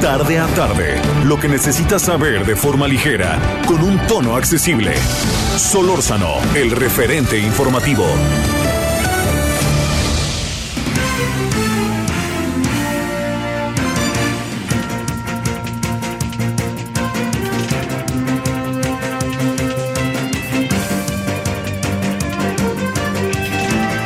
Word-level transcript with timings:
Tarde 0.00 0.38
a 0.38 0.46
tarde, 0.54 1.02
lo 1.24 1.40
que 1.40 1.48
necesitas 1.48 2.02
saber 2.02 2.46
de 2.46 2.54
forma 2.54 2.86
ligera, 2.86 3.36
con 3.66 3.82
un 3.82 3.98
tono 4.06 4.36
accesible. 4.36 4.94
Solórzano, 5.56 6.36
el 6.54 6.70
referente 6.70 7.36
informativo. 7.36 8.04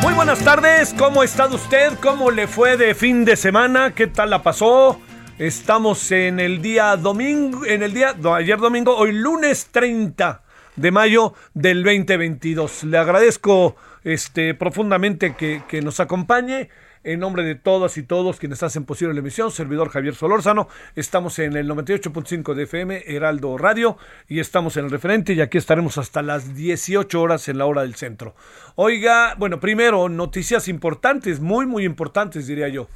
Muy 0.01 0.15
buenas 0.15 0.39
tardes, 0.39 0.95
¿cómo 0.97 1.23
está 1.23 1.49
usted? 1.49 1.99
¿Cómo 2.01 2.31
le 2.31 2.47
fue 2.47 2.79
de 2.79 2.95
fin 2.95 3.27
de 3.27 3.37
semana? 3.37 3.95
¿Qué 3.95 4.07
tal 4.07 4.31
la 4.31 4.43
pasó? 4.43 4.99
Estamos 5.43 6.13
en 6.13 6.39
el 6.39 6.63
día 6.63 6.97
domingo, 6.97 7.67
en 7.67 7.83
el 7.83 7.93
día, 7.93 8.15
ayer 8.37 8.59
domingo, 8.59 8.97
hoy 8.97 9.11
lunes 9.11 9.71
30 9.73 10.41
de 10.77 10.91
mayo 10.93 11.35
del 11.53 11.83
2022. 11.83 12.85
Le 12.85 12.97
agradezco 12.97 13.75
este, 14.05 14.55
profundamente 14.55 15.35
que, 15.35 15.65
que 15.67 15.83
nos 15.83 15.99
acompañe. 15.99 16.69
En 17.03 17.19
nombre 17.19 17.43
de 17.43 17.57
todas 17.57 17.99
y 17.99 18.05
todos 18.05 18.39
quienes 18.39 18.63
hacen 18.63 18.85
posible 18.85 19.15
la 19.15 19.19
emisión, 19.19 19.51
servidor 19.51 19.89
Javier 19.89 20.15
Solórzano, 20.15 20.69
estamos 20.95 21.41
en 21.41 21.57
el 21.57 21.69
98.5 21.69 22.55
de 22.55 22.63
FM, 22.63 23.03
Heraldo 23.09 23.59
Radio, 23.59 23.99
y 24.29 24.39
estamos 24.39 24.77
en 24.77 24.85
el 24.85 24.93
referente, 24.93 25.33
y 25.33 25.41
aquí 25.41 25.59
estaremos 25.59 25.99
hasta 25.99 26.23
las 26.23 26.55
18 26.55 27.21
horas 27.21 27.49
en 27.49 27.59
la 27.59 27.67
hora 27.67 27.83
del 27.83 27.97
centro. 27.97 28.37
Oiga, 28.77 29.35
bueno, 29.37 29.59
primero, 29.59 30.09
noticias 30.09 30.69
importantes, 30.69 31.41
muy, 31.41 31.67
muy 31.67 31.85
importantes, 31.85 32.47
diría 32.47 32.69
yo. 32.69 32.87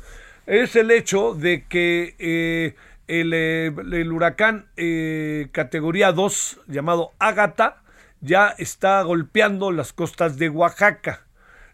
Es 0.47 0.77
el 0.77 0.93
hecho 0.93 1.35
de 1.35 1.65
que 1.65 2.15
eh, 2.21 2.77
el, 3.09 3.33
eh, 3.35 4.09
huracán 4.09 4.67
eh, 4.77 5.49
categoría 5.51 6.13
2, 6.13 6.61
llamado 6.69 7.13
Ágata, 7.19 7.83
ya 8.21 8.55
está 8.57 9.03
golpeando 9.03 9.73
las 9.73 9.93
costas 9.93 10.39
de 10.39 10.49
Oaxaca. 10.49 11.26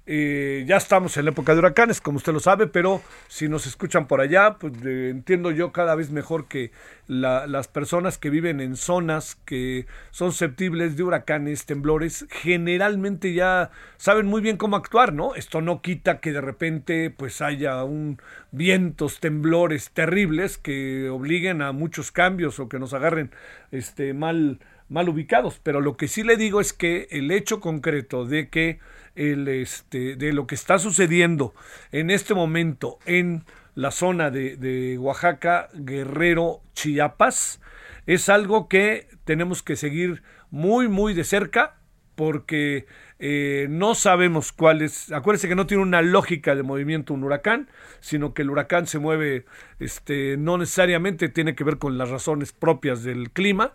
Eh, 0.05 0.65
ya 0.67 0.79
estamos 0.79 1.17
en 1.17 1.27
la 1.27 1.31
época 1.31 1.53
de 1.53 1.61
huracanes, 1.61 2.01
como 2.01 2.17
usted 2.17 2.33
lo 2.33 2.41
sabe, 2.41 2.67
pero 2.67 3.01
si 3.29 3.49
nos 3.49 3.69
escuchan 3.69 4.09
por 4.09 4.21
allá, 4.21 4.57
pues 4.59 4.73
entiendo 4.85 5.53
yo 5.53 5.71
cada 5.71 5.95
vez 5.95 6.11
mejor 6.11 6.49
que 6.49 6.73
la, 7.07 7.47
las 7.47 7.69
personas 7.69 8.19
que 8.19 8.29
viven 8.29 8.61
en 8.61 8.75
zonas 8.75 9.37
que 9.45 9.87
son 10.11 10.33
susceptibles 10.33 10.97
de 10.97 11.05
huracanes, 11.05 11.67
temblores, 11.67 12.27
generalmente 12.31 13.33
ya 13.33 13.71
saben 13.97 14.27
muy 14.27 14.41
bien 14.41 14.57
cómo 14.57 14.75
actuar, 14.75 15.13
¿no? 15.13 15.37
Esto 15.37 15.61
no 15.61 15.83
quita 15.83 16.19
que 16.19 16.33
de 16.33 16.41
repente 16.41 17.11
pues 17.11 17.41
haya 17.41 17.85
un 17.85 18.21
vientos, 18.51 19.21
temblores 19.21 19.91
terribles 19.93 20.59
que 20.59 21.11
obliguen 21.11 21.63
a 21.63 21.71
muchos 21.71 22.11
cambios 22.11 22.59
o 22.59 22.69
que 22.69 22.81
nos 22.81 22.93
agarren 22.93 23.31
este 23.71 24.15
mal 24.15 24.59
mal 24.89 25.09
ubicados, 25.09 25.59
pero 25.63 25.81
lo 25.81 25.97
que 25.97 26.07
sí 26.07 26.23
le 26.23 26.37
digo 26.37 26.61
es 26.61 26.73
que 26.75 27.09
el 27.11 27.31
hecho 27.31 27.61
concreto 27.61 28.27
de 28.27 28.49
que 28.51 28.79
el, 29.15 29.49
este, 29.49 30.17
de 30.17 30.33
lo 30.33 30.47
que 30.47 30.55
está 30.55 30.79
sucediendo 30.79 31.55
en 31.91 32.11
este 32.11 32.35
momento 32.35 32.99
en 33.07 33.45
la 33.75 33.91
zona 33.91 34.31
de, 34.31 34.99
Oaxaca, 34.99 35.69
Guerrero, 35.75 36.61
Chiapas, 36.75 37.61
es 38.07 38.29
algo 38.29 38.69
que 38.69 39.09
tenemos 39.25 39.63
que 39.63 39.77
seguir 39.77 40.23
muy, 40.51 40.89
muy 40.89 41.15
de 41.15 41.25
cerca 41.25 41.77
porque 42.15 42.87
eh, 43.19 43.67
no 43.71 43.95
sabemos 43.95 44.53
cuál 44.53 44.83
es. 44.83 45.11
Acuérdense 45.13 45.49
que 45.49 45.55
no 45.55 45.67
tiene 45.67 45.83
una 45.83 46.03
lógica 46.03 46.55
de 46.55 46.63
movimiento 46.63 47.15
un 47.15 47.25
huracán, 47.25 47.71
sino 48.01 48.35
que 48.35 48.43
el 48.43 48.51
huracán 48.51 48.87
se 48.87 48.99
mueve, 48.99 49.47
este, 49.79 50.37
no 50.37 50.59
necesariamente 50.59 51.29
tiene 51.29 51.55
que 51.55 51.65
ver 51.65 51.79
con 51.79 51.97
las 51.97 52.11
razones 52.11 52.53
propias 52.53 53.03
del 53.03 53.31
clima, 53.31 53.73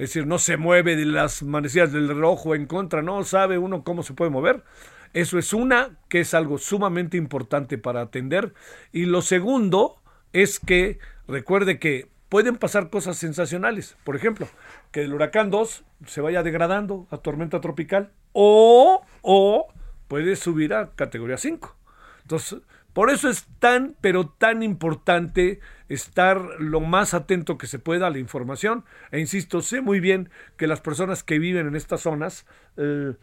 es 0.00 0.08
decir, 0.08 0.26
no 0.26 0.38
se 0.38 0.56
mueve 0.56 0.96
de 0.96 1.04
las 1.04 1.42
manecillas 1.42 1.92
del 1.92 2.08
rojo 2.18 2.54
en 2.54 2.64
contra, 2.64 3.02
no 3.02 3.22
sabe 3.22 3.58
uno 3.58 3.84
cómo 3.84 4.02
se 4.02 4.14
puede 4.14 4.30
mover. 4.30 4.64
Eso 5.12 5.38
es 5.38 5.52
una, 5.52 5.98
que 6.08 6.20
es 6.20 6.32
algo 6.32 6.56
sumamente 6.56 7.18
importante 7.18 7.76
para 7.76 8.00
atender. 8.00 8.54
Y 8.92 9.04
lo 9.04 9.20
segundo 9.20 10.00
es 10.32 10.58
que 10.58 10.98
recuerde 11.28 11.78
que 11.78 12.08
pueden 12.30 12.56
pasar 12.56 12.88
cosas 12.88 13.18
sensacionales. 13.18 13.98
Por 14.02 14.16
ejemplo, 14.16 14.48
que 14.90 15.02
el 15.02 15.12
huracán 15.12 15.50
2 15.50 15.84
se 16.06 16.22
vaya 16.22 16.42
degradando 16.42 17.06
a 17.10 17.18
tormenta 17.18 17.60
tropical 17.60 18.10
o, 18.32 19.02
o 19.20 19.66
puede 20.08 20.34
subir 20.36 20.72
a 20.72 20.92
categoría 20.92 21.36
5. 21.36 21.76
Entonces, 22.22 22.60
por 22.94 23.10
eso 23.10 23.28
es 23.28 23.46
tan, 23.58 23.96
pero 24.00 24.30
tan 24.30 24.62
importante 24.62 25.60
estar 25.90 26.40
lo 26.60 26.80
más 26.80 27.12
atento 27.14 27.58
que 27.58 27.66
se 27.66 27.78
pueda 27.78 28.06
a 28.06 28.10
la 28.10 28.18
información. 28.18 28.84
E 29.10 29.18
insisto, 29.18 29.60
sé 29.60 29.82
muy 29.82 30.00
bien 30.00 30.30
que 30.56 30.66
las 30.66 30.80
personas 30.80 31.22
que 31.22 31.38
viven 31.38 31.66
en 31.66 31.76
estas 31.76 32.02
zonas 32.02 32.46
eh, 32.76 33.14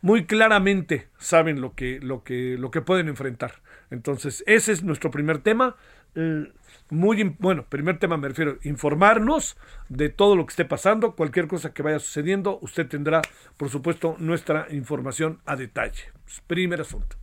muy 0.00 0.24
claramente 0.24 1.08
saben 1.18 1.60
lo 1.60 1.74
que, 1.74 2.00
lo, 2.00 2.24
que, 2.24 2.56
lo 2.58 2.70
que 2.70 2.80
pueden 2.80 3.08
enfrentar. 3.08 3.52
Entonces, 3.90 4.42
ese 4.46 4.72
es 4.72 4.82
nuestro 4.82 5.10
primer 5.10 5.38
tema. 5.38 5.76
Eh, 6.14 6.50
muy 6.88 7.22
bueno, 7.38 7.66
primer 7.68 7.98
tema 7.98 8.16
me 8.16 8.28
refiero, 8.28 8.58
informarnos 8.64 9.56
de 9.88 10.08
todo 10.08 10.36
lo 10.36 10.46
que 10.46 10.52
esté 10.52 10.64
pasando, 10.64 11.14
cualquier 11.14 11.46
cosa 11.46 11.72
que 11.72 11.82
vaya 11.82 12.00
sucediendo, 12.00 12.58
usted 12.62 12.88
tendrá, 12.88 13.20
por 13.56 13.68
supuesto, 13.68 14.16
nuestra 14.18 14.66
información 14.70 15.40
a 15.44 15.54
detalle. 15.54 16.12
Primer 16.46 16.80
asunto. 16.80 17.16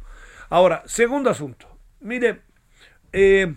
Ahora, 0.50 0.84
segundo 0.86 1.30
asunto. 1.30 1.68
Mire, 2.00 2.42
eh, 3.12 3.56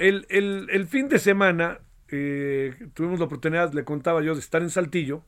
el, 0.00 0.26
el, 0.30 0.68
el, 0.70 0.86
fin 0.86 1.08
de 1.10 1.18
semana 1.18 1.78
eh, 2.08 2.74
tuvimos 2.94 3.18
la 3.18 3.26
oportunidad, 3.26 3.74
le 3.74 3.84
contaba 3.84 4.22
yo, 4.22 4.34
de 4.34 4.40
estar 4.40 4.62
en 4.62 4.70
Saltillo 4.70 5.22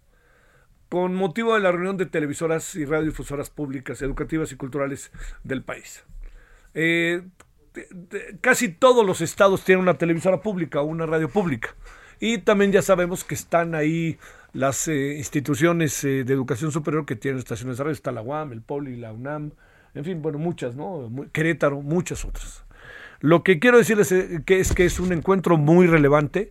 con 0.89 1.15
motivo 1.15 1.55
de 1.55 1.61
la 1.61 1.73
reunión 1.73 1.99
de 1.99 2.07
televisoras 2.07 2.75
y 2.75 2.87
radiodifusoras 2.87 3.51
públicas, 3.51 4.01
educativas 4.01 4.51
y 4.51 4.57
culturales 4.57 5.13
del 5.45 5.63
país. 5.63 6.05
Eh, 6.75 7.23
casi 8.41 8.69
todos 8.69 9.05
los 9.05 9.21
estados 9.21 9.63
tienen 9.63 9.83
una 9.83 9.99
televisora 9.99 10.41
pública 10.41 10.81
o 10.81 10.85
una 10.85 11.07
radio 11.07 11.29
pública. 11.29 11.75
Y 12.19 12.39
también 12.39 12.73
ya 12.73 12.83
sabemos 12.83 13.25
que 13.25 13.35
están 13.35 13.75
ahí 13.75 14.19
las 14.55 14.89
eh, 14.89 15.17
instituciones 15.17 16.01
de 16.03 16.21
educación 16.21 16.73
superior 16.73 17.05
que 17.05 17.17
tienen 17.17 17.39
estaciones 17.39 17.77
de 17.77 17.85
radio. 17.85 17.95
Está 17.95 18.13
la 18.13 18.23
UAM, 18.23 18.53
el 18.53 18.63
POLI, 18.63 18.97
la 18.97 19.13
UNAM, 19.13 19.53
en 19.95 20.05
fin, 20.05 20.23
bueno, 20.23 20.39
muchas, 20.39 20.75
¿no? 20.75 21.11
Querétaro, 21.33 21.83
muchas 21.83 22.25
otras. 22.25 22.62
Lo 23.23 23.45
que 23.45 23.61
quiero 23.61 23.79
decirles 23.79 24.13
que 24.45 24.59
es 24.59 24.75
que 24.75 24.85
es 24.85 24.99
un 24.99 25.13
encuentro 25.13 25.57
muy 25.57 25.87
relevante 25.87 26.51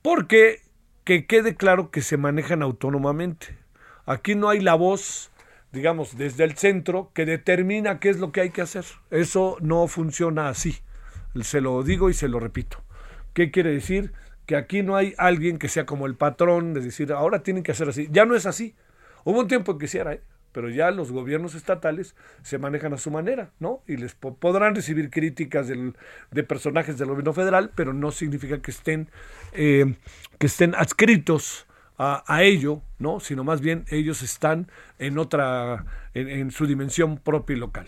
porque 0.00 0.62
que 1.04 1.26
quede 1.26 1.54
claro 1.54 1.90
que 1.90 2.00
se 2.00 2.16
manejan 2.16 2.62
autónomamente. 2.62 3.58
Aquí 4.06 4.34
no 4.34 4.48
hay 4.48 4.60
la 4.60 4.74
voz, 4.74 5.30
digamos, 5.70 6.16
desde 6.16 6.44
el 6.44 6.56
centro 6.56 7.10
que 7.12 7.26
determina 7.26 8.00
qué 8.00 8.08
es 8.08 8.18
lo 8.20 8.32
que 8.32 8.40
hay 8.40 8.48
que 8.48 8.62
hacer. 8.62 8.86
Eso 9.10 9.58
no 9.60 9.86
funciona 9.86 10.48
así. 10.48 10.78
Se 11.42 11.60
lo 11.60 11.82
digo 11.82 12.08
y 12.08 12.14
se 12.14 12.28
lo 12.28 12.40
repito. 12.40 12.82
¿Qué 13.34 13.50
quiere 13.50 13.70
decir? 13.70 14.14
Que 14.46 14.56
aquí 14.56 14.82
no 14.82 14.96
hay 14.96 15.12
alguien 15.18 15.58
que 15.58 15.68
sea 15.68 15.84
como 15.84 16.06
el 16.06 16.14
patrón, 16.14 16.72
de 16.72 16.80
decir, 16.80 17.12
ahora 17.12 17.42
tienen 17.42 17.62
que 17.62 17.72
hacer 17.72 17.86
así. 17.86 18.08
Ya 18.10 18.24
no 18.24 18.34
es 18.34 18.46
así. 18.46 18.74
Hubo 19.24 19.40
un 19.40 19.48
tiempo 19.48 19.72
en 19.72 19.78
que 19.78 19.88
sí 19.88 19.98
era, 19.98 20.14
¿eh? 20.14 20.22
Pero 20.52 20.70
ya 20.70 20.90
los 20.90 21.12
gobiernos 21.12 21.54
estatales 21.54 22.14
se 22.42 22.58
manejan 22.58 22.92
a 22.92 22.98
su 22.98 23.10
manera, 23.10 23.50
¿no? 23.60 23.82
Y 23.86 23.96
les 23.96 24.14
po 24.14 24.36
podrán 24.36 24.74
recibir 24.74 25.10
críticas 25.10 25.68
de 25.68 26.42
personajes 26.44 26.98
del 26.98 27.08
gobierno 27.08 27.32
federal, 27.32 27.70
pero 27.74 27.92
no 27.92 28.10
significa 28.10 28.60
que 28.60 28.70
estén, 28.70 29.08
eh, 29.52 29.94
que 30.38 30.46
estén 30.46 30.74
adscritos 30.74 31.66
a, 32.00 32.42
ello, 32.44 32.80
¿no? 33.00 33.18
Sino 33.18 33.42
más 33.42 33.60
bien 33.60 33.84
ellos 33.90 34.22
están 34.22 34.70
en 35.00 35.18
otra, 35.18 35.84
en, 36.14 36.28
en 36.28 36.50
su 36.52 36.66
dimensión 36.66 37.18
propia 37.18 37.56
y 37.56 37.58
local. 37.58 37.86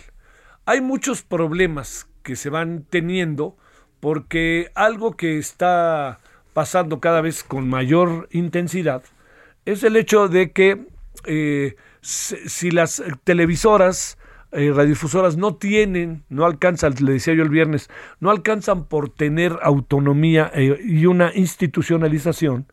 Hay 0.66 0.80
muchos 0.80 1.22
problemas 1.22 2.08
que 2.24 2.34
se 2.34 2.50
van 2.50 2.84
teniendo 2.90 3.56
porque 4.00 4.72
algo 4.74 5.16
que 5.16 5.38
está 5.38 6.18
pasando 6.54 7.00
cada 7.00 7.20
vez 7.20 7.44
con 7.44 7.68
mayor 7.68 8.28
intensidad 8.32 9.04
es 9.64 9.82
el 9.82 9.96
hecho 9.96 10.28
de 10.28 10.52
que 10.52 10.86
eh, 11.26 11.76
si 12.02 12.70
las 12.70 13.02
televisoras 13.24 14.18
eh, 14.52 14.72
radiodifusoras 14.74 15.36
no 15.36 15.54
tienen, 15.54 16.24
no 16.28 16.44
alcanzan, 16.44 16.94
le 17.00 17.12
decía 17.12 17.34
yo 17.34 17.44
el 17.44 17.50
viernes, 17.50 17.88
no 18.18 18.30
alcanzan 18.30 18.86
por 18.86 19.08
tener 19.08 19.56
autonomía 19.62 20.50
eh, 20.52 20.76
y 20.82 21.06
una 21.06 21.32
institucionalización, 21.34 22.66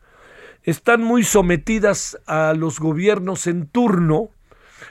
están 0.64 1.04
muy 1.04 1.22
sometidas 1.22 2.18
a 2.26 2.52
los 2.54 2.80
gobiernos 2.80 3.46
en 3.46 3.68
turno, 3.68 4.30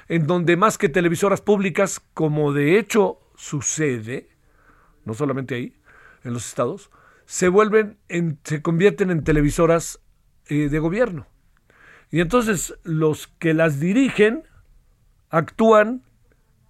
en 0.07 0.27
donde 0.27 0.55
más 0.55 0.77
que 0.77 0.87
televisoras 0.87 1.41
públicas, 1.41 2.01
como 2.13 2.53
de 2.53 2.79
hecho 2.79 3.19
sucede, 3.35 4.29
no 5.03 5.13
solamente 5.13 5.55
ahí, 5.55 5.73
en 6.23 6.33
los 6.33 6.47
estados, 6.47 6.89
se 7.25 7.49
vuelven, 7.49 7.97
en, 8.07 8.39
se 8.45 8.61
convierten 8.61 9.11
en 9.11 9.25
televisoras 9.25 9.99
eh, 10.47 10.69
de 10.69 10.79
gobierno. 10.79 11.27
Y 12.11 12.21
entonces 12.21 12.73
los 12.83 13.27
que 13.27 13.53
las 13.53 13.79
dirigen 13.79 14.43
actúan 15.29 16.03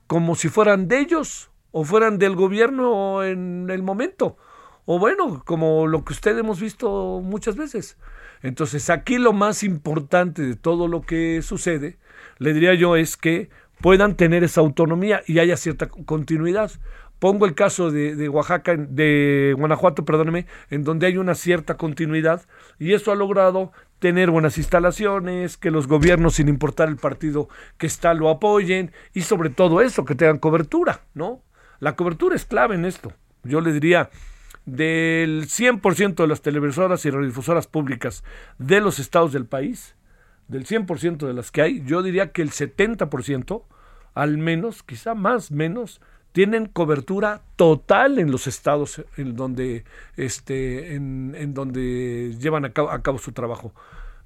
como 0.07 0.35
si 0.35 0.49
fueran 0.49 0.87
de 0.87 0.99
ellos 0.99 1.51
o 1.71 1.83
fueran 1.83 2.17
del 2.17 2.35
gobierno 2.35 3.23
en 3.23 3.69
el 3.69 3.83
momento. 3.83 4.37
O 4.85 4.99
bueno, 4.99 5.43
como 5.45 5.85
lo 5.85 6.05
que 6.05 6.13
usted 6.13 6.37
hemos 6.37 6.61
visto 6.61 7.21
muchas 7.21 7.57
veces. 7.57 7.97
Entonces 8.41 8.89
aquí 8.89 9.17
lo 9.17 9.33
más 9.33 9.63
importante 9.63 10.41
de 10.41 10.55
todo 10.55 10.87
lo 10.87 11.01
que 11.01 11.41
sucede, 11.41 11.97
le 12.37 12.53
diría 12.53 12.73
yo, 12.73 12.95
es 12.95 13.17
que 13.17 13.49
puedan 13.81 14.15
tener 14.15 14.43
esa 14.43 14.61
autonomía 14.61 15.21
y 15.27 15.39
haya 15.39 15.57
cierta 15.57 15.87
continuidad. 15.87 16.71
Pongo 17.19 17.45
el 17.45 17.55
caso 17.55 17.89
de, 17.89 18.29
Oaxaca, 18.29 18.75
de 18.77 19.55
Guanajuato, 19.57 20.05
perdóneme, 20.05 20.45
en 20.69 20.83
donde 20.83 21.07
hay 21.07 21.17
una 21.17 21.33
cierta 21.33 21.75
continuidad 21.75 22.43
y 22.77 22.93
eso 22.93 23.11
ha 23.11 23.15
logrado 23.15 23.71
tener 23.99 24.29
buenas 24.29 24.57
instalaciones, 24.57 25.57
que 25.57 25.71
los 25.71 25.87
gobiernos, 25.87 26.35
sin 26.35 26.47
importar 26.47 26.89
el 26.89 26.97
partido 26.97 27.49
que 27.77 27.87
está, 27.87 28.13
lo 28.13 28.29
apoyen 28.29 28.91
y 29.13 29.21
sobre 29.21 29.49
todo 29.49 29.81
eso, 29.81 30.05
que 30.05 30.13
tengan 30.13 30.37
cobertura, 30.37 31.01
¿no? 31.15 31.41
La 31.79 31.95
cobertura 31.95 32.35
es 32.35 32.45
clave 32.45 32.75
en 32.75 32.85
esto. 32.85 33.13
Yo 33.43 33.61
le 33.61 33.73
diría, 33.73 34.11
del 34.67 35.47
100% 35.47 36.15
de 36.15 36.27
las 36.27 36.41
televisoras 36.41 37.05
y 37.05 37.09
radiodifusoras 37.09 37.67
públicas 37.67 38.23
de 38.59 38.81
los 38.81 38.99
estados 38.99 39.31
del 39.31 39.45
país, 39.45 39.95
del 40.47 40.65
100% 40.65 41.25
de 41.25 41.33
las 41.33 41.51
que 41.51 41.61
hay, 41.61 41.83
yo 41.85 42.03
diría 42.03 42.31
que 42.31 42.41
el 42.41 42.51
70%, 42.51 43.63
al 44.13 44.37
menos, 44.37 44.83
quizá 44.83 45.15
más, 45.15 45.51
menos, 45.51 46.01
tienen 46.31 46.67
cobertura 46.67 47.41
total 47.55 48.19
en 48.19 48.31
los 48.31 48.47
estados 48.47 49.03
en 49.17 49.35
donde, 49.35 49.85
este, 50.15 50.95
en, 50.95 51.53
donde 51.53 52.35
llevan 52.39 52.65
a 52.65 52.71
cabo, 52.71 53.17
su 53.17 53.31
trabajo. 53.31 53.73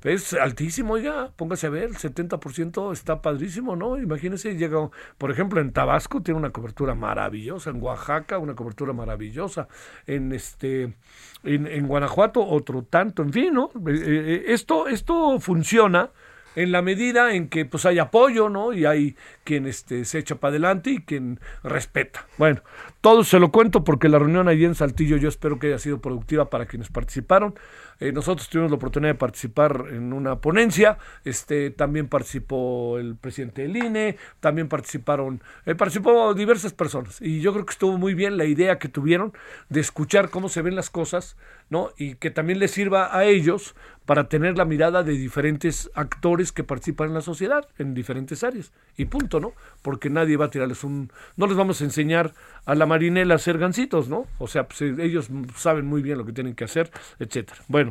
Es 0.04 0.34
altísimo, 0.34 0.98
ya, 0.98 1.30
póngase 1.36 1.68
a 1.68 1.70
ver, 1.70 1.84
el 1.84 1.96
70% 1.96 2.92
está 2.92 3.22
padrísimo, 3.22 3.76
¿no? 3.76 4.00
Imagínese, 4.00 4.56
llega, 4.56 4.90
por 5.20 5.30
ejemplo, 5.30 5.62
en 5.62 5.72
Tabasco 5.72 6.22
tiene 6.24 6.40
una 6.40 6.50
cobertura 6.50 6.96
maravillosa, 6.96 7.70
en 7.70 7.82
Oaxaca 7.84 8.40
una 8.40 8.56
cobertura 8.56 8.94
maravillosa, 8.94 9.68
en 10.08 10.32
este, 10.32 10.96
en, 11.44 11.88
Guanajuato 11.88 12.44
otro 12.44 12.82
tanto, 12.84 13.22
en 13.22 13.32
fin, 13.32 13.54
¿no? 13.54 13.70
Eh, 13.88 13.94
eh, 13.96 14.44
esto, 14.48 14.88
esto 14.88 15.40
funciona 15.40 16.10
en 16.56 16.72
la 16.72 16.82
medida 16.82 17.34
en 17.34 17.48
que 17.48 17.66
pues 17.66 17.86
hay 17.86 18.00
apoyo, 18.00 18.50
¿no? 18.50 18.74
Y 18.74 18.86
hay 18.86 19.16
quien 19.44 19.68
este, 19.68 20.06
se 20.06 20.20
echa 20.20 20.36
para 20.36 20.52
adelante 20.52 20.92
y 20.92 20.98
quien 21.00 21.40
respeta. 21.64 22.28
Bueno, 22.38 22.62
todo 23.02 23.24
se 23.24 23.40
lo 23.40 23.52
cuento 23.52 23.84
porque 23.84 24.10
la 24.10 24.20
reunión 24.20 24.48
allí 24.48 24.66
en 24.66 24.76
Saltillo 24.76 25.18
yo 25.18 25.30
espero 25.30 25.60
que 25.60 25.68
haya 25.68 25.80
sido 25.80 26.02
productiva 26.02 26.50
para 26.50 26.66
quienes 26.66 26.90
participaron. 26.90 27.56
Eh, 28.00 28.12
nosotros 28.12 28.50
tuvimos 28.50 28.72
la 28.72 28.78
oportunidad 28.78 29.14
de 29.14 29.18
participar 29.18 29.86
en 29.92 30.14
una 30.14 30.38
ponencia, 30.38 30.98
este, 31.24 31.70
también 31.72 32.08
participó 32.08 32.98
el 32.98 33.16
presidente 33.16 33.64
del 33.64 33.78
INE, 33.78 34.18
también 34.40 34.68
participaron, 34.68 35.42
eh, 35.66 35.76
participó 35.76 36.34
diversas 36.34 36.74
personas 36.74 37.22
y 37.22 37.42
yo 37.42 37.54
creo 37.54 37.66
que 37.66 37.72
estuvo 37.72 37.98
muy 37.98 38.14
bien 38.14 38.38
la 38.38 38.46
idea 38.46 38.80
que 38.80 38.90
tuvieron 38.90 39.34
de 39.70 39.80
escuchar 39.80 40.30
cómo 40.30 40.50
se 40.50 40.62
ven 40.62 40.76
las 40.76 40.90
cosas, 40.90 41.38
¿no? 41.70 41.92
Y 41.98 42.16
que 42.16 42.32
también 42.32 42.60
les 42.60 42.72
sirva 42.72 43.16
a 43.16 43.26
ellos 43.26 43.76
para 44.06 44.28
tener 44.28 44.58
la 44.58 44.66
mirada 44.66 45.04
de 45.04 45.14
diferentes 45.14 45.90
actores 45.94 46.52
que 46.52 46.64
participan 46.64 47.10
en 47.10 47.14
la 47.14 47.22
sociedad, 47.22 47.68
en 47.78 47.94
diferentes 47.94 48.44
áreas. 48.44 48.72
Y 48.98 49.06
punto, 49.06 49.40
¿no? 49.40 49.54
Porque 49.82 50.10
nadie 50.10 50.38
va 50.38 50.46
a 50.46 50.50
tirarles 50.50 50.84
un... 50.84 51.12
No 51.38 51.48
les 51.48 51.56
vamos 51.56 51.82
a 51.82 51.84
enseñar 51.84 52.34
a 52.66 52.76
la 52.76 52.86
marinela 52.86 53.36
a 53.36 53.38
hacer 53.38 53.58
gancitos, 53.58 54.10
¿no? 54.10 54.28
O 54.40 54.48
sea, 54.48 54.68
pues, 54.68 54.82
ellos 54.82 55.30
saben 55.56 55.86
muy 55.86 56.02
bien 56.02 56.18
lo 56.18 56.26
que 56.26 56.34
tienen 56.34 56.56
que 56.56 56.64
hacer, 56.64 56.92
etcétera. 57.20 57.62
Bueno, 57.68 57.91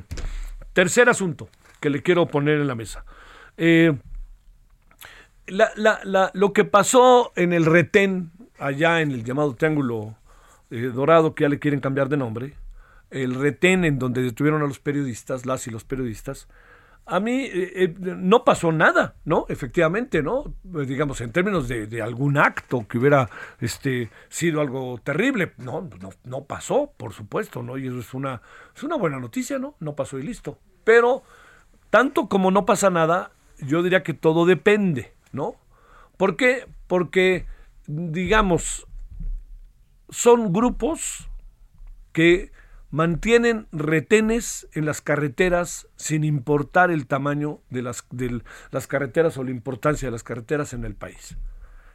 tercer 0.73 1.09
asunto 1.09 1.49
que 1.81 1.91
le 1.91 2.03
quiero 2.03 2.27
poner 2.27 2.61
en 2.61 2.67
la 2.67 2.75
mesa. 2.75 3.05
Eh, 3.57 3.93
la, 5.47 5.71
la, 5.77 6.01
la, 6.05 6.31
lo 6.35 6.53
que 6.53 6.65
pasó 6.65 7.33
en 7.37 7.53
el 7.53 7.67
retén, 7.67 8.31
allá 8.59 9.01
en 9.01 9.11
el 9.11 9.25
llamado 9.25 9.55
Triángulo 9.55 10.17
eh, 10.71 10.91
Dorado, 10.95 11.35
que 11.35 11.43
ya 11.43 11.49
le 11.49 11.59
quieren 11.59 11.81
cambiar 11.81 12.09
de 12.09 12.17
nombre, 12.17 12.55
el 13.11 13.35
retén 13.35 13.85
en 13.85 13.99
donde 13.99 14.23
detuvieron 14.23 14.63
a 14.63 14.67
los 14.67 14.79
periodistas, 14.79 15.47
las 15.47 15.67
y 15.67 15.71
los 15.71 15.85
periodistas, 15.85 16.49
a 17.11 17.19
mí 17.19 17.43
eh, 17.43 17.73
eh, 17.75 17.95
no 17.99 18.45
pasó 18.45 18.71
nada, 18.71 19.17
¿no? 19.25 19.45
Efectivamente, 19.49 20.23
¿no? 20.23 20.55
Pues, 20.71 20.87
digamos, 20.87 21.21
en 21.21 21.33
términos 21.33 21.67
de, 21.67 22.01
algún 22.01 22.39
acto 22.39 22.87
que 22.87 22.99
hubiera 22.99 23.29
este, 23.61 24.11
sido 24.29 24.61
algo 24.61 24.99
terrible, 25.03 25.53
no, 25.59 25.89
no, 26.01 26.11
no 26.23 26.45
pasó, 26.45 26.93
por 26.97 27.13
supuesto, 27.13 27.63
¿no? 27.65 27.77
Y 27.77 27.89
eso 27.89 27.99
es 27.99 28.15
una, 28.15 28.43
es 28.77 28.85
una 28.85 28.97
buena 28.97 29.19
noticia, 29.19 29.59
¿no? 29.59 29.75
No 29.81 29.97
pasó 29.97 30.19
y 30.19 30.23
listo. 30.23 30.59
Pero, 30.85 31.25
tanto 31.91 32.29
como 32.29 32.53
no 32.53 32.65
pasa 32.65 32.91
nada, 32.91 33.33
yo 33.59 33.83
diría 33.83 34.05
que 34.05 34.15
todo 34.15 34.47
depende, 34.47 35.13
¿no? 35.33 35.57
¿Por 36.17 36.37
qué? 36.37 36.69
Porque, 36.87 37.47
digamos, 37.89 38.87
son 40.11 40.53
grupos 40.53 41.29
que 42.13 42.53
mantienen 42.91 43.67
retenes 43.73 44.69
en 44.73 44.85
las 44.85 45.01
carreteras 45.01 45.89
sin 45.97 46.25
importar 46.25 46.91
el 46.91 47.07
tamaño 47.07 47.61
de 47.71 47.83
las, 47.83 48.05
de 48.11 48.43
las 48.71 48.87
carreteras 48.87 49.37
o 49.39 49.45
la 49.45 49.51
importancia 49.51 50.09
de 50.09 50.13
las 50.13 50.23
carreteras 50.23 50.73
en 50.73 50.85
el 50.85 50.95
país. 50.95 51.37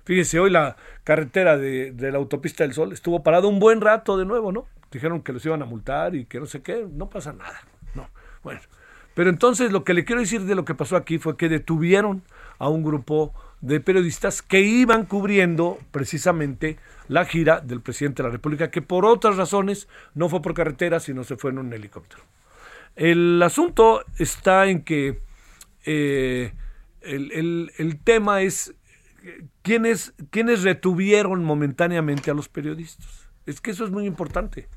Fíjese, 0.05 0.39
hoy 0.39 0.51
la 0.51 0.77
carretera 1.03 1.57
de, 1.57 1.91
de, 1.91 2.11
la 2.11 2.17
autopista 2.17 2.63
del 2.63 2.73
Sol 2.73 2.93
estuvo 2.93 3.23
parada 3.23 3.47
un 3.47 3.59
buen 3.59 3.81
rato 3.81 4.17
de 4.17 4.25
nuevo, 4.25 4.51
¿no? 4.51 4.67
Dijeron 4.91 5.21
que 5.21 5.33
los 5.33 5.45
iban 5.45 5.61
a 5.61 5.65
multar 5.65 6.15
y 6.15 6.25
que 6.25 6.39
no 6.39 6.45
sé 6.45 6.61
qué, 6.61 6.87
no 6.89 7.09
pasa 7.09 7.33
nada. 7.33 7.59
No, 7.95 8.09
bueno. 8.43 8.61
Pero 9.15 9.29
entonces 9.29 9.71
lo 9.71 9.83
que 9.83 9.93
le 9.93 10.05
quiero 10.05 10.21
decir 10.21 10.41
de 10.41 10.55
lo 10.55 10.65
que 10.65 10.75
pasó 10.75 10.95
aquí 10.95 11.17
fue 11.17 11.37
que 11.37 11.49
detuvieron 11.49 12.23
a 12.59 12.69
un 12.69 12.83
grupo 12.83 13.33
de 13.65 13.79
periodistas 13.79 14.43
que 14.43 14.61
iban 14.61 15.05
cubriendo 15.05 15.79
precisamente 15.91 16.77
la 17.07 17.25
gira 17.25 17.61
del 17.61 17.81
presidente 17.81 18.21
de 18.21 18.29
la 18.29 18.33
República, 18.33 18.69
que 18.69 18.83
por 18.83 19.05
otras 19.05 19.37
razones 19.37 19.87
no 20.13 20.29
fue 20.29 20.41
por 20.41 20.53
carretera, 20.53 20.99
sino 20.99 21.23
se 21.23 21.35
fue 21.35 21.49
en 21.49 21.57
un 21.57 21.73
helicóptero. 21.73 22.23
El 22.95 23.41
asunto 23.41 24.05
está 24.19 24.67
en 24.67 24.83
que 24.83 25.19
eh, 25.83 26.53
el, 27.01 27.31
el, 27.31 27.71
el, 27.77 27.99
tema 27.99 28.41
es 28.41 28.75
quiénes, 29.63 30.13
quiénes 30.29 30.61
retuvieron 30.61 31.43
momentáneamente 31.43 32.29
a 32.29 32.35
los 32.35 32.49
periodistas. 32.49 33.29
Es 33.47 33.61
que 33.61 33.71
eso 33.71 33.83
es 33.83 33.91
muy 33.91 34.05
importante, 34.05 34.69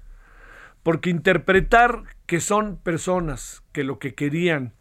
porque 0.83 1.11
interpretar 1.11 2.05
que 2.25 2.41
son 2.41 2.79
personas 2.79 3.63
que 3.73 3.85
lo 3.85 3.99
que 3.99 4.15
querían 4.15 4.73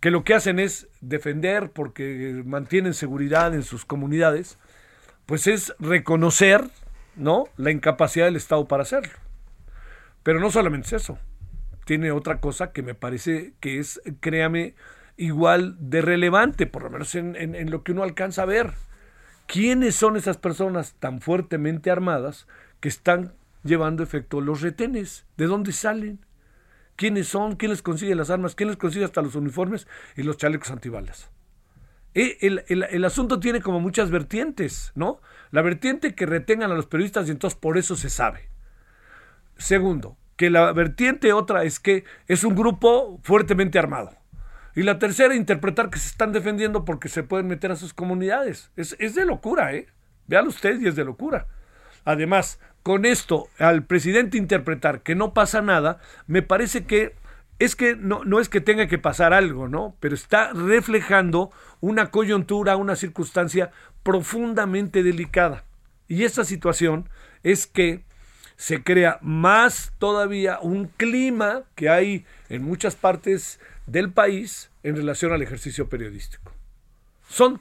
que 0.00 0.10
lo 0.10 0.24
que 0.24 0.34
hacen 0.34 0.58
es 0.58 0.88
defender 1.00 1.70
porque 1.70 2.42
mantienen 2.44 2.94
seguridad 2.94 3.54
en 3.54 3.62
sus 3.62 3.84
comunidades, 3.84 4.58
pues 5.26 5.46
es 5.46 5.74
reconocer, 5.78 6.64
¿no? 7.16 7.44
la 7.56 7.70
incapacidad 7.70 8.26
del 8.26 8.36
Estado 8.36 8.66
para 8.68 8.84
hacerlo. 8.84 9.12
Pero 10.22 10.40
no 10.40 10.50
solamente 10.50 10.88
es 10.88 10.92
eso. 10.94 11.18
Tiene 11.84 12.12
otra 12.12 12.40
cosa 12.40 12.72
que 12.72 12.82
me 12.82 12.94
parece 12.94 13.54
que 13.60 13.78
es, 13.78 14.00
créame, 14.20 14.74
igual 15.16 15.76
de 15.78 16.00
relevante, 16.00 16.66
por 16.66 16.84
lo 16.84 16.90
menos 16.90 17.14
en, 17.14 17.70
lo 17.70 17.82
que 17.82 17.92
uno 17.92 18.02
alcanza 18.02 18.42
a 18.42 18.46
ver. 18.46 18.72
¿Quiénes 19.46 19.94
son 19.94 20.16
esas 20.16 20.36
personas 20.36 20.94
tan 20.98 21.20
fuertemente 21.20 21.90
armadas 21.90 22.46
que 22.80 22.88
están 22.88 23.32
llevando 23.64 24.02
efecto 24.02 24.40
los 24.40 24.60
retenes? 24.60 25.26
¿De 25.36 25.46
dónde 25.46 25.72
salen? 25.72 26.20
Quiénes 26.98 27.28
son, 27.28 27.54
quién 27.54 27.70
les 27.70 27.80
consigue 27.80 28.16
las 28.16 28.28
armas, 28.28 28.56
quién 28.56 28.68
les 28.68 28.76
consigue 28.76 29.04
hasta 29.04 29.22
los 29.22 29.36
uniformes 29.36 29.86
y 30.16 30.24
los 30.24 30.36
chalecos 30.36 30.72
antibalas. 30.72 31.30
El, 32.12 32.64
el, 32.66 32.82
el, 32.82 33.04
asunto 33.04 33.38
tiene 33.38 33.62
como 33.62 33.78
muchas 33.78 34.10
vertientes, 34.10 34.90
¿no? 34.96 35.20
La 35.52 35.62
vertiente 35.62 36.16
que 36.16 36.26
retengan 36.26 36.72
a 36.72 36.74
los 36.74 36.86
periodistas 36.86 37.28
y 37.28 37.30
entonces 37.30 37.56
por 37.56 37.78
eso 37.78 37.94
se 37.94 38.10
sabe. 38.10 38.48
Segundo, 39.56 40.16
que 40.34 40.50
la 40.50 40.72
vertiente 40.72 41.32
otra 41.32 41.62
es 41.62 41.78
que 41.78 42.02
es 42.26 42.42
un 42.42 42.56
grupo 42.56 43.20
fuertemente 43.22 43.78
armado. 43.78 44.10
Y 44.74 44.82
la 44.82 44.98
tercera, 44.98 45.36
interpretar 45.36 45.90
que 45.90 46.00
se 46.00 46.08
están 46.08 46.32
defendiendo 46.32 46.84
porque 46.84 47.08
se 47.08 47.22
pueden 47.22 47.46
meter 47.46 47.70
a 47.70 47.76
sus 47.76 47.94
comunidades. 47.94 48.72
Es, 48.74 48.96
es 48.98 49.14
de 49.14 49.24
locura, 49.24 49.72
¿eh? 49.72 49.86
Véalo 50.26 50.48
usted 50.48 50.80
y 50.80 50.88
es 50.88 50.96
de 50.96 51.04
locura. 51.04 51.46
Además, 52.04 52.58
con 52.88 53.04
esto 53.04 53.50
al 53.58 53.84
presidente 53.84 54.38
interpretar 54.38 55.02
que 55.02 55.14
no 55.14 55.34
pasa 55.34 55.60
nada, 55.60 56.00
me 56.26 56.40
parece 56.40 56.86
que 56.86 57.14
es 57.58 57.76
que 57.76 57.94
no, 57.94 58.24
no 58.24 58.40
es 58.40 58.48
que 58.48 58.62
tenga 58.62 58.86
que 58.86 58.96
pasar 58.96 59.34
algo, 59.34 59.68
¿no? 59.68 59.94
Pero 60.00 60.14
está 60.14 60.54
reflejando 60.54 61.50
una 61.82 62.10
coyuntura, 62.10 62.76
una 62.76 62.96
circunstancia 62.96 63.72
profundamente 64.02 65.02
delicada. 65.02 65.64
Y 66.08 66.24
esta 66.24 66.44
situación 66.44 67.10
es 67.42 67.66
que 67.66 68.06
se 68.56 68.82
crea 68.82 69.18
más 69.20 69.92
todavía 69.98 70.58
un 70.58 70.86
clima 70.86 71.64
que 71.74 71.90
hay 71.90 72.24
en 72.48 72.62
muchas 72.62 72.96
partes 72.96 73.60
del 73.84 74.12
país 74.12 74.70
en 74.82 74.96
relación 74.96 75.34
al 75.34 75.42
ejercicio 75.42 75.90
periodístico. 75.90 76.52
Son, 77.28 77.60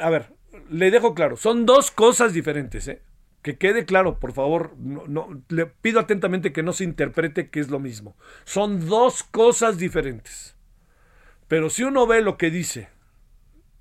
a 0.00 0.10
ver, 0.10 0.32
le 0.68 0.90
dejo 0.90 1.14
claro, 1.14 1.36
son 1.36 1.66
dos 1.66 1.92
cosas 1.92 2.32
diferentes, 2.32 2.88
¿eh? 2.88 3.00
Que 3.42 3.56
quede 3.56 3.86
claro, 3.86 4.18
por 4.18 4.32
favor, 4.32 4.76
no, 4.78 5.42
le 5.48 5.66
pido 5.66 6.00
atentamente 6.00 6.52
que 6.52 6.62
no 6.62 6.72
se 6.72 6.84
interprete 6.84 7.48
que 7.48 7.60
es 7.60 7.70
lo 7.70 7.78
mismo. 7.78 8.16
Son 8.44 8.88
dos 8.88 9.22
cosas 9.22 9.78
diferentes. 9.78 10.56
Pero 11.48 11.70
si 11.70 11.84
uno 11.84 12.06
ve 12.06 12.20
lo 12.20 12.36
que 12.36 12.50
dice 12.50 12.88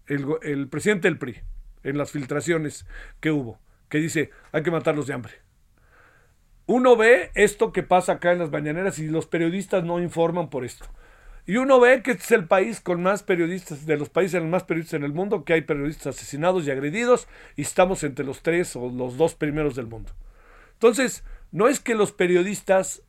el, 0.08 0.26
el 0.42 0.70
presidente 0.70 1.08
del 1.08 1.18
PRI 1.18 1.42
en 1.84 1.98
las 1.98 2.12
filtraciones 2.12 2.86
que 3.20 3.32
hubo, 3.32 3.60
que 3.90 3.98
dice 4.00 4.32
hay 4.52 4.64
que 4.64 4.72
matarlos 4.72 5.08
de 5.08 5.14
hambre. 5.14 5.34
Uno 6.66 6.96
ve 6.96 7.32
esto 7.34 7.74
que 7.74 7.84
pasa 7.84 8.14
acá 8.14 8.32
en 8.32 8.40
las 8.40 8.52
mañaneras 8.52 9.00
y 9.00 9.08
los 9.08 9.26
periodistas 9.26 9.84
no 9.84 10.00
informan 10.00 10.50
por 10.50 10.64
esto. 10.64 10.86
Y 11.50 11.58
uno 11.58 11.80
ve 11.80 12.04
que 12.04 12.12
este 12.12 12.24
es 12.26 12.32
el 12.34 12.46
país 12.46 12.80
con 12.80 13.02
más 13.02 13.24
periodistas, 13.24 13.88
de 13.88 13.98
los 13.98 14.10
países 14.10 14.44
más 14.44 14.66
periodistas 14.66 15.00
en 15.00 15.04
el 15.04 15.14
mundo, 15.14 15.46
que 15.46 15.54
hay 15.54 15.62
periodistas 15.62 16.16
asesinados 16.16 16.68
y 16.68 16.70
agredidos, 16.70 17.28
y 17.56 17.64
estamos 17.64 18.04
entre 18.04 18.24
los 18.24 18.44
tres 18.44 18.76
o 18.76 18.88
los 18.92 19.18
dos 19.18 19.34
primeros 19.34 19.76
del 19.76 19.88
mundo. 19.88 20.12
Entonces, 20.74 21.24
no 21.52 21.68
es 21.68 21.80
que 21.80 21.96
los 21.96 22.12
periodistas 22.12 23.02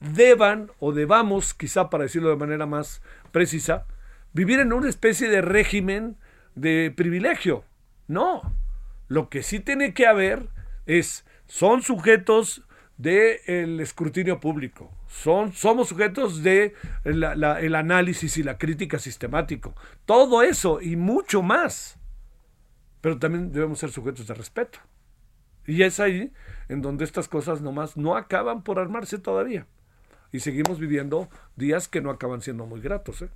deban 0.00 0.70
o 0.78 0.92
debamos, 0.92 1.52
quizá 1.52 1.90
para 1.90 2.04
decirlo 2.04 2.30
de 2.30 2.36
manera 2.36 2.64
más 2.64 3.02
precisa, 3.32 3.84
vivir 4.32 4.60
en 4.60 4.72
una 4.72 4.88
especie 4.88 5.28
de 5.28 5.42
régimen 5.42 6.16
de 6.54 6.90
privilegio. 6.96 7.64
No. 8.06 8.50
Lo 9.08 9.28
que 9.28 9.42
sí 9.42 9.60
tiene 9.60 9.92
que 9.92 10.06
haber 10.06 10.48
es, 10.86 11.26
son 11.46 11.82
sujetos 11.82 12.62
del 12.98 13.80
escrutinio 13.80 14.40
público. 14.40 14.90
Son, 15.06 15.52
somos 15.52 15.88
sujetos 15.88 16.42
de 16.42 16.74
el 17.04 17.74
análisis 17.74 18.36
y 18.36 18.42
la 18.42 18.58
crítica 18.58 18.98
sistemático. 18.98 19.74
Todo 20.04 20.42
eso 20.42 20.82
y 20.82 20.96
mucho 20.96 21.40
más. 21.42 21.98
Pero 23.00 23.18
también 23.18 23.52
debemos 23.52 23.78
ser 23.78 23.90
sujetos 23.90 24.26
de 24.26 24.34
respeto. 24.34 24.80
Y 25.66 25.82
es 25.82 26.00
ahí 26.00 26.32
en 26.68 26.82
donde 26.82 27.04
estas 27.04 27.28
cosas 27.28 27.60
nomás 27.60 27.96
no 27.96 28.16
acaban 28.16 28.62
por 28.62 28.78
armarse 28.78 29.18
todavía. 29.18 29.66
Y 30.32 30.40
seguimos 30.40 30.78
viviendo 30.78 31.28
días 31.56 31.88
que 31.88 32.00
no 32.00 32.10
acaban 32.10 32.42
siendo 32.42 32.66
muy 32.66 32.80
gratos. 32.80 33.22
¿eh? 33.22 33.30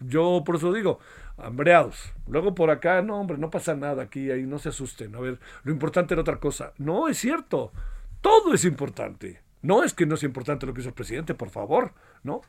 Yo 0.00 0.42
por 0.44 0.56
eso 0.56 0.72
digo, 0.72 1.00
hambreados. 1.36 2.12
Luego 2.28 2.54
por 2.54 2.70
acá, 2.70 3.02
no, 3.02 3.18
hombre, 3.18 3.38
no 3.38 3.50
pasa 3.50 3.74
nada 3.74 4.04
aquí, 4.04 4.30
ahí 4.30 4.44
no 4.44 4.58
se 4.58 4.68
asusten. 4.68 5.14
A 5.16 5.20
ver, 5.20 5.38
lo 5.64 5.72
importante 5.72 6.14
era 6.14 6.20
otra 6.20 6.38
cosa. 6.38 6.72
No, 6.78 7.08
es 7.08 7.18
cierto. 7.18 7.72
Todo 8.22 8.54
es 8.54 8.64
importante. 8.64 9.42
No 9.60 9.84
es 9.84 9.92
que 9.92 10.06
no 10.06 10.16
sea 10.16 10.28
importante 10.28 10.64
lo 10.64 10.72
que 10.72 10.80
hizo 10.80 10.88
el 10.88 10.94
presidente, 10.94 11.34
por 11.34 11.50
favor, 11.50 11.92
¿no? 12.22 12.40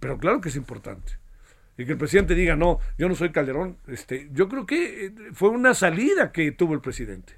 Pero 0.00 0.18
claro 0.18 0.40
que 0.40 0.48
es 0.48 0.56
importante. 0.56 1.12
Y 1.78 1.84
que 1.86 1.92
el 1.92 1.98
presidente 1.98 2.34
diga, 2.34 2.56
no, 2.56 2.80
yo 2.98 3.08
no 3.08 3.14
soy 3.14 3.30
Calderón, 3.30 3.78
este, 3.86 4.28
yo 4.32 4.48
creo 4.48 4.66
que 4.66 5.06
eh, 5.06 5.14
fue 5.32 5.48
una 5.48 5.74
salida 5.74 6.32
que 6.32 6.52
tuvo 6.52 6.74
el 6.74 6.80
presidente. 6.80 7.34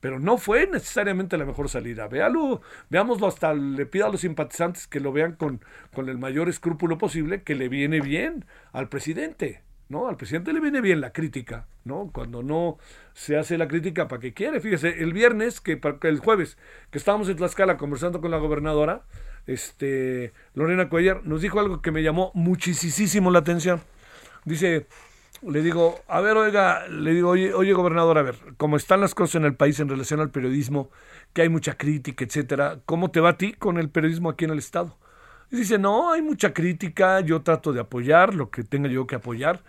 Pero 0.00 0.18
no 0.18 0.36
fue 0.36 0.66
necesariamente 0.66 1.36
la 1.36 1.44
mejor 1.44 1.68
salida. 1.68 2.08
Véalo, 2.08 2.60
veámoslo 2.90 3.28
hasta, 3.28 3.54
le 3.54 3.86
pido 3.86 4.06
a 4.06 4.10
los 4.10 4.22
simpatizantes 4.22 4.88
que 4.88 5.00
lo 5.00 5.12
vean 5.12 5.36
con, 5.36 5.60
con 5.94 6.08
el 6.08 6.18
mayor 6.18 6.48
escrúpulo 6.48 6.98
posible, 6.98 7.42
que 7.42 7.54
le 7.54 7.68
viene 7.68 8.00
bien 8.00 8.44
al 8.72 8.88
presidente. 8.88 9.62
¿No? 9.92 10.08
Al 10.08 10.16
presidente 10.16 10.54
le 10.54 10.60
viene 10.60 10.80
bien 10.80 11.02
la 11.02 11.12
crítica, 11.12 11.66
¿no? 11.84 12.10
Cuando 12.12 12.42
no 12.42 12.78
se 13.12 13.36
hace 13.36 13.58
la 13.58 13.68
crítica, 13.68 14.08
¿para 14.08 14.20
qué 14.20 14.32
quiere? 14.32 14.58
Fíjese, 14.58 15.02
el 15.02 15.12
viernes, 15.12 15.60
que, 15.60 15.78
el 16.02 16.18
jueves, 16.18 16.56
que 16.90 16.96
estábamos 16.96 17.28
en 17.28 17.36
Tlaxcala 17.36 17.76
conversando 17.76 18.22
con 18.22 18.30
la 18.30 18.38
gobernadora, 18.38 19.02
este, 19.46 20.32
Lorena 20.54 20.88
Cuellar, 20.88 21.24
nos 21.24 21.42
dijo 21.42 21.60
algo 21.60 21.82
que 21.82 21.90
me 21.90 22.02
llamó 22.02 22.30
muchísimo 22.32 23.30
la 23.30 23.40
atención. 23.40 23.82
Dice, 24.46 24.86
le 25.46 25.60
digo, 25.60 26.00
a 26.08 26.22
ver, 26.22 26.38
oiga, 26.38 26.88
le 26.88 27.12
digo, 27.12 27.28
oye, 27.28 27.52
oye, 27.52 27.74
gobernador, 27.74 28.16
a 28.16 28.22
ver, 28.22 28.36
cómo 28.56 28.78
están 28.78 29.02
las 29.02 29.14
cosas 29.14 29.34
en 29.34 29.44
el 29.44 29.56
país 29.56 29.78
en 29.78 29.90
relación 29.90 30.20
al 30.20 30.30
periodismo, 30.30 30.90
que 31.34 31.42
hay 31.42 31.50
mucha 31.50 31.76
crítica, 31.76 32.24
etcétera, 32.24 32.78
¿cómo 32.86 33.10
te 33.10 33.20
va 33.20 33.30
a 33.30 33.36
ti 33.36 33.52
con 33.52 33.76
el 33.76 33.90
periodismo 33.90 34.30
aquí 34.30 34.46
en 34.46 34.52
el 34.52 34.58
Estado? 34.58 34.96
Y 35.50 35.56
dice, 35.56 35.78
no, 35.78 36.10
hay 36.10 36.22
mucha 36.22 36.54
crítica, 36.54 37.20
yo 37.20 37.42
trato 37.42 37.74
de 37.74 37.80
apoyar 37.80 38.34
lo 38.34 38.50
que 38.50 38.64
tenga 38.64 38.88
yo 38.88 39.06
que 39.06 39.16
apoyar, 39.16 39.60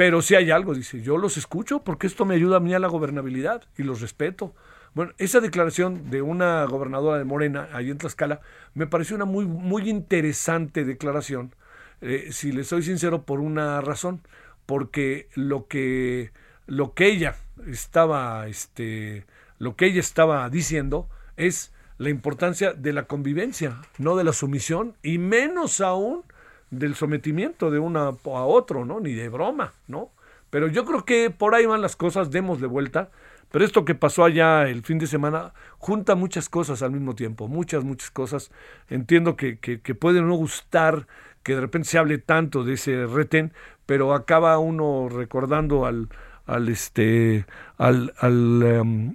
pero 0.00 0.22
si 0.22 0.34
hay 0.34 0.50
algo, 0.50 0.72
dice, 0.72 1.02
yo 1.02 1.18
los 1.18 1.36
escucho 1.36 1.84
porque 1.84 2.06
esto 2.06 2.24
me 2.24 2.34
ayuda 2.34 2.56
a 2.56 2.60
mí 2.60 2.72
a 2.72 2.78
la 2.78 2.88
gobernabilidad 2.88 3.64
y 3.76 3.82
los 3.82 4.00
respeto. 4.00 4.54
Bueno, 4.94 5.12
esa 5.18 5.40
declaración 5.40 6.10
de 6.10 6.22
una 6.22 6.64
gobernadora 6.64 7.18
de 7.18 7.24
Morena, 7.24 7.68
ahí 7.74 7.90
en 7.90 7.98
Tlaxcala, 7.98 8.40
me 8.72 8.86
pareció 8.86 9.14
una 9.16 9.26
muy, 9.26 9.44
muy 9.44 9.90
interesante 9.90 10.86
declaración, 10.86 11.54
eh, 12.00 12.28
si 12.30 12.50
le 12.50 12.64
soy 12.64 12.82
sincero, 12.82 13.26
por 13.26 13.40
una 13.40 13.82
razón, 13.82 14.22
porque 14.64 15.28
lo 15.34 15.66
que, 15.66 16.32
lo 16.66 16.94
que 16.94 17.08
ella 17.08 17.36
estaba, 17.66 18.48
este, 18.48 19.26
lo 19.58 19.76
que 19.76 19.84
ella 19.84 20.00
estaba 20.00 20.48
diciendo 20.48 21.10
es 21.36 21.74
la 21.98 22.08
importancia 22.08 22.72
de 22.72 22.94
la 22.94 23.02
convivencia, 23.02 23.82
no 23.98 24.16
de 24.16 24.24
la 24.24 24.32
sumisión, 24.32 24.96
y 25.02 25.18
menos 25.18 25.82
aún 25.82 26.24
del 26.70 26.94
sometimiento 26.94 27.70
de 27.70 27.78
una 27.78 28.08
a 28.08 28.44
otro, 28.44 28.84
¿no? 28.84 29.00
Ni 29.00 29.12
de 29.12 29.28
broma, 29.28 29.72
¿no? 29.88 30.10
Pero 30.50 30.66
yo 30.68 30.84
creo 30.84 31.04
que 31.04 31.30
por 31.30 31.54
ahí 31.54 31.66
van 31.66 31.80
las 31.80 31.96
cosas, 31.96 32.30
démosle 32.30 32.66
vuelta. 32.66 33.10
Pero 33.50 33.64
esto 33.64 33.84
que 33.84 33.94
pasó 33.94 34.24
allá 34.24 34.68
el 34.68 34.82
fin 34.82 34.98
de 34.98 35.06
semana 35.06 35.52
junta 35.78 36.14
muchas 36.14 36.48
cosas 36.48 36.82
al 36.82 36.92
mismo 36.92 37.14
tiempo, 37.14 37.48
muchas, 37.48 37.82
muchas 37.82 38.10
cosas. 38.10 38.50
Entiendo 38.88 39.36
que, 39.36 39.58
que, 39.58 39.94
puede 39.94 40.22
no 40.22 40.34
gustar 40.34 41.06
que 41.42 41.54
de 41.54 41.60
repente 41.60 41.88
se 41.88 41.98
hable 41.98 42.18
tanto 42.18 42.62
de 42.64 42.74
ese 42.74 43.06
retén, 43.06 43.52
pero 43.86 44.14
acaba 44.14 44.58
uno 44.58 45.08
recordando 45.08 45.84
al, 45.84 46.08
al 46.46 46.68
este, 46.68 47.44
al, 47.76 48.12
al, 48.18 48.62
em, 48.62 49.14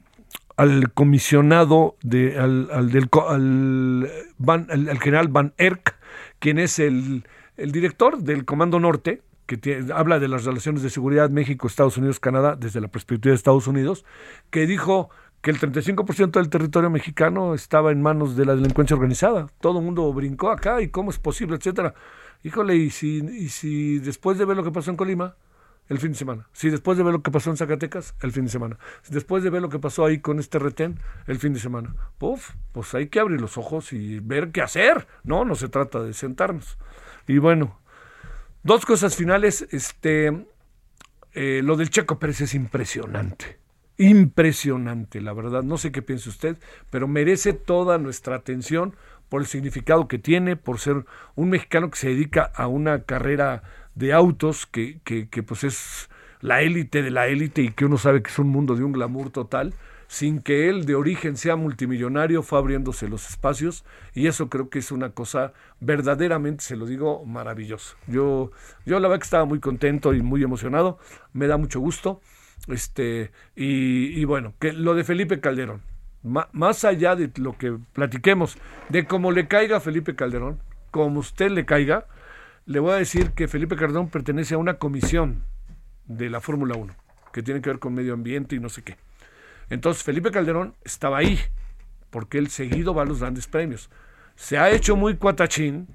al 0.58 0.92
comisionado 0.92 1.96
de, 2.02 2.38
al, 2.38 2.70
al 2.74 2.92
del, 2.92 3.08
al, 3.30 4.12
Van, 4.38 4.68
al, 4.70 5.00
general 5.00 5.30
Van 5.30 5.54
Erck, 5.58 5.96
quien 6.40 6.60
es 6.60 6.80
el, 6.80 7.24
el 7.58 7.72
director 7.72 8.20
del 8.20 8.46
Comando 8.46 8.80
Norte, 8.80 9.22
que 9.46 9.86
habla 9.94 10.20
de 10.20 10.28
las 10.28 10.46
relaciones 10.46 10.82
de 10.82 10.90
seguridad 10.90 11.30
México, 11.30 11.68
Estados 11.68 11.98
Unidos, 11.98 12.20
Canadá, 12.20 12.56
desde 12.56 12.82
la 12.82 12.88
perspectiva 12.88 13.32
de 13.32 13.36
Estados 13.36 13.68
Unidos, 13.68 14.06
que 14.50 14.66
dijo 14.66 15.10
que 15.42 15.52
el 15.52 15.60
35% 15.60 16.32
del 16.32 16.50
territorio 16.50 16.90
mexicano 16.90 17.54
estaba 17.54 17.92
en 17.92 18.02
manos 18.02 18.36
de 18.36 18.46
la 18.46 18.56
delincuencia 18.56 18.96
organizada. 18.96 19.48
Todo 19.62 19.78
el 19.78 19.86
mundo 19.86 20.12
brincó 20.12 20.50
acá 20.50 20.82
y 20.82 20.90
cómo 20.90 21.12
es 21.12 21.20
posible, 21.20 21.56
etcétera. 21.56 21.94
Híjole, 22.44 22.76
y 22.76 22.90
si, 22.90 23.18
y 23.18 23.50
si 23.50 24.00
después 24.00 24.40
de 24.40 24.46
ver 24.46 24.58
lo 24.58 24.64
que 24.64 24.72
pasó 24.72 24.90
en 24.90 24.98
Colima, 24.98 25.36
el 25.88 26.00
fin 26.00 26.14
de 26.14 26.18
semana. 26.18 26.48
Si 26.52 26.70
después 26.70 26.98
de 26.98 27.04
ver 27.04 27.14
lo 27.14 27.22
que 27.22 27.30
pasó 27.30 27.52
en 27.52 27.58
Zacatecas, 27.58 28.16
el 28.22 28.32
fin 28.32 28.46
de 28.46 28.50
semana. 28.50 28.80
Si 29.04 29.14
después 29.14 29.44
de 29.44 29.52
ver 29.52 29.62
lo 29.62 29.70
que 29.70 29.78
pasó 29.78 30.06
ahí 30.06 30.20
con 30.20 30.40
este 30.40 30.58
retén, 30.58 31.00
el 31.28 31.38
fin 31.38 31.54
de 31.54 31.60
semana. 31.60 31.96
Puf, 32.18 32.56
pues 32.72 32.94
hay 32.96 33.08
que 33.08 33.20
abrir 33.20 33.40
los 33.40 33.58
ojos 33.58 33.94
y 33.94 34.20
ver 34.20 34.52
qué 34.52 34.64
hacer. 34.64 35.08
No, 35.24 35.46
no 35.46 35.54
se 35.56 35.70
trata 35.70 36.02
de 36.02 36.14
sentarnos. 36.14 36.80
Y 37.28 37.38
bueno, 37.38 37.80
dos 38.64 38.86
cosas 38.86 39.16
finales. 39.16 39.68
Este, 39.72 40.48
eh, 41.34 41.62
lo 41.64 41.76
del 41.76 41.90
Checo 41.90 42.20
Pérez 42.20 42.42
es 42.42 42.54
impresionante. 42.54 43.60
Impresionante, 43.98 45.22
la 45.22 45.34
verdad. 45.34 45.64
No 45.64 45.78
sé 45.78 45.92
qué 45.92 46.02
piensa 46.02 46.30
usted, 46.30 46.58
pero 46.90 47.08
merece 47.08 47.54
toda 47.54 47.98
nuestra 47.98 48.36
atención 48.36 48.96
por 49.30 49.42
el 49.42 49.48
significado 49.48 50.08
que 50.08 50.20
tiene, 50.20 50.56
por 50.56 50.80
ser 50.80 51.06
un 51.36 51.50
mexicano 51.50 51.90
que 51.90 51.98
se 51.98 52.10
dedica 52.10 52.44
a 52.56 52.68
una 52.68 53.04
carrera 53.04 53.64
de 53.96 54.14
autos 54.14 54.66
que, 54.66 55.00
que, 55.04 55.30
que 55.30 55.44
pues 55.44 55.64
es 55.64 56.10
la 56.42 56.62
élite 56.62 57.02
de 57.02 57.12
la 57.12 57.28
élite 57.28 57.62
y 57.62 57.72
que 57.72 57.86
uno 57.86 57.98
sabe 57.98 58.22
que 58.22 58.30
es 58.30 58.38
un 58.38 58.50
mundo 58.50 58.76
de 58.76 58.84
un 58.84 58.92
glamour 58.92 59.32
total 59.32 59.74
sin 60.16 60.40
que 60.40 60.70
él 60.70 60.86
de 60.86 60.96
origen 60.96 61.36
sea 61.36 61.58
multimillonario, 61.58 62.42
fue 62.42 62.58
abriéndose 62.58 63.10
los 63.10 63.30
espacios 63.30 63.84
y 64.14 64.28
eso 64.28 64.48
creo 64.48 64.70
que 64.70 64.80
es 64.80 64.94
una 64.94 65.10
cosa 65.10 65.52
verdaderamente, 65.82 66.64
se 66.64 66.78
lo 66.78 66.86
digo, 66.86 67.26
maravilloso. 67.26 67.98
Yo, 68.08 68.50
yo 68.86 69.02
la 69.02 69.10
verdad 69.10 69.20
que 69.20 69.26
estaba 69.26 69.44
muy 69.44 69.60
contento 69.60 70.14
y 70.14 70.22
muy 70.22 70.42
emocionado, 70.42 71.00
me 71.34 71.48
da 71.48 71.58
mucho 71.58 71.82
gusto. 71.82 72.22
Este, 72.70 73.32
y, 73.58 74.24
bueno, 74.24 74.54
que 74.58 74.72
lo 74.72 74.96
de 74.96 75.04
Felipe 75.04 75.42
Calderón, 75.42 75.82
más 76.24 76.86
allá 76.86 77.18
de 77.18 77.30
lo 77.36 77.58
que 77.58 77.78
platiquemos, 77.92 78.58
de 78.88 79.06
cómo 79.06 79.34
le 79.34 79.50
caiga 79.50 79.78
a 79.78 79.82
Felipe 79.82 80.16
Calderón, 80.16 80.62
como 80.92 81.20
usted 81.20 81.52
le 81.52 81.66
caiga, 81.66 82.08
le 82.66 82.80
voy 82.80 82.94
a 82.94 82.96
decir 82.96 83.32
que 83.32 83.50
Felipe 83.50 83.76
Calderón 83.76 84.08
pertenece 84.08 84.56
a 84.56 84.60
una 84.60 84.76
comisión 84.76 85.44
de 86.06 86.30
la 86.30 86.40
Fórmula 86.40 86.78
1, 86.78 86.96
que 87.34 87.44
tiene 87.44 87.60
que 87.60 87.70
ver 87.70 87.80
con 87.80 87.94
medio 87.94 88.14
ambiente 88.14 88.56
y 88.56 88.62
no 88.62 88.70
sé 88.70 88.82
qué. 88.82 88.96
Entonces 89.70 90.04
Felipe 90.04 90.32
Calderón 90.32 90.76
estaba 90.84 91.18
ahí, 91.18 91.40
porque 92.10 92.38
él 92.38 92.50
seguido 92.50 92.94
va 92.94 93.04
a 93.04 93.06
los 93.06 93.20
grandes 93.20 93.48
premios. 93.48 93.90
Se 94.36 94.58
ha 94.58 94.70
hecho 94.70 94.96
muy 94.96 95.16
cuatachín 95.16 95.88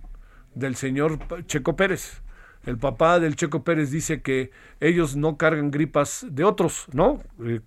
del 0.55 0.77
señor 0.77 1.19
Checo 1.47 1.77
Pérez. 1.77 2.23
el 2.67 2.77
papá 2.77 3.21
del 3.21 3.37
Checo 3.37 3.65
Pérez 3.65 3.91
dice 3.91 4.21
que 4.21 4.51
ellos 4.81 5.17
no 5.17 5.37
cargan 5.37 5.71
gripas 5.71 6.27
de 6.29 6.45
otros, 6.45 6.87
¿no? 6.93 7.23
Eh, 7.43 7.61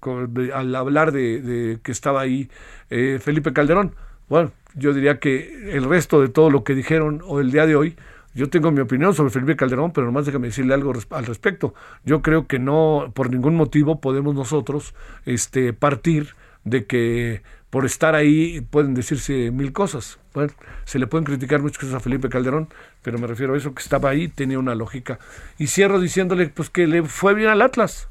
al 0.53 0.75
hablar 0.75 1.11
de, 1.11 1.79
que 1.81 1.91
estaba 1.91 2.21
ahí 2.21 2.49
eh, 2.89 3.19
Felipe 3.21 3.53
Calderón. 3.53 3.95
Bueno, 4.29 4.51
yo 4.75 4.93
diría 4.93 5.19
que 5.19 5.75
el 5.75 5.83
resto 5.83 6.21
de 6.21 6.29
todo 6.29 6.49
lo 6.49 6.63
que 6.63 6.75
dijeron 6.75 7.21
o 7.25 7.39
el 7.39 7.51
día 7.51 7.65
de 7.65 7.75
hoy, 7.75 7.95
yo 8.33 8.49
tengo 8.49 8.71
mi 8.71 8.81
opinión 8.81 9.13
sobre 9.13 9.31
Felipe 9.31 9.55
Calderón, 9.55 9.91
pero 9.91 10.07
nomás 10.07 10.25
déjame 10.25 10.47
decirle 10.47 10.73
algo 10.73 10.93
al 11.11 11.25
respecto. 11.25 11.73
Yo 12.03 12.21
creo 12.21 12.47
que 12.47 12.59
no, 12.59 13.11
por 13.13 13.29
ningún 13.29 13.55
motivo 13.55 13.99
podemos 13.99 14.35
nosotros 14.35 14.93
este, 15.25 15.73
partir 15.73 16.35
de 16.63 16.85
que 16.85 17.41
por 17.73 17.85
estar 17.85 18.13
ahí 18.13 18.61
pueden 18.61 18.93
decirse 18.93 19.49
mil 19.49 19.73
cosas. 19.73 20.19
Bueno, 20.33 20.53
se 20.85 20.99
le 20.99 21.07
pueden 21.07 21.25
criticar 21.25 21.61
muchas 21.61 21.79
cosas 21.79 21.95
a 21.95 21.99
Felipe 21.99 22.29
Calderón, 22.29 22.69
pero 23.01 23.17
me 23.17 23.25
refiero 23.25 23.55
a 23.55 23.57
eso 23.57 23.73
que 23.73 23.81
estaba 23.81 24.09
ahí, 24.09 24.27
tenía 24.27 24.59
una 24.59 24.75
lógica. 24.75 25.17
Y 25.57 25.65
cierro 25.65 25.99
diciéndole 25.99 26.49
pues 26.49 26.69
que 26.69 26.85
le 26.85 27.01
fue 27.01 27.33
bien 27.33 27.49
al 27.49 27.63
Atlas. 27.63 28.09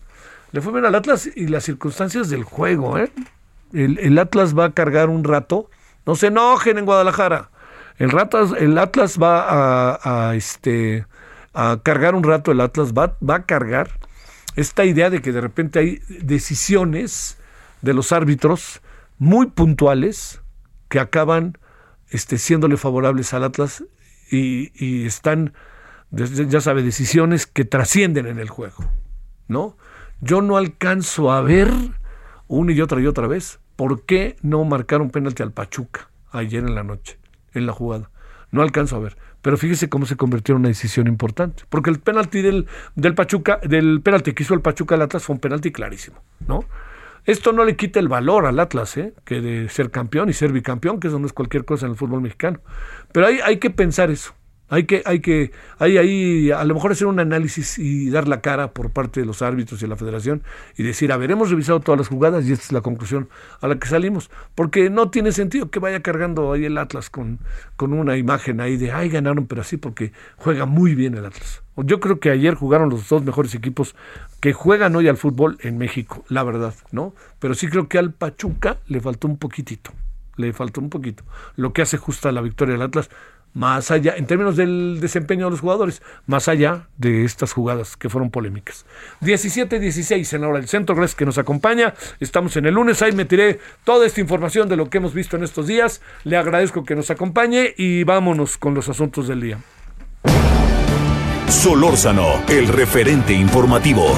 Le 0.50 0.61
fue 0.61 0.73
bien 0.73 0.85
al 0.85 0.97
Atlas 0.97 1.31
y 1.33 1.47
las 1.47 1.62
circunstancias 1.62 2.29
del 2.29 2.43
juego, 2.43 2.99
¿eh? 2.99 3.12
El, 3.73 4.19
Atlas 4.19 4.59
va 4.59 4.64
a 4.64 4.73
cargar 4.73 5.09
un 5.09 5.23
rato. 5.23 5.71
No 6.07 6.17
se 6.17 6.26
enojen 6.26 6.79
en 6.79 6.85
Guadalajara. 6.85 7.51
El, 7.99 8.11
el 8.58 8.78
Atlas 8.78 9.18
va 9.20 9.42
a, 9.49 10.28
a, 10.28 10.34
este, 10.34 11.06
a 11.54 11.78
cargar 11.82 12.14
un 12.14 12.25
rato, 12.25 12.52
el 12.52 12.61
Atlas 12.61 12.92
va, 12.92 13.16
va 13.26 13.37
a 13.37 13.46
cargar 13.46 13.90
esta 14.56 14.84
idea 14.84 15.11
de 15.11 15.22
que 15.22 15.32
de 15.32 15.40
repente 15.40 15.78
hay 15.78 16.00
decisiones 16.08 17.38
de 17.80 17.94
los 17.94 18.12
árbitros 18.12 18.80
muy 19.18 19.46
puntuales 19.46 20.42
que 20.88 21.00
acaban 21.00 21.58
este, 22.11 22.38
siéndole 22.38 22.76
favorables 22.76 23.32
al 23.32 23.44
Atlas 23.44 23.84
y, 24.30 25.06
están, 25.06 25.52
ya 26.11 26.61
sabe, 26.61 26.82
decisiones 26.82 27.46
que 27.46 27.64
trascienden 27.64 28.26
en 28.26 28.38
el 28.38 28.49
juego, 28.49 28.84
¿no? 29.49 29.76
Yo 30.20 30.40
no 30.40 30.56
alcanzo 30.56 31.32
a 31.32 31.40
ver 31.42 31.70
una 32.49 32.72
y 32.72 32.80
otra 32.80 33.00
y 33.00 33.06
otra 33.06 33.26
vez 33.26 33.61
por 33.76 34.04
qué 34.04 34.37
no 34.42 34.64
marcaron 34.64 35.11
penalti 35.11 35.42
al 35.42 35.52
Pachuca 35.52 36.11
ayer 36.30 36.62
en 36.64 36.75
la 36.75 36.82
noche, 36.82 37.18
en 37.54 37.66
la 37.66 37.73
jugada. 37.73 38.11
No 38.50 38.62
alcanzo 38.62 38.97
a 38.97 39.00
ver. 39.00 39.16
Pero 39.40 39.56
fíjese 39.56 39.88
cómo 39.88 40.06
se 40.06 40.16
convirtió 40.16 40.54
en 40.54 40.61
una 40.61 40.68
decisión 40.68 41.06
importante. 41.09 41.64
Porque 41.68 41.90
el 41.90 41.99
penalti 41.99 42.42
del, 42.42 42.66
del 42.94 43.14
Pachuca, 43.14 43.59
del 43.62 44.00
penalti 44.02 44.35
que 44.35 44.42
hizo 44.42 44.54
el 44.54 44.61
Pachuca 44.61 44.94
al 44.94 45.02
Atlas 45.02 45.25
fue 45.25 45.35
un 45.35 45.40
penalti 45.40 45.73
clarísimo, 45.73 46.23
¿no? 46.47 46.64
Esto 47.25 47.52
no 47.52 47.64
le 47.64 47.76
quita 47.76 48.00
el 48.00 48.09
valor 48.09 48.47
al 48.47 48.59
Atlas, 48.59 48.97
¿eh? 48.97 49.14
que 49.25 49.40
de 49.40 49.68
ser 49.68 49.90
campeón 49.90 50.28
y 50.28 50.32
ser 50.32 50.52
bicampeón, 50.52 50.99
que 50.99 51.09
eso 51.09 51.21
no 51.21 51.26
es 51.26 51.32
cualquier 51.32 51.64
cosa 51.64 51.87
en 51.87 51.92
el 51.92 51.99
fútbol 51.99 52.21
mexicano. 52.21 52.61
Pero 53.12 53.28
hay, 53.28 53.38
hay 53.44 53.59
que 53.59 53.71
pensar 53.71 54.11
eso. 54.11 54.35
Hay 54.73 54.85
que, 54.85 55.02
hay 55.05 55.21
que, 55.21 55.52
hay 55.79 55.99
ahí, 55.99 56.50
a 56.50 56.64
lo 56.64 56.73
mejor 56.73 56.93
hacer 56.93 57.07
un 57.07 57.21
análisis 57.21 57.79
y 57.79 58.09
dar 58.09 58.26
la 58.26 58.41
cara 58.41 58.73
por 58.73 58.88
parte 58.88 59.21
de 59.21 59.26
los 59.26 59.43
árbitros 59.43 59.79
y 59.83 59.85
de 59.85 59.88
la 59.88 59.97
federación 59.97 60.43
y 60.79 60.83
decir, 60.83 61.12
a 61.12 61.19
ver, 61.19 61.31
hemos 61.31 61.50
revisado 61.50 61.81
todas 61.81 61.99
las 61.99 62.09
jugadas 62.09 62.47
y 62.47 62.52
esta 62.52 62.64
es 62.64 62.73
la 62.73 62.81
conclusión 62.81 63.29
a 63.61 63.69
la 63.69 63.79
que 63.79 63.87
salimos. 63.87 64.31
Porque 64.55 64.88
no 64.88 65.11
tiene 65.11 65.33
sentido 65.33 65.71
que 65.71 65.79
vaya 65.79 66.00
cargando 66.00 66.55
ahí 66.55 66.64
el 66.64 66.79
Atlas 66.79 67.11
con, 67.11 67.38
con 67.76 67.93
una 67.93 68.17
imagen 68.17 68.62
ahí 68.62 68.79
de, 68.79 68.93
ay, 68.93 69.11
ganaron, 69.11 69.47
pero 69.47 69.61
así 69.61 69.76
porque 69.76 70.12
juega 70.37 70.64
muy 70.64 70.95
bien 70.95 71.19
el 71.19 71.26
Atlas. 71.26 71.62
Yo 71.76 72.00
creo 72.00 72.19
que 72.19 72.31
ayer 72.31 72.55
jugaron 72.55 72.88
los 72.88 73.07
dos 73.11 73.23
mejores 73.23 73.55
equipos 73.55 73.95
que 74.41 74.55
juegan 74.55 74.97
hoy 74.97 75.07
al 75.07 75.19
fútbol 75.19 75.59
en 75.61 75.76
México, 75.76 76.25
la 76.31 76.45
verdad, 76.45 76.75
¿no? 76.93 77.14
Pero 77.41 77.52
sí 77.52 77.69
creo 77.69 77.88
que 77.88 77.99
al 77.99 78.14
Pachuca 78.14 78.79
le 78.87 79.02
faltó 79.02 79.29
un 79.29 79.37
poquitito, 79.37 79.91
le 80.37 80.55
faltó 80.55 80.81
un 80.81 80.88
poquito. 80.88 81.25
Lo 81.57 81.75
que 81.75 81.83
hace 81.83 81.99
justa 81.99 82.33
la 82.33 82.41
victoria 82.41 82.73
del 82.73 82.83
Atlas 82.83 83.11
más 83.54 83.90
allá, 83.90 84.14
en 84.16 84.26
términos 84.26 84.56
del 84.56 84.99
desempeño 85.00 85.47
de 85.47 85.50
los 85.50 85.61
jugadores, 85.61 86.02
más 86.26 86.49
allá 86.49 86.88
de 86.97 87.25
estas 87.25 87.52
jugadas 87.52 87.97
que 87.97 88.09
fueron 88.09 88.30
polémicas. 88.30 88.87
17-16 89.21 90.35
en 90.35 90.40
la 90.40 90.49
hora 90.49 90.59
del 90.59 90.68
centro, 90.68 90.94
gracias 90.94 91.16
que 91.16 91.26
nos 91.26 91.38
acompaña. 91.38 91.94
Estamos 92.21 92.56
en 92.56 92.66
el 92.66 92.75
lunes, 92.75 93.02
ahí 93.02 93.12
me 93.12 93.25
tiré 93.25 93.61
toda 93.85 94.06
esta 94.06 94.21
información 94.21 94.68
de 94.68 94.76
lo 94.76 94.88
que 94.88 94.99
hemos 94.99 95.14
visto 95.14 95.37
en 95.37 95.44
estos 95.44 95.66
días. 95.66 96.00
Le 96.25 96.37
agradezco 96.37 96.85
que 96.85 96.94
nos 96.94 97.11
acompañe 97.11 97.75
y 97.76 98.04
vámonos 98.04 98.56
con 98.56 98.75
los 98.75 98.88
asuntos 98.88 99.28
del 99.28 99.40
día. 99.40 99.59
Solórzano, 101.49 102.43
el 102.49 102.69
referente 102.69 103.34
informativo. 103.34 104.17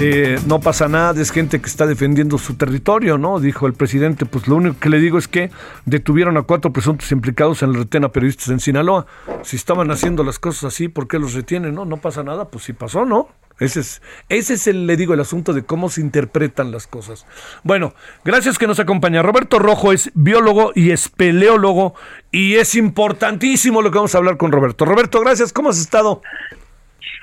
Eh, 0.00 0.38
no 0.46 0.60
pasa 0.60 0.88
nada, 0.88 1.20
es 1.20 1.30
gente 1.32 1.60
que 1.60 1.66
está 1.66 1.86
defendiendo 1.86 2.38
su 2.38 2.54
territorio, 2.54 3.18
¿no? 3.18 3.40
Dijo 3.40 3.66
el 3.66 3.74
presidente, 3.74 4.26
pues 4.26 4.46
lo 4.46 4.56
único 4.56 4.78
que 4.78 4.88
le 4.88 5.00
digo 5.00 5.18
es 5.18 5.26
que 5.28 5.50
detuvieron 5.86 6.36
a 6.36 6.42
cuatro 6.42 6.72
presuntos 6.72 7.10
implicados 7.10 7.62
en 7.62 7.70
el 7.70 7.76
retén 7.76 8.04
a 8.04 8.12
periodistas 8.12 8.48
en 8.48 8.60
Sinaloa. 8.60 9.06
Si 9.42 9.56
estaban 9.56 9.90
haciendo 9.90 10.22
las 10.22 10.38
cosas 10.38 10.72
así, 10.72 10.88
¿por 10.88 11.08
qué 11.08 11.18
los 11.18 11.34
retienen? 11.34 11.74
No, 11.74 11.84
no 11.84 11.96
pasa 11.96 12.22
nada, 12.22 12.48
pues 12.48 12.64
si 12.64 12.72
pasó, 12.72 13.04
¿no? 13.04 13.28
Ese 13.58 13.80
es, 13.80 14.02
ese 14.28 14.54
es 14.54 14.66
el, 14.68 14.86
le 14.86 14.96
digo, 14.96 15.14
el 15.14 15.20
asunto 15.20 15.52
de 15.52 15.64
cómo 15.64 15.90
se 15.90 16.00
interpretan 16.00 16.70
las 16.70 16.86
cosas. 16.86 17.26
Bueno, 17.64 17.92
gracias 18.24 18.56
que 18.56 18.68
nos 18.68 18.78
acompaña. 18.78 19.22
Roberto 19.22 19.58
Rojo 19.58 19.92
es 19.92 20.12
biólogo 20.14 20.70
y 20.76 20.92
espeleólogo 20.92 21.94
y 22.30 22.54
es 22.54 22.76
importantísimo 22.76 23.82
lo 23.82 23.90
que 23.90 23.98
vamos 23.98 24.14
a 24.14 24.18
hablar 24.18 24.36
con 24.36 24.52
Roberto. 24.52 24.84
Roberto, 24.84 25.20
gracias. 25.20 25.52
¿Cómo 25.52 25.70
has 25.70 25.80
estado? 25.80 26.22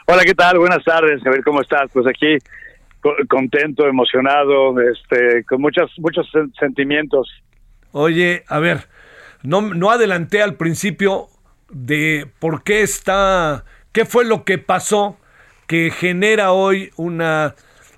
Hola, 0.07 0.23
¿qué 0.23 0.33
tal? 0.33 0.59
Buenas 0.59 0.83
tardes. 0.83 1.25
A 1.25 1.29
ver 1.29 1.43
cómo 1.43 1.61
estás. 1.61 1.89
Pues 1.91 2.05
aquí 2.07 2.37
contento, 3.27 3.87
emocionado, 3.87 4.79
este, 4.79 5.43
con 5.45 5.61
muchos 5.61 5.91
muchos 5.97 6.27
sentimientos. 6.59 7.29
Oye, 7.91 8.43
a 8.47 8.59
ver, 8.59 8.87
no, 9.43 9.61
no 9.61 9.91
adelanté 9.91 10.41
al 10.41 10.55
principio 10.55 11.27
de 11.69 12.27
por 12.39 12.63
qué 12.63 12.81
está, 12.81 13.63
qué 13.91 14.05
fue 14.05 14.25
lo 14.25 14.43
que 14.43 14.57
pasó 14.57 15.17
que 15.67 15.91
genera 15.91 16.51
hoy 16.51 16.91
una, 16.95 17.55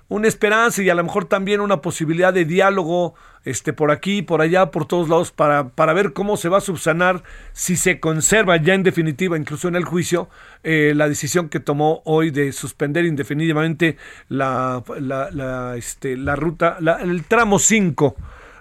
una 0.08 0.28
esperanza 0.28 0.82
y 0.82 0.90
a 0.90 0.94
lo 0.94 1.04
mejor 1.04 1.26
también 1.26 1.60
una 1.60 1.80
posibilidad 1.80 2.32
de 2.32 2.44
diálogo 2.44 3.14
este, 3.44 3.72
por 3.72 3.90
aquí, 3.90 4.22
por 4.22 4.40
allá, 4.40 4.70
por 4.70 4.86
todos 4.86 5.08
lados, 5.08 5.30
para, 5.30 5.68
para 5.68 5.92
ver 5.92 6.12
cómo 6.12 6.36
se 6.36 6.48
va 6.48 6.58
a 6.58 6.62
subsanar, 6.62 7.22
si 7.52 7.76
se 7.76 8.00
conserva 8.00 8.56
ya 8.56 8.74
en 8.74 8.82
definitiva, 8.82 9.36
incluso 9.36 9.68
en 9.68 9.76
el 9.76 9.84
juicio, 9.84 10.28
eh, 10.64 10.92
la 10.94 11.08
decisión 11.08 11.48
que 11.48 11.60
tomó 11.60 12.02
hoy 12.04 12.30
de 12.30 12.52
suspender 12.52 13.04
indefinidamente 13.04 13.96
la, 14.28 14.82
la, 14.98 15.76
este, 15.76 16.16
la 16.16 16.36
ruta, 16.36 16.78
el 17.02 17.24
tramo 17.24 17.58
5 17.58 18.16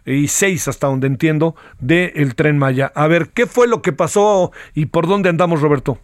y 0.05 0.27
6 0.27 0.67
hasta 0.69 0.88
donde 0.88 1.07
entiendo 1.07 1.55
del 1.79 2.36
tren 2.36 2.57
Maya. 2.57 2.91
A 2.95 3.07
ver, 3.07 3.29
¿qué 3.29 3.45
fue 3.45 3.67
lo 3.67 3.81
que 3.81 3.93
pasó 3.93 4.51
y 4.73 4.88
por 4.88 5.07
dónde 5.07 5.29
andamos, 5.29 5.62
Roberto? 5.62 5.99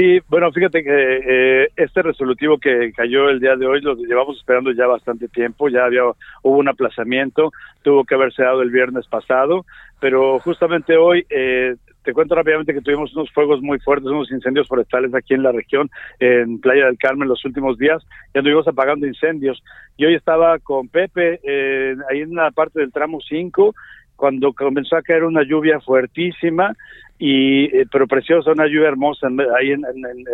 Sí, 0.00 0.18
bueno, 0.28 0.50
fíjate 0.50 0.82
que 0.82 0.90
eh, 0.94 1.68
este 1.76 2.00
resolutivo 2.00 2.56
que 2.56 2.90
cayó 2.96 3.28
el 3.28 3.38
día 3.38 3.54
de 3.54 3.66
hoy 3.66 3.82
lo 3.82 3.94
llevamos 3.96 4.38
esperando 4.38 4.72
ya 4.72 4.86
bastante 4.86 5.28
tiempo, 5.28 5.68
ya 5.68 5.84
había 5.84 6.04
hubo 6.42 6.56
un 6.56 6.68
aplazamiento, 6.68 7.52
tuvo 7.82 8.06
que 8.06 8.14
haberse 8.14 8.42
dado 8.42 8.62
el 8.62 8.70
viernes 8.70 9.06
pasado, 9.08 9.66
pero 10.00 10.38
justamente 10.38 10.96
hoy 10.96 11.26
eh, 11.28 11.74
te 12.02 12.14
cuento 12.14 12.34
rápidamente 12.34 12.72
que 12.72 12.80
tuvimos 12.80 13.14
unos 13.14 13.30
fuegos 13.30 13.60
muy 13.60 13.78
fuertes, 13.78 14.08
unos 14.08 14.30
incendios 14.30 14.66
forestales 14.68 15.14
aquí 15.14 15.34
en 15.34 15.42
la 15.42 15.52
región, 15.52 15.90
en 16.18 16.58
Playa 16.60 16.86
del 16.86 16.96
Carmen, 16.96 17.28
los 17.28 17.44
últimos 17.44 17.76
días, 17.76 18.02
y 18.34 18.38
anduvimos 18.38 18.66
apagando 18.68 19.06
incendios. 19.06 19.62
Y 19.98 20.06
hoy 20.06 20.14
estaba 20.14 20.58
con 20.60 20.88
Pepe, 20.88 21.40
eh, 21.42 21.94
ahí 22.10 22.22
en 22.22 22.34
la 22.34 22.50
parte 22.52 22.80
del 22.80 22.90
tramo 22.90 23.20
5, 23.20 23.74
cuando 24.20 24.52
comenzó 24.52 24.96
a 24.96 25.02
caer 25.02 25.24
una 25.24 25.42
lluvia 25.42 25.80
fuertísima 25.80 26.76
y 27.18 27.64
eh, 27.74 27.86
pero 27.90 28.06
preciosa 28.06 28.52
una 28.52 28.66
lluvia 28.66 28.88
hermosa 28.88 29.28
ahí 29.58 29.70
en, 29.70 29.82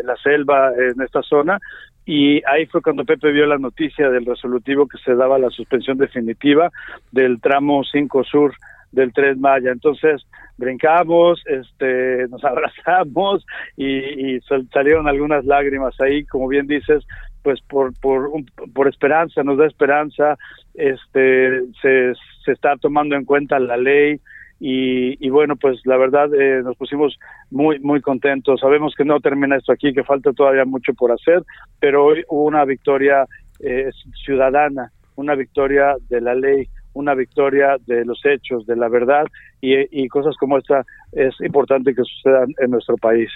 la 0.03 0.17
selva 0.17 0.73
en 0.77 1.01
esta 1.01 1.23
zona 1.23 1.61
y 2.05 2.43
ahí 2.47 2.67
fue 2.67 2.83
cuando 2.83 3.05
Pepe 3.05 3.31
vio 3.31 3.47
la 3.47 3.59
noticia 3.59 4.11
del 4.11 4.27
resolutivo 4.27 4.89
que 4.89 4.99
se 4.99 5.15
daba 5.15 5.39
la 5.39 5.51
suspensión 5.51 5.99
definitiva 5.99 6.73
del 7.13 7.41
tramo 7.41 7.85
5 7.85 8.25
sur 8.25 8.55
del 8.91 9.13
Tren 9.13 9.41
Maya. 9.41 9.71
Entonces 9.71 10.27
brincamos 10.57 11.41
este 11.47 12.27
nos 12.29 12.43
abrazamos 12.53 13.47
y, 13.77 14.37
y 14.37 14.41
salieron 14.73 15.07
algunas 15.07 15.45
lágrimas 15.45 15.95
ahí 16.01 16.25
como 16.25 16.49
bien 16.49 16.67
dices 16.67 17.07
pues 17.47 17.61
por 17.61 17.95
por 18.01 18.29
por 18.75 18.89
esperanza 18.89 19.45
nos 19.45 19.57
da 19.57 19.67
esperanza 19.69 20.37
este 20.75 21.63
se, 21.81 22.13
se 22.45 22.51
está 22.51 22.77
tomando 22.77 23.15
en 23.15 23.25
cuenta 23.25 23.61
la 23.61 23.77
ley 23.77 24.21
y, 24.59 25.25
y 25.25 25.31
bueno 25.31 25.55
pues 25.55 25.79
la 25.85 25.97
verdad 25.97 26.29
eh, 26.35 26.61
nos 26.65 26.77
pusimos 26.77 27.17
muy 27.53 27.79
muy 27.79 28.01
contentos. 28.01 28.59
Sabemos 28.59 28.95
que 28.97 29.05
no 29.05 29.21
termina 29.21 29.59
esto 29.59 29.71
aquí 29.71 29.95
que 29.95 30.03
falta 30.03 30.33
todavía 30.33 30.65
mucho 30.65 30.93
por 30.95 31.13
hacer 31.13 31.45
pero 31.79 32.07
hoy 32.07 32.25
hubo 32.27 32.47
una 32.47 32.65
victoria 32.65 33.27
eh, 33.61 33.91
ciudadana 34.25 34.91
una 35.15 35.37
victoria 35.37 35.95
de 36.09 36.21
la 36.21 36.35
ley 36.35 36.67
una 36.95 37.15
victoria 37.15 37.77
de 37.87 38.05
los 38.05 38.21
hechos 38.25 38.67
de 38.67 38.75
la 38.75 38.89
verdad 38.89 39.25
y, 39.61 40.03
y 40.03 40.09
cosas 40.09 40.35
como 40.37 40.59
esta 40.59 40.85
es 41.13 41.41
importante 41.43 41.95
que 41.95 42.03
sucedan 42.03 42.49
en 42.59 42.73
nuestro 42.73 42.97
país 42.97 43.31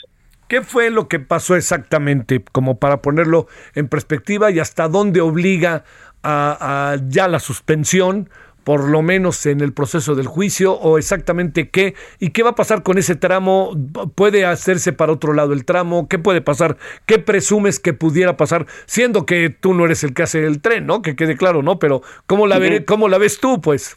¿Qué 0.50 0.62
fue 0.62 0.90
lo 0.90 1.06
que 1.06 1.20
pasó 1.20 1.54
exactamente, 1.54 2.42
como 2.50 2.80
para 2.80 3.02
ponerlo 3.02 3.46
en 3.76 3.86
perspectiva 3.86 4.50
y 4.50 4.58
hasta 4.58 4.88
dónde 4.88 5.20
obliga 5.20 5.84
a, 6.24 6.96
ya 7.06 7.28
la 7.28 7.38
suspensión? 7.38 8.28
por 8.64 8.88
lo 8.88 9.00
menos 9.00 9.46
en 9.46 9.62
el 9.62 9.72
proceso 9.72 10.14
del 10.14 10.26
juicio 10.26 10.74
o 10.74 10.98
exactamente 10.98 11.70
qué 11.70 11.94
y 12.18 12.28
qué 12.28 12.42
va 12.42 12.50
a 12.50 12.54
pasar 12.54 12.82
con 12.82 12.98
ese 12.98 13.16
tramo, 13.16 13.74
puede 14.14 14.44
hacerse 14.44 14.92
para 14.92 15.12
otro 15.12 15.32
lado 15.32 15.54
el 15.54 15.64
tramo, 15.64 16.08
qué 16.08 16.18
puede 16.18 16.42
pasar, 16.42 16.76
qué 17.06 17.18
presumes 17.18 17.80
que 17.80 17.94
pudiera 17.94 18.36
pasar, 18.36 18.66
siendo 18.84 19.24
que 19.24 19.48
tú 19.48 19.72
no 19.72 19.86
eres 19.86 20.04
el 20.04 20.12
que 20.12 20.24
hace 20.24 20.44
el 20.44 20.60
tren, 20.60 20.84
¿no? 20.84 21.00
Que 21.00 21.16
quede 21.16 21.38
claro, 21.38 21.62
¿no? 21.62 21.78
Pero 21.78 22.02
¿cómo 22.26 22.46
la, 22.46 22.60
cómo 22.84 23.08
la 23.08 23.16
ves 23.16 23.40
tú, 23.40 23.62
pues? 23.62 23.96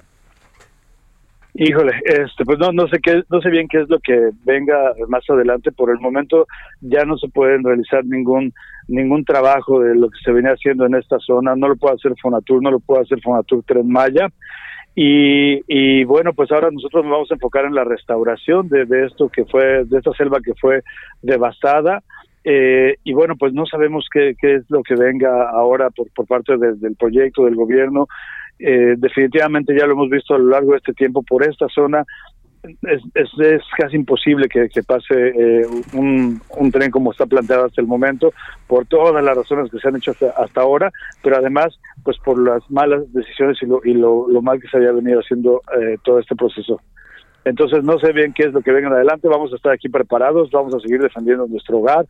Híjole, 1.56 1.92
este, 2.06 2.46
pues 2.46 2.58
no, 2.58 2.72
no 2.72 2.88
sé 2.88 2.98
qué, 3.00 3.24
no 3.30 3.39
sé 3.39 3.50
bien 3.52 3.68
qué 3.68 3.82
es 3.82 3.89
lo 3.89 4.00
que 4.00 4.32
venga 4.44 4.94
más 5.08 5.24
adelante. 5.30 5.72
Por 5.72 5.92
el 5.92 6.00
momento 6.00 6.48
ya 6.82 7.06
no 7.06 7.16
se 7.18 7.30
puede 7.30 7.60
realizar 7.62 8.04
ningún 8.06 8.52
ningún 8.88 9.24
trabajo 9.24 9.80
de 9.80 9.96
lo 9.96 10.10
que 10.10 10.18
se 10.26 10.32
venía 10.32 10.52
haciendo 10.52 10.86
en 10.86 10.96
esta 10.96 11.20
zona. 11.20 11.56
No 11.56 11.68
lo 11.68 11.76
puede 11.76 11.96
hacer 11.96 12.13
Fonatur, 12.20 12.62
no 12.63 12.72
lo 12.72 12.80
puede 12.80 13.04
hacer 13.04 13.22
Fonatur 13.22 13.63
Tren 13.66 13.88
Maya. 13.88 14.30
Y, 14.96 15.62
y 15.68 16.04
bueno, 16.06 16.34
pues 16.34 16.52
ahora 16.52 16.70
nosotros 16.72 17.04
nos 17.04 17.12
vamos 17.12 17.32
a 17.32 17.36
enfocar 17.36 17.66
en 17.66 17.76
la 17.76 17.84
restauración 17.84 18.68
de, 18.70 18.86
de 18.86 19.06
esto 19.06 19.30
que 19.30 19.46
fue, 19.46 19.86
de 19.86 19.98
esta 19.98 20.12
selva 20.13 20.39
que 20.42 20.54
fue 20.56 20.82
devastada. 21.22 22.02
Eh, 22.44 22.96
y 23.04 23.13
bueno, 23.13 23.36
pues 23.38 23.54
no 23.54 23.66
sabemos 23.66 24.08
qué, 24.12 24.36
qué 24.39 24.56
es 24.56 24.70
lo 24.70 24.84
que 24.84 24.96
venga 24.96 25.50
ahora 25.50 25.89
por, 25.92 26.12
por 26.13 26.28
parte 26.28 26.58
del 26.58 26.96
proyecto 26.96 27.46
del 27.46 27.56
gobierno. 27.56 28.08
Eh, 28.60 28.96
definitivamente 28.98 29.76
ya 29.78 29.86
lo 29.86 29.94
hemos 29.94 30.10
visto 30.10 30.36
a 30.36 30.38
lo 30.38 30.50
largo 30.50 30.72
de 30.72 30.78
este 30.78 30.94
tiempo 30.94 31.24
por 31.24 31.44
esta 31.48 31.68
zona. 31.68 32.06
Es, 32.63 33.02
es, 33.13 33.62
casi 33.78 33.98
imposible 33.98 34.48
que, 34.48 34.84
pase 34.84 35.13
eh, 35.13 35.68
un, 35.94 36.39
tren 36.72 36.92
como 36.92 37.12
está 37.12 37.26
planteado 37.26 37.66
hasta 37.66 37.82
el 37.82 37.88
momento, 37.88 38.34
por 38.68 38.86
todas 38.86 39.22
las 39.22 39.36
razones 39.36 39.70
que 39.70 39.80
se 39.80 39.88
han 39.89 39.98
hecho 39.98 40.16
hasta, 40.38 40.62
ahora, 40.62 40.89
pero 41.22 41.36
además, 41.36 41.78
pues 42.06 42.18
por 42.20 42.42
las 42.42 42.63
malas 42.72 43.12
decisiones 43.12 43.58
y 43.62 43.66
lo, 43.66 43.82
y 43.84 43.94
lo 43.94 44.42
mal 44.42 44.62
que 44.62 44.70
se 44.70 44.78
había 44.78 44.94
venido 44.94 45.20
haciendo 45.20 45.62
eh, 45.78 45.98
todo 46.04 46.20
este 46.20 46.38
proceso. 46.38 46.80
Entonces 47.45 47.84
no 47.84 47.99
sé 47.99 48.13
bien 48.13 48.34
qué 48.34 48.43
es 48.43 48.53
lo 48.53 48.62
que 48.62 48.71
venga 48.71 48.89
adelante, 48.89 49.27
vamos 49.27 49.51
a 49.51 49.56
estar 49.56 49.71
aquí 49.71 49.89
preparados, 49.89 50.49
vamos 50.51 50.73
a 50.75 50.79
seguir 50.79 51.01
defendiendo 51.01 51.47
nuestro 51.47 51.79
hogar. 51.79 52.06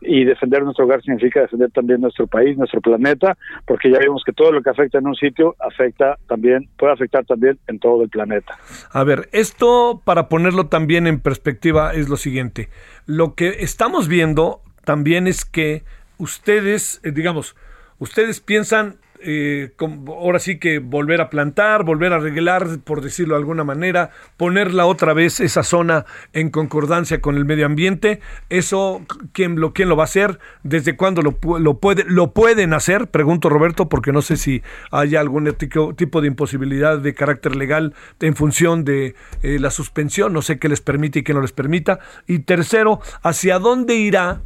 Y 0.00 0.24
defender 0.24 0.62
nuestro 0.62 0.84
hogar 0.84 1.02
significa 1.02 1.40
defender 1.40 1.72
también 1.72 2.00
nuestro 2.00 2.28
país, 2.28 2.56
nuestro 2.56 2.80
planeta, 2.80 3.36
porque 3.66 3.90
ya 3.90 3.98
vimos 3.98 4.22
que 4.24 4.32
todo 4.32 4.52
lo 4.52 4.62
que 4.62 4.70
afecta 4.70 4.98
en 4.98 5.08
un 5.08 5.16
sitio 5.16 5.56
afecta 5.58 6.16
también, 6.28 6.68
puede 6.76 6.92
afectar 6.92 7.24
también 7.26 7.58
en 7.66 7.80
todo 7.80 8.04
el 8.04 8.08
planeta. 8.08 8.56
A 8.92 9.02
ver, 9.02 9.28
esto 9.32 10.00
para 10.04 10.28
ponerlo 10.28 10.68
también 10.68 11.08
en 11.08 11.20
perspectiva 11.20 11.94
es 11.94 12.08
lo 12.08 12.16
siguiente, 12.16 12.68
lo 13.06 13.34
que 13.34 13.48
estamos 13.60 14.06
viendo 14.06 14.60
también 14.84 15.26
es 15.26 15.44
que 15.44 15.82
ustedes, 16.18 17.00
eh, 17.04 17.10
digamos, 17.10 17.56
ustedes 17.98 18.40
piensan 18.40 18.96
eh, 19.20 19.72
ahora 20.06 20.38
sí 20.38 20.58
que 20.58 20.78
volver 20.78 21.20
a 21.20 21.30
plantar, 21.30 21.84
volver 21.84 22.12
a 22.12 22.16
arreglar, 22.16 22.78
por 22.84 23.00
decirlo 23.00 23.34
de 23.34 23.40
alguna 23.40 23.64
manera, 23.64 24.10
ponerla 24.36 24.86
otra 24.86 25.12
vez 25.12 25.40
esa 25.40 25.62
zona 25.62 26.04
en 26.32 26.50
concordancia 26.50 27.20
con 27.20 27.36
el 27.36 27.44
medio 27.44 27.66
ambiente. 27.66 28.20
Eso, 28.48 29.02
¿quién 29.32 29.60
lo, 29.60 29.72
quién 29.72 29.88
lo 29.88 29.96
va 29.96 30.04
a 30.04 30.04
hacer? 30.04 30.38
¿Desde 30.62 30.96
cuándo 30.96 31.22
lo, 31.22 31.38
lo, 31.58 31.78
puede, 31.78 32.04
lo 32.06 32.32
pueden 32.32 32.72
hacer? 32.72 33.08
Pregunto 33.08 33.48
Roberto, 33.48 33.88
porque 33.88 34.12
no 34.12 34.22
sé 34.22 34.36
si 34.36 34.62
hay 34.90 35.16
algún 35.16 35.52
tipo 35.96 36.20
de 36.20 36.28
imposibilidad 36.28 36.98
de 36.98 37.14
carácter 37.14 37.56
legal 37.56 37.94
en 38.20 38.36
función 38.36 38.84
de 38.84 39.14
eh, 39.42 39.58
la 39.58 39.70
suspensión, 39.70 40.32
no 40.32 40.42
sé 40.42 40.58
qué 40.58 40.68
les 40.68 40.80
permite 40.80 41.20
y 41.20 41.22
qué 41.22 41.34
no 41.34 41.40
les 41.40 41.52
permita. 41.52 41.98
Y 42.26 42.40
tercero, 42.40 43.00
¿hacia 43.22 43.58
dónde 43.58 43.94
irá 43.94 44.42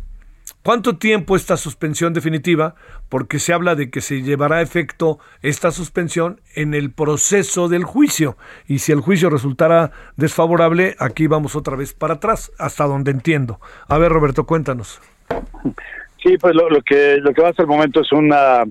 ¿Cuánto 0.63 0.97
tiempo 0.97 1.35
esta 1.35 1.57
suspensión 1.57 2.13
definitiva? 2.13 2.77
Porque 3.09 3.41
se 3.41 3.53
habla 3.53 3.75
de 3.75 3.91
que 3.91 4.01
se 4.01 4.23
llevará 4.23 4.59
a 4.59 4.63
efecto 4.63 5.19
esta 5.43 5.73
suspensión 5.73 6.41
en 6.55 6.75
el 6.75 6.93
proceso 6.93 7.69
del 7.69 7.83
juicio. 7.83 8.37
Y 8.69 8.79
si 8.79 8.93
el 8.93 9.01
juicio 9.01 9.29
resultara 9.29 9.91
desfavorable, 10.17 10.95
aquí 11.01 11.27
vamos 11.27 11.57
otra 11.57 11.75
vez 11.75 11.95
para 11.95 12.15
atrás, 12.15 12.53
hasta 12.59 12.85
donde 12.85 13.11
entiendo. 13.11 13.59
A 13.89 13.99
ver, 13.99 14.13
Roberto, 14.13 14.47
cuéntanos. 14.47 15.01
Sí, 16.23 16.39
pues 16.39 16.55
lo, 16.55 16.69
que 16.83 17.17
lo 17.17 17.35
que 17.35 17.43
va 17.43 17.49
hasta 17.49 17.63
el 17.63 17.69
momento 17.69 18.01
es 18.01 18.13
una 18.13 18.63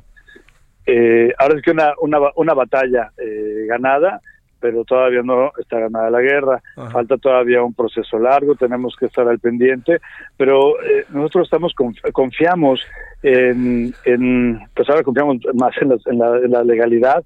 eh, 0.86 1.34
ahora 1.38 1.56
es 1.56 1.62
que 1.62 1.72
una 1.72 1.94
una, 2.02 2.20
una 2.36 2.54
batalla 2.54 3.12
eh, 3.18 3.66
ganada 3.68 4.22
pero 4.62 4.86
todavía 4.86 5.22
no 5.24 5.52
está 5.60 5.80
ganada 5.80 6.10
la 6.10 6.22
guerra. 6.22 6.62
Falta 6.92 7.18
todavía 7.18 7.64
un 7.64 7.74
proceso 7.74 8.20
largo, 8.20 8.56
tenemos 8.56 8.96
que 8.96 9.08
estar 9.08 9.28
al 9.28 9.40
pendiente, 9.40 10.00
pero 10.38 10.82
eh, 10.82 11.06
nosotros 11.10 11.48
estamos 11.48 11.74
confiamos 12.14 12.86
en, 13.24 13.94
en, 14.06 14.60
pues 14.74 14.90
ahora 14.90 15.04
confiamos 15.04 15.38
más 15.56 15.74
en 15.82 15.90
la, 15.90 16.38
en, 16.38 16.52
la, 16.52 16.64
legalidad 16.64 17.24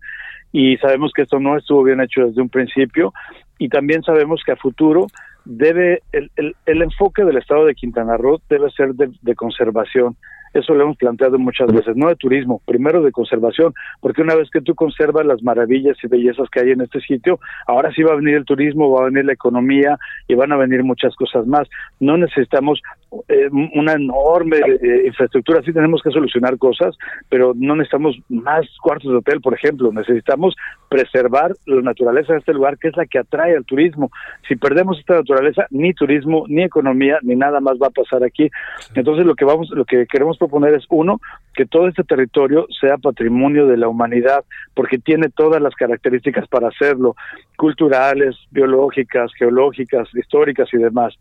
y 0.52 0.78
sabemos 0.78 1.12
que 1.14 1.24
esto 1.24 1.40
no 1.40 1.58
estuvo 1.58 1.84
bien 1.84 2.02
hecho 2.02 2.26
desde 2.26 2.42
un 2.42 2.50
principio 2.50 3.14
y 3.58 3.70
también 3.70 4.02
sabemos 4.04 4.42
que 4.46 4.54
a 4.54 4.56
futuro 4.56 5.08
debe 5.44 6.02
el, 6.12 6.32
el, 6.38 6.56
el 6.66 6.82
enfoque 6.82 7.24
del 7.24 7.38
estado 7.38 7.66
de 7.66 7.76
Quintana 7.76 8.18
Roo 8.18 8.42
debe 8.50 8.72
ser 8.72 8.94
de 8.96 9.36
conservación 9.36 10.16
eso 10.56 10.74
lo 10.74 10.84
hemos 10.84 10.98
planteado 10.98 11.38
muchas 11.38 11.72
veces, 11.72 11.96
no 11.96 12.08
de 12.08 12.16
turismo, 12.16 12.62
primero 12.66 13.02
de 13.04 13.12
conservación, 13.12 13.74
porque 14.00 14.22
una 14.22 14.36
vez 14.36 14.50
que 14.50 14.62
tú 14.62 14.74
conservas 14.74 15.26
las 15.26 15.44
maravillas 15.44 15.98
y 16.02 16.08
bellezas 16.08 16.50
que 16.50 16.62
hay 16.62 16.72
en 16.72 16.82
este 16.82 17.02
sitio, 17.02 17.40
ahora 17.68 17.92
sí 17.94 18.04
va 18.04 18.14
a 18.14 18.16
venir 18.16 18.36
el 18.36 18.46
turismo, 18.46 18.90
va 18.90 19.02
a 19.02 19.10
venir 19.10 19.26
la 19.26 19.34
economía 19.34 19.98
y 20.28 20.36
van 20.36 20.54
a 20.54 20.58
venir 20.58 20.84
muchas 20.84 21.14
cosas 21.16 21.46
más. 21.46 21.68
No 22.00 22.18
necesitamos 22.18 22.82
eh, 23.28 23.50
una 23.74 23.94
enorme 23.94 24.58
eh, 24.58 25.04
infraestructura, 25.08 25.62
sí 25.64 25.74
tenemos 25.74 26.02
que 26.02 26.12
solucionar 26.12 26.58
cosas, 26.58 26.96
pero 27.30 27.54
no 27.56 27.76
necesitamos 27.76 28.18
más 28.30 28.66
cuartos 28.82 29.12
de 29.12 29.18
hotel, 29.18 29.42
por 29.42 29.54
ejemplo, 29.54 29.92
necesitamos 29.92 30.56
preservar 30.90 31.54
la 31.66 31.82
naturaleza 31.82 32.34
de 32.34 32.40
este 32.40 32.54
lugar, 32.54 32.78
que 32.78 32.90
es 32.90 32.98
la 32.98 33.06
que 33.06 33.20
atrae 33.20 33.56
al 33.56 33.66
turismo. 33.66 34.12
Si 34.48 34.56
perdemos 34.56 35.00
esta 35.00 35.16
naturaleza, 35.16 35.68
ni 35.72 35.94
turismo, 35.94 36.46
ni 36.48 36.64
economía, 36.64 37.20
ni 37.22 37.36
nada 37.36 37.60
más 37.60 37.78
va 37.82 37.88
a 37.88 37.92
pasar 37.92 38.24
aquí. 38.24 38.50
Entonces 38.94 39.26
lo 39.26 39.36
que 39.36 39.46
vamos, 39.46 39.70
lo 39.72 39.86
que 39.86 40.06
queremos 40.08 40.38
proponer 40.38 40.74
es 40.74 40.86
uno, 40.90 41.20
que 41.54 41.66
todo 41.66 41.88
este 41.88 42.04
territorio 42.04 42.68
sea 42.80 42.98
patrimonio 42.98 43.68
de 43.68 43.78
la 43.78 43.88
humanidad, 43.88 44.44
porque 44.74 44.98
tiene 44.98 45.30
todas 45.30 45.62
las 45.62 45.74
características 45.76 46.48
para 46.48 46.68
hacerlo, 46.68 47.16
culturales, 47.58 48.36
biológicas, 48.52 49.32
geológicas, 49.38 50.08
históricas 50.14 50.70
y 50.74 50.78
demás. 50.78 51.18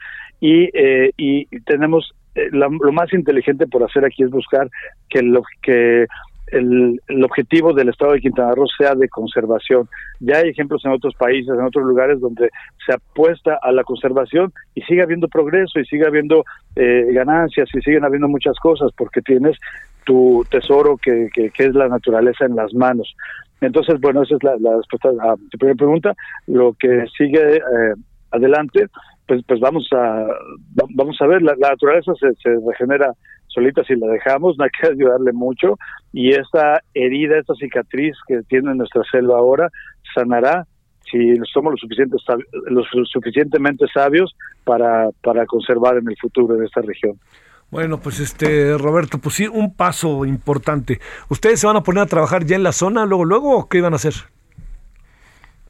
Y, 0.46 0.68
eh, 0.74 1.10
y 1.16 1.46
tenemos 1.60 2.14
eh, 2.34 2.50
lo 2.52 2.92
más 2.92 3.10
inteligente 3.14 3.66
por 3.66 3.82
hacer 3.82 4.04
aquí 4.04 4.24
es 4.24 4.30
buscar 4.30 4.68
que 5.08 5.22
lo 5.22 5.42
que 5.62 6.06
el, 6.48 7.00
el, 7.08 7.24
objetivo 7.24 7.72
del 7.72 7.88
Estado 7.88 8.12
de 8.12 8.20
Quintana 8.20 8.54
Roo 8.54 8.66
sea 8.76 8.94
de 8.94 9.08
conservación. 9.08 9.88
Ya 10.20 10.36
hay 10.36 10.50
ejemplos 10.50 10.84
en 10.84 10.90
otros 10.90 11.14
países, 11.14 11.48
en 11.48 11.64
otros 11.64 11.86
lugares 11.86 12.20
donde 12.20 12.50
se 12.84 12.92
apuesta 12.92 13.58
a 13.62 13.72
la 13.72 13.84
conservación 13.84 14.52
y 14.74 14.82
sigue 14.82 15.02
habiendo 15.02 15.28
progreso 15.28 15.80
y 15.80 15.86
sigue 15.86 16.06
habiendo 16.06 16.44
eh, 16.76 17.06
ganancias 17.12 17.70
y 17.72 17.80
siguen 17.80 18.04
habiendo 18.04 18.28
muchas 18.28 18.58
cosas 18.58 18.90
porque 18.98 19.22
tienes 19.22 19.56
tu 20.04 20.44
tesoro 20.50 20.98
que, 20.98 21.30
que, 21.32 21.50
es 21.56 21.74
la 21.74 21.88
naturaleza 21.88 22.44
en 22.44 22.54
las 22.54 22.74
manos. 22.74 23.16
Entonces, 23.62 23.98
bueno, 23.98 24.24
esa 24.24 24.36
es 24.36 24.42
la, 24.42 24.76
respuesta 24.76 25.08
a 25.08 25.36
tu 25.50 25.56
primera 25.56 25.76
pregunta. 25.76 26.14
Lo 26.46 26.74
que 26.74 27.06
sigue 27.16 27.56
eh, 27.56 27.94
adelante, 28.30 28.88
pues, 29.26 29.42
pues 29.46 29.60
vamos 29.60 29.88
a 29.92 30.26
vamos 30.94 31.16
a 31.20 31.26
ver, 31.26 31.42
la, 31.42 31.54
naturaleza 31.54 32.12
se, 32.20 32.34
se 32.34 32.50
regenera 32.66 33.12
solita 33.48 33.84
si 33.84 33.94
la 33.96 34.08
dejamos, 34.08 34.56
no 34.58 34.64
hay 34.64 34.70
que 34.70 34.88
ayudarle 34.88 35.32
mucho 35.32 35.78
y 36.12 36.30
esta 36.30 36.80
herida, 36.94 37.38
esta 37.38 37.54
cicatriz 37.54 38.16
que 38.26 38.40
tiene 38.48 38.74
nuestra 38.74 39.02
selva 39.10 39.38
ahora 39.38 39.68
sanará 40.14 40.66
si 41.10 41.34
somos 41.52 41.72
lo, 41.72 41.76
suficiente, 41.76 42.16
lo 42.66 42.82
suficientemente 43.04 43.86
sabios 43.92 44.34
para, 44.64 45.10
para 45.22 45.46
conservar 45.46 45.98
en 45.98 46.08
el 46.08 46.16
futuro 46.20 46.56
en 46.56 46.64
esta 46.64 46.80
región. 46.80 47.18
Bueno, 47.70 47.98
pues 48.00 48.20
este 48.20 48.76
Roberto, 48.78 49.18
pues 49.18 49.34
sí, 49.34 49.46
un 49.46 49.74
paso 49.74 50.24
importante. 50.24 51.00
¿Ustedes 51.28 51.60
se 51.60 51.66
van 51.66 51.76
a 51.76 51.82
poner 51.82 52.04
a 52.04 52.06
trabajar 52.06 52.44
ya 52.44 52.56
en 52.56 52.62
la 52.62 52.72
zona 52.72 53.04
luego, 53.04 53.24
luego 53.24 53.58
o 53.58 53.68
qué 53.68 53.78
iban 53.78 53.92
a 53.92 53.96
hacer? 53.96 54.14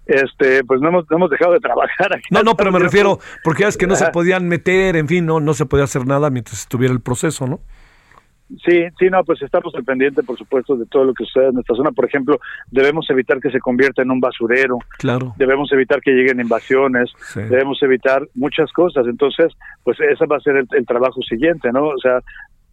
Este, 0.06 0.64
pues 0.64 0.80
no 0.80 0.88
hemos, 0.88 1.04
hemos 1.10 1.30
dejado 1.30 1.52
de 1.52 1.60
trabajar 1.60 2.14
aquí. 2.14 2.26
No, 2.30 2.42
no, 2.42 2.56
pero 2.56 2.70
me 2.70 2.78
refiero, 2.78 3.18
porque 3.42 3.64
es 3.64 3.76
que 3.76 3.86
no 3.86 3.96
se 3.96 4.10
podían 4.10 4.48
meter, 4.48 4.96
en 4.96 5.08
fin, 5.08 5.24
no, 5.24 5.40
no 5.40 5.54
se 5.54 5.66
podía 5.66 5.84
hacer 5.84 6.06
nada 6.06 6.30
mientras 6.30 6.60
estuviera 6.60 6.92
el 6.92 7.00
proceso, 7.00 7.46
¿no? 7.46 7.60
Sí, 8.64 8.84
sí, 8.98 9.08
no, 9.10 9.24
pues 9.24 9.40
estamos 9.42 9.74
al 9.74 9.84
pendiente, 9.84 10.22
por 10.22 10.36
supuesto, 10.36 10.76
de 10.76 10.84
todo 10.86 11.04
lo 11.04 11.14
que 11.14 11.24
sucede 11.24 11.48
en 11.48 11.54
nuestra 11.54 11.76
zona. 11.76 11.92
Por 11.92 12.04
ejemplo, 12.04 12.38
debemos 12.70 13.08
evitar 13.08 13.40
que 13.40 13.50
se 13.50 13.58
convierta 13.58 14.02
en 14.02 14.10
un 14.10 14.20
basurero. 14.20 14.78
Claro. 14.98 15.34
Debemos 15.38 15.72
evitar 15.72 16.00
que 16.00 16.12
lleguen 16.12 16.40
invasiones. 16.40 17.10
Debemos 17.34 17.82
evitar 17.82 18.22
muchas 18.34 18.70
cosas. 18.72 19.06
Entonces, 19.06 19.52
pues 19.82 19.98
ese 20.00 20.26
va 20.26 20.36
a 20.36 20.40
ser 20.40 20.56
el, 20.56 20.86
trabajo 20.86 21.22
siguiente, 21.22 21.72
¿no? 21.72 21.86
O 21.86 21.98
sea, 21.98 22.20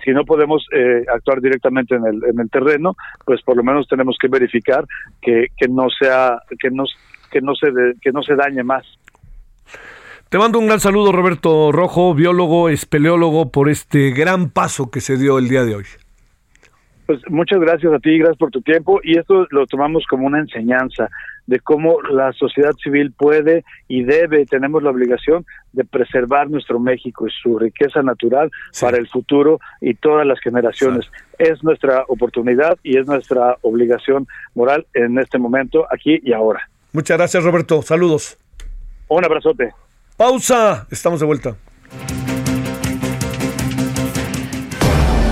si 0.03 0.11
no 0.11 0.25
podemos 0.25 0.65
eh, 0.73 1.05
actuar 1.13 1.39
directamente 1.39 1.95
en 1.95 2.05
el, 2.05 2.21
en 2.25 2.39
el 2.39 2.49
terreno, 2.49 2.95
pues 3.25 3.41
por 3.41 3.55
lo 3.55 3.63
menos 3.63 3.87
tenemos 3.87 4.17
que 4.19 4.27
verificar 4.27 4.85
que, 5.21 5.47
que 5.57 5.67
no 5.69 5.87
sea, 5.89 6.37
que 6.59 6.69
no, 6.69 6.83
que 7.31 7.41
no 7.41 7.55
se, 7.55 7.67
que 8.01 8.11
no 8.11 8.21
se 8.21 8.35
dañe 8.35 8.63
más. 8.63 8.85
Te 10.29 10.37
mando 10.37 10.59
un 10.59 10.67
gran 10.67 10.79
saludo, 10.79 11.11
Roberto 11.11 11.71
Rojo, 11.71 12.13
biólogo, 12.13 12.69
espeleólogo, 12.69 13.51
por 13.51 13.69
este 13.69 14.11
gran 14.11 14.49
paso 14.49 14.89
que 14.89 15.01
se 15.01 15.17
dio 15.17 15.37
el 15.37 15.49
día 15.49 15.65
de 15.65 15.75
hoy. 15.75 15.85
Pues 17.05 17.19
muchas 17.27 17.59
gracias 17.59 17.91
a 17.91 17.99
ti, 17.99 18.17
gracias 18.17 18.37
por 18.37 18.51
tu 18.51 18.61
tiempo 18.61 19.01
y 19.03 19.17
esto 19.17 19.45
lo 19.49 19.67
tomamos 19.67 20.05
como 20.09 20.25
una 20.25 20.39
enseñanza 20.39 21.09
de 21.47 21.59
cómo 21.59 22.01
la 22.03 22.31
sociedad 22.31 22.71
civil 22.81 23.11
puede 23.11 23.65
y 23.89 24.03
debe, 24.03 24.45
tenemos 24.45 24.81
la 24.81 24.91
obligación 24.91 25.45
de 25.73 25.83
preservar 25.83 26.49
nuestro 26.49 26.79
México 26.79 27.27
y 27.27 27.31
su 27.31 27.59
riqueza 27.59 28.01
natural 28.01 28.49
para 28.79 28.95
el 28.95 29.09
futuro 29.09 29.59
y 29.81 29.95
todas 29.95 30.25
las 30.25 30.39
generaciones. 30.39 31.11
Es 31.37 31.61
nuestra 31.61 32.05
oportunidad 32.07 32.77
y 32.83 32.97
es 32.97 33.05
nuestra 33.05 33.57
obligación 33.63 34.27
moral 34.55 34.85
en 34.93 35.19
este 35.19 35.37
momento, 35.37 35.85
aquí 35.91 36.21
y 36.23 36.31
ahora. 36.31 36.70
Muchas 36.93 37.17
gracias, 37.17 37.43
Roberto. 37.43 37.81
Saludos. 37.81 38.37
Un 39.07 39.25
abrazote. 39.25 39.73
Pausa. 40.17 40.87
Estamos 40.91 41.19
de 41.19 41.25
vuelta. 41.25 41.55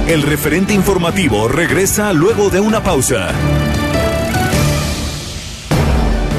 El 0.07 0.23
referente 0.23 0.73
informativo 0.73 1.47
regresa 1.47 2.13
luego 2.13 2.49
de 2.49 2.59
una 2.59 2.81
pausa. 2.81 3.29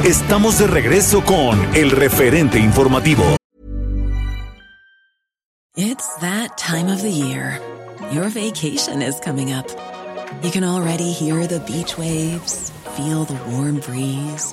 Estamos 0.05 0.59
de 0.59 0.67
regreso 0.67 1.25
con 1.25 1.59
el 1.77 1.91
referente 1.91 2.59
informativo. 2.59 3.37
It's 5.77 6.09
that 6.21 6.59
time 6.59 6.93
of 6.93 7.01
the 7.03 7.13
year. 7.13 7.61
Your 8.11 8.29
vacation 8.29 9.03
is 9.03 9.21
coming 9.21 9.53
up. 9.53 9.67
You 10.43 10.51
can 10.51 10.65
already 10.65 11.13
hear 11.13 11.47
the 11.47 11.61
beach 11.61 11.97
waves, 11.97 12.73
feel 12.97 13.25
the 13.25 13.39
warm 13.51 13.79
breeze, 13.81 14.53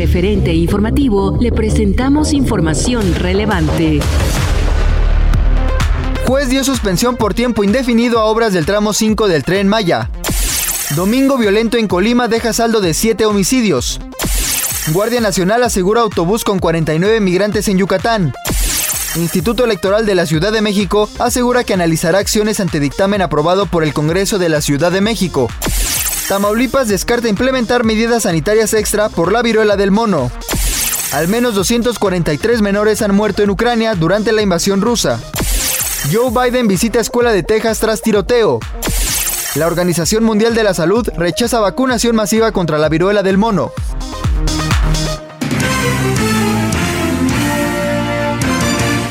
referente 0.00 0.54
informativo 0.54 1.36
le 1.38 1.52
presentamos 1.52 2.32
información 2.32 3.14
relevante. 3.16 4.00
Juez 6.26 6.48
dio 6.48 6.64
suspensión 6.64 7.16
por 7.16 7.34
tiempo 7.34 7.64
indefinido 7.64 8.18
a 8.18 8.24
obras 8.24 8.54
del 8.54 8.64
tramo 8.64 8.94
5 8.94 9.28
del 9.28 9.44
tren 9.44 9.68
Maya. 9.68 10.08
Domingo 10.96 11.36
violento 11.36 11.76
en 11.76 11.86
Colima 11.86 12.28
deja 12.28 12.54
saldo 12.54 12.80
de 12.80 12.94
7 12.94 13.26
homicidios. 13.26 14.00
Guardia 14.94 15.20
Nacional 15.20 15.62
asegura 15.64 16.00
autobús 16.00 16.44
con 16.44 16.60
49 16.60 17.20
migrantes 17.20 17.68
en 17.68 17.76
Yucatán. 17.76 18.32
Instituto 19.16 19.66
Electoral 19.66 20.06
de 20.06 20.14
la 20.14 20.24
Ciudad 20.24 20.50
de 20.50 20.62
México 20.62 21.10
asegura 21.18 21.62
que 21.62 21.74
analizará 21.74 22.20
acciones 22.20 22.58
ante 22.60 22.80
dictamen 22.80 23.20
aprobado 23.20 23.66
por 23.66 23.84
el 23.84 23.92
Congreso 23.92 24.38
de 24.38 24.48
la 24.48 24.62
Ciudad 24.62 24.92
de 24.92 25.02
México. 25.02 25.48
Tamaulipas 26.30 26.86
descarta 26.86 27.26
implementar 27.26 27.82
medidas 27.82 28.22
sanitarias 28.22 28.72
extra 28.72 29.08
por 29.08 29.32
la 29.32 29.42
viruela 29.42 29.76
del 29.76 29.90
mono. 29.90 30.30
Al 31.10 31.26
menos 31.26 31.56
243 31.56 32.62
menores 32.62 33.02
han 33.02 33.12
muerto 33.12 33.42
en 33.42 33.50
Ucrania 33.50 33.96
durante 33.96 34.30
la 34.30 34.40
invasión 34.40 34.80
rusa. 34.80 35.18
Joe 36.12 36.30
Biden 36.30 36.68
visita 36.68 37.00
escuela 37.00 37.32
de 37.32 37.42
Texas 37.42 37.80
tras 37.80 38.00
tiroteo. 38.00 38.60
La 39.56 39.66
Organización 39.66 40.22
Mundial 40.22 40.54
de 40.54 40.62
la 40.62 40.72
Salud 40.72 41.04
rechaza 41.16 41.58
vacunación 41.58 42.14
masiva 42.14 42.52
contra 42.52 42.78
la 42.78 42.88
viruela 42.88 43.24
del 43.24 43.36
mono. 43.36 43.72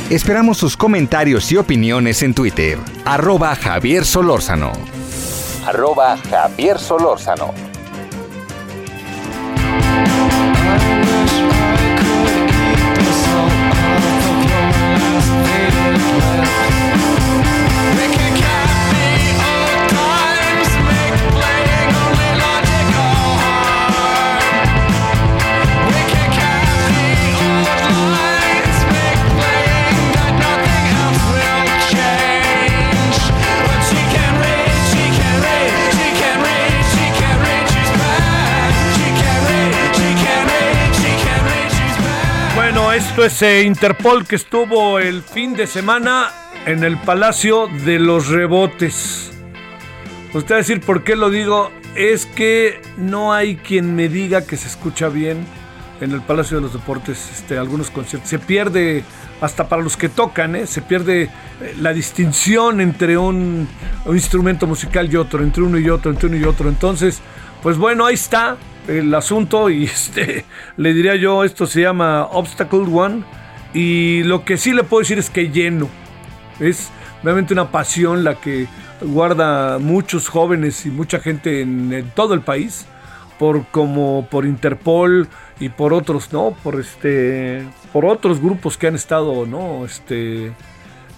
Esperamos 0.10 0.58
sus 0.58 0.78
comentarios 0.78 1.52
y 1.52 1.58
opiniones 1.58 2.24
en 2.24 2.34
Twitter. 2.34 2.78
Arroba 3.04 3.58
Javier 3.58 4.06
Solórzano. 4.06 4.72
Arroba 5.66 6.18
Javier 6.30 6.80
Solórzano. 6.80 7.69
Esto 43.10 43.26
es 43.26 43.42
eh, 43.42 43.64
Interpol 43.64 44.28
que 44.28 44.36
estuvo 44.36 45.00
el 45.00 45.24
fin 45.24 45.56
de 45.56 45.66
semana 45.66 46.30
en 46.68 46.84
el 46.84 46.96
Palacio 46.98 47.68
de 47.84 47.98
los 47.98 48.28
Rebotes. 48.28 49.32
Usted 50.32 50.52
va 50.52 50.56
a 50.58 50.60
decir 50.60 50.80
por 50.82 51.04
qué 51.04 51.16
lo 51.16 51.32
digo. 51.32 51.72
Es 51.96 52.28
que 52.28 52.80
no 52.98 53.34
hay 53.34 53.56
quien 53.56 53.96
me 53.96 54.10
diga 54.10 54.46
que 54.46 54.58
se 54.58 54.68
escucha 54.68 55.10
bien 55.10 55.44
en 56.02 56.12
el 56.12 56.22
Palacio 56.22 56.58
de 56.58 56.64
los 56.64 56.74
Deportes 56.74 57.30
este, 57.34 57.58
algunos 57.58 57.90
conciertos. 57.90 58.30
Se 58.30 58.38
pierde, 58.38 59.04
hasta 59.42 59.68
para 59.68 59.82
los 59.82 59.98
que 59.98 60.10
tocan, 60.10 60.56
¿eh? 60.56 60.68
se 60.68 60.84
pierde 60.84 61.24
eh, 61.24 61.30
la 61.80 61.94
distinción 61.94 62.80
entre 62.80 63.18
un, 63.18 63.68
un 64.06 64.16
instrumento 64.16 64.68
musical 64.68 65.12
y 65.12 65.16
otro, 65.16 65.44
entre 65.44 65.64
uno 65.64 65.80
y 65.80 65.90
otro, 65.90 66.12
entre 66.12 66.28
uno 66.28 66.38
y 66.38 66.44
otro. 66.44 66.70
Entonces, 66.70 67.22
pues 67.64 67.76
bueno, 67.78 68.06
ahí 68.06 68.16
está 68.16 68.58
el 68.88 69.14
asunto 69.14 69.70
y 69.70 69.84
este 69.86 70.46
le 70.78 70.94
diría 70.94 71.16
yo 71.16 71.44
esto 71.44 71.66
se 71.66 71.82
llama 71.82 72.26
Obstacle 72.32 72.86
One. 72.92 73.24
Y 73.74 74.24
lo 74.24 74.46
que 74.46 74.58
sí 74.58 74.74
le 74.74 74.84
puedo 74.84 75.02
decir 75.02 75.20
es 75.20 75.30
que 75.30 75.50
lleno. 75.50 75.88
Es 76.60 76.90
realmente 77.24 77.54
una 77.54 77.72
pasión 77.72 78.24
la 78.24 78.36
que 78.36 78.68
guarda 79.02 79.78
muchos 79.78 80.28
jóvenes 80.28 80.86
y 80.86 80.90
mucha 80.90 81.20
gente 81.20 81.62
en, 81.62 82.12
todo 82.16 82.34
el 82.34 82.42
país 82.42 82.86
por 83.38 83.66
como 83.68 84.28
por 84.30 84.46
Interpol 84.46 85.28
y 85.60 85.70
por 85.70 85.94
otros 85.94 86.34
no 86.34 86.54
por 86.62 86.80
este 86.80 87.64
por 87.94 88.06
otros 88.06 88.42
grupos 88.42 88.78
que 88.78 88.88
han 88.88 88.96
estado 88.96 89.46
no 89.46 89.86
este 89.86 90.52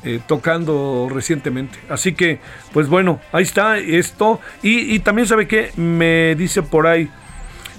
eh, 0.04 0.20
tocando 0.28 1.08
recientemente. 1.14 1.78
Así 1.88 2.14
que, 2.14 2.40
pues 2.74 2.88
bueno, 2.88 3.20
ahí 3.32 3.44
está 3.44 3.78
esto. 3.78 4.40
Y, 4.64 4.96
y 4.96 5.00
también 5.00 5.28
sabe 5.28 5.48
que 5.48 5.72
me 5.76 6.34
dice 6.34 6.64
por 6.64 6.88
ahí 6.88 7.08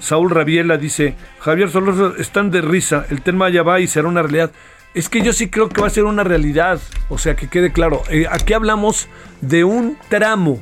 Saúl 0.02 0.30
Rabiela, 0.30 0.78
dice, 0.78 1.14
Javier 1.38 1.70
Solórzano, 1.70 2.16
están 2.16 2.50
de 2.50 2.60
risa, 2.60 3.06
el 3.08 3.22
tema 3.22 3.48
ya 3.50 3.62
va 3.62 3.78
y 3.78 3.86
será 3.86 4.08
una 4.08 4.22
realidad. 4.22 4.50
Es 4.94 5.08
que 5.08 5.22
yo 5.22 5.32
sí 5.32 5.48
creo 5.48 5.68
que 5.68 5.80
va 5.80 5.86
a 5.86 5.90
ser 5.90 6.04
una 6.04 6.24
realidad, 6.24 6.80
o 7.08 7.18
sea, 7.18 7.36
que 7.36 7.48
quede 7.48 7.72
claro. 7.72 8.02
Eh, 8.10 8.26
aquí 8.28 8.52
hablamos 8.52 9.08
de 9.40 9.62
un 9.62 9.96
tramo, 10.08 10.60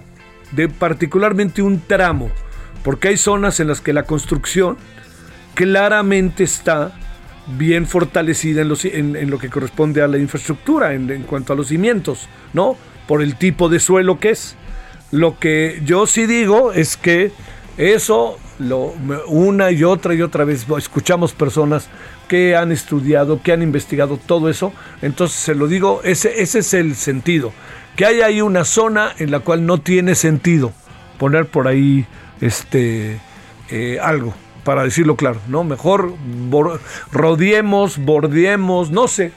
de 0.53 0.69
particularmente 0.69 1.63
un 1.63 1.81
tramo, 1.81 2.31
porque 2.85 3.09
hay 3.09 3.17
zonas 3.17 3.61
en 3.61 3.69
las 3.69 3.81
que 3.81 3.95
la 3.95 4.03
construcción 4.03 4.77
claramente 5.55 6.45
está 6.45 6.93
bien 7.57 7.87
fortalecida 7.87 8.61
en, 8.61 9.17
en, 9.17 9.31
lo 9.31 9.39
que 9.39 9.49
corresponde 9.49 10.03
a 10.03 10.07
la 10.07 10.19
infraestructura, 10.19 10.93
en, 10.93 11.23
cuanto 11.23 11.55
a 11.55 11.57
los 11.57 11.69
cimientos, 11.69 12.29
¿no? 12.53 12.77
Por 13.09 13.23
el 13.23 13.37
tipo 13.37 13.71
de 13.71 13.81
suelo 13.81 14.21
que 14.21 14.31
es. 14.31 14.55
Lo 15.11 15.39
que 15.39 15.81
yo 15.85 16.07
sí 16.07 16.27
digo 16.27 16.73
es 16.73 16.99
que 16.99 17.33
eso, 17.79 18.39
lo, 18.61 18.95
una 19.27 19.71
y 19.71 19.83
otra 19.83 20.15
y 20.15 20.23
otra 20.23 20.45
vez, 20.45 20.67
escuchamos 20.79 21.33
personas 21.33 21.89
que 22.29 22.55
han 22.55 22.71
estudiado, 22.71 23.43
que 23.43 23.53
han 23.53 23.63
investigado 23.63 24.19
todo 24.19 24.49
eso, 24.49 24.73
entonces 25.03 25.39
se 25.39 25.55
lo 25.55 25.67
digo, 25.67 26.01
ese, 26.05 26.41
ese 26.43 26.61
es 26.61 26.75
el 26.75 26.95
sentido. 26.95 27.53
Que 27.97 28.07
hay 28.07 28.21
ahí 28.21 28.41
una 28.41 28.65
zona 28.65 29.13
en 29.19 29.31
la 29.31 29.41
cual 29.41 29.67
no 29.67 29.81
tiene 29.81 30.15
sentido 30.15 30.73
poner 31.19 31.47
por 31.47 31.67
ahí 31.67 32.07
este, 32.41 33.21
eh, 33.69 33.99
algo 34.01 34.33
para 34.65 34.85
decirlo 34.85 35.17
claro, 35.17 35.41
¿no? 35.49 35.65
Mejor 35.65 36.15
bor 36.49 36.81
rodeemos, 37.11 37.99
bordeemos, 37.99 38.91
no 38.91 39.09
sé, 39.09 39.33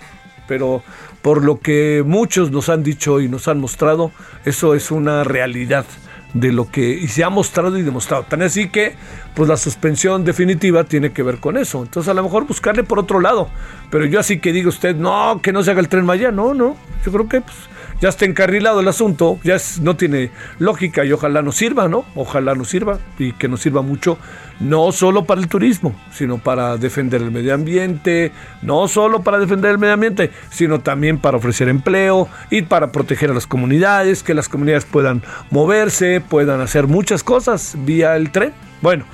pero 0.47 0.83
por 1.21 1.43
lo 1.43 1.59
que 1.59 2.03
muchos 2.05 2.51
nos 2.51 2.69
han 2.69 2.83
dicho 2.83 3.21
y 3.21 3.29
nos 3.29 3.47
han 3.47 3.59
mostrado, 3.59 4.11
eso 4.45 4.75
es 4.75 4.91
una 4.91 5.23
realidad 5.23 5.85
de 6.33 6.51
lo 6.51 6.69
que 6.69 6.89
y 6.89 7.07
se 7.07 7.23
ha 7.23 7.29
mostrado 7.29 7.77
y 7.77 7.83
demostrado. 7.83 8.23
Tan 8.23 8.41
así 8.41 8.69
que 8.69 8.95
pues 9.35 9.49
la 9.49 9.57
suspensión 9.57 10.23
definitiva 10.23 10.83
tiene 10.83 11.11
que 11.11 11.23
ver 11.23 11.39
con 11.39 11.57
eso. 11.57 11.83
Entonces 11.83 12.09
a 12.09 12.13
lo 12.13 12.23
mejor 12.23 12.45
buscarle 12.45 12.83
por 12.83 12.99
otro 12.99 13.19
lado. 13.19 13.49
Pero 13.89 14.05
yo 14.05 14.19
así 14.19 14.39
que 14.39 14.51
diga 14.51 14.69
usted, 14.69 14.95
no, 14.95 15.39
que 15.41 15.51
no 15.51 15.63
se 15.63 15.71
haga 15.71 15.79
el 15.79 15.89
tren 15.89 16.05
Maya, 16.05 16.31
no, 16.31 16.53
no. 16.53 16.75
Yo 17.05 17.11
creo 17.11 17.27
que 17.27 17.41
pues, 17.41 17.57
ya 18.03 18.09
está 18.09 18.25
encarrilado 18.25 18.81
el 18.81 18.87
asunto, 18.89 19.39
ya 19.45 19.55
no 19.81 19.95
tiene 19.95 20.29
lógica 20.59 21.05
y 21.05 21.13
ojalá 21.13 21.41
nos 21.41 21.55
sirva, 21.55 21.87
¿no? 21.87 22.03
Ojalá 22.15 22.53
nos 22.53 22.67
sirva 22.67 22.99
y 23.17 23.31
que 23.31 23.47
nos 23.47 23.61
sirva 23.61 23.81
mucho, 23.81 24.17
no 24.59 24.91
solo 24.91 25.23
para 25.23 25.39
el 25.39 25.47
turismo, 25.47 25.95
sino 26.11 26.37
para 26.37 26.75
defender 26.75 27.21
el 27.21 27.31
medio 27.31 27.53
ambiente, 27.53 28.33
no 28.61 28.89
solo 28.89 29.23
para 29.23 29.39
defender 29.39 29.71
el 29.71 29.77
medio 29.77 29.93
ambiente, 29.93 30.31
sino 30.49 30.81
también 30.81 31.17
para 31.17 31.37
ofrecer 31.37 31.69
empleo 31.69 32.27
y 32.49 32.63
para 32.63 32.91
proteger 32.91 33.31
a 33.31 33.33
las 33.33 33.47
comunidades, 33.47 34.21
que 34.21 34.33
las 34.33 34.49
comunidades 34.49 34.83
puedan 34.83 35.23
moverse, 35.49 36.19
puedan 36.19 36.59
hacer 36.59 36.87
muchas 36.87 37.23
cosas 37.23 37.77
vía 37.85 38.17
el 38.17 38.31
tren. 38.31 38.51
Bueno, 38.81 39.05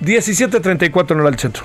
17.34 0.00 1.10
en 1.10 1.20
hora 1.20 1.30
del 1.30 1.38
centro. 1.38 1.64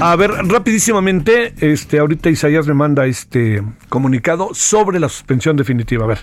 A 0.00 0.14
ver, 0.14 0.30
rapidísimamente, 0.30 1.54
este, 1.58 1.98
ahorita 1.98 2.30
Isaías 2.30 2.68
me 2.68 2.74
manda 2.74 3.06
este 3.06 3.64
comunicado 3.88 4.50
sobre 4.54 5.00
la 5.00 5.08
suspensión 5.08 5.56
definitiva. 5.56 6.04
A 6.04 6.08
ver, 6.08 6.20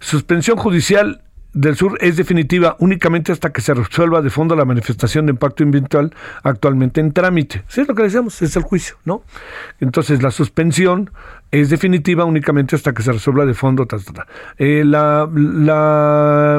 suspensión 0.00 0.58
judicial 0.58 1.22
del 1.54 1.76
Sur 1.76 1.96
es 2.02 2.18
definitiva 2.18 2.76
únicamente 2.78 3.32
hasta 3.32 3.54
que 3.54 3.62
se 3.62 3.72
resuelva 3.72 4.20
de 4.20 4.28
fondo 4.28 4.54
la 4.54 4.66
manifestación 4.66 5.24
de 5.24 5.32
impacto 5.32 5.64
ambiental 5.64 6.14
actualmente 6.42 7.00
en 7.00 7.12
trámite. 7.12 7.64
Sí, 7.68 7.80
es 7.80 7.88
lo 7.88 7.94
que 7.94 8.02
decíamos, 8.02 8.42
es 8.42 8.54
el 8.54 8.62
juicio, 8.62 8.96
¿no? 9.06 9.22
Entonces, 9.80 10.22
la 10.22 10.30
suspensión 10.30 11.10
es 11.50 11.70
definitiva 11.70 12.24
únicamente 12.24 12.76
hasta 12.76 12.92
que 12.92 13.02
se 13.02 13.12
resuelva 13.12 13.46
de 13.46 13.54
fondo. 13.54 13.86
Eh, 14.58 14.84
la, 14.84 15.28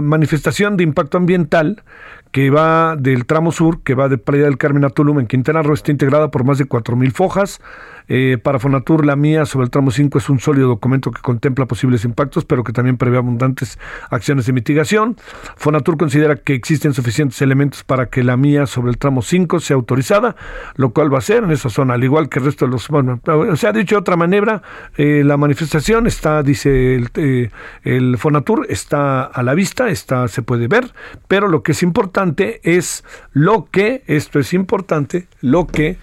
manifestación 0.02 0.78
de 0.78 0.84
impacto 0.84 1.18
ambiental 1.18 1.84
que 2.32 2.50
va 2.50 2.96
del 2.98 3.26
tramo 3.26 3.52
sur, 3.52 3.82
que 3.84 3.96
va 3.96 4.10
de 4.10 4.18
Playa 4.18 4.46
del 4.46 4.58
Carmen 4.58 4.86
a 4.86 4.90
Tulum 4.90 5.20
en 5.20 5.28
Quintana 5.28 5.62
Roo, 5.62 5.74
está 5.74 5.92
integrada 5.92 6.30
por 6.30 6.44
más 6.44 6.58
de 6.58 6.66
4.000 6.66 7.12
fojas. 7.12 7.62
Eh, 8.10 8.38
para 8.42 8.60
Fonatur, 8.60 9.06
la 9.06 9.16
mía 9.16 9.46
sobre 9.46 9.66
el 9.66 9.70
tramo 9.70 9.92
5 9.92 10.18
es 10.18 10.30
un 10.30 10.40
sólido 10.40 10.68
documento 10.68 11.12
que 11.12 11.22
contempla 11.22 11.66
posibles 11.66 12.06
impactos, 12.06 12.46
pero 12.46 12.64
que 12.64 12.72
también 12.72 12.98
prevé 12.98 13.18
abundantes 13.18 13.78
acciones 14.10 14.46
de 14.46 14.54
mitigación. 14.54 15.18
Fonatur 15.58 15.98
considera 15.98 16.38
que 16.38 16.54
existen 16.54 16.94
suficientes 16.94 17.42
elementos 17.42 17.84
para 17.84 18.08
que 18.08 18.24
la 18.24 18.38
mía 18.38 18.66
sobre 18.66 18.92
el 18.92 18.98
tramo 18.98 19.22
5 19.22 19.60
sea 19.60 19.76
autorizada, 19.76 20.36
lo 20.76 20.92
cual 20.92 21.14
va 21.14 21.18
a 21.18 21.22
ser 21.22 21.44
en 21.44 21.52
esa 21.52 21.70
zona, 21.70 21.96
al 21.96 22.04
igual 22.04 22.30
que 22.30 22.40
el 22.40 22.46
resto 22.46 22.66
de 22.66 22.72
los... 22.72 22.88
Bueno, 22.88 23.20
se 23.56 23.68
ha 23.68 23.74
dicho 23.74 23.96
de 23.96 24.00
otra 24.00 24.16
manera, 24.16 24.62
eh, 24.98 25.24
la 25.26 25.38
manifestación 25.38 26.08
está, 26.08 26.44
dice 26.44 26.96
el, 26.96 27.10
eh, 27.16 27.50
el 27.84 28.18
Fonatur, 28.18 28.66
está 28.70 29.24
a 29.24 29.44
la 29.44 29.54
vista, 29.54 29.90
está, 29.90 30.28
se 30.28 30.42
puede 30.42 30.68
ver, 30.68 30.94
pero 31.28 31.48
lo 31.48 31.64
que 31.64 31.74
es 31.74 31.84
importante 31.84 32.60
es 32.64 33.04
lo 33.34 33.68
que, 33.72 34.04
esto 34.08 34.40
es 34.40 34.54
importante, 34.54 35.28
lo 35.42 35.68
que 35.68 35.98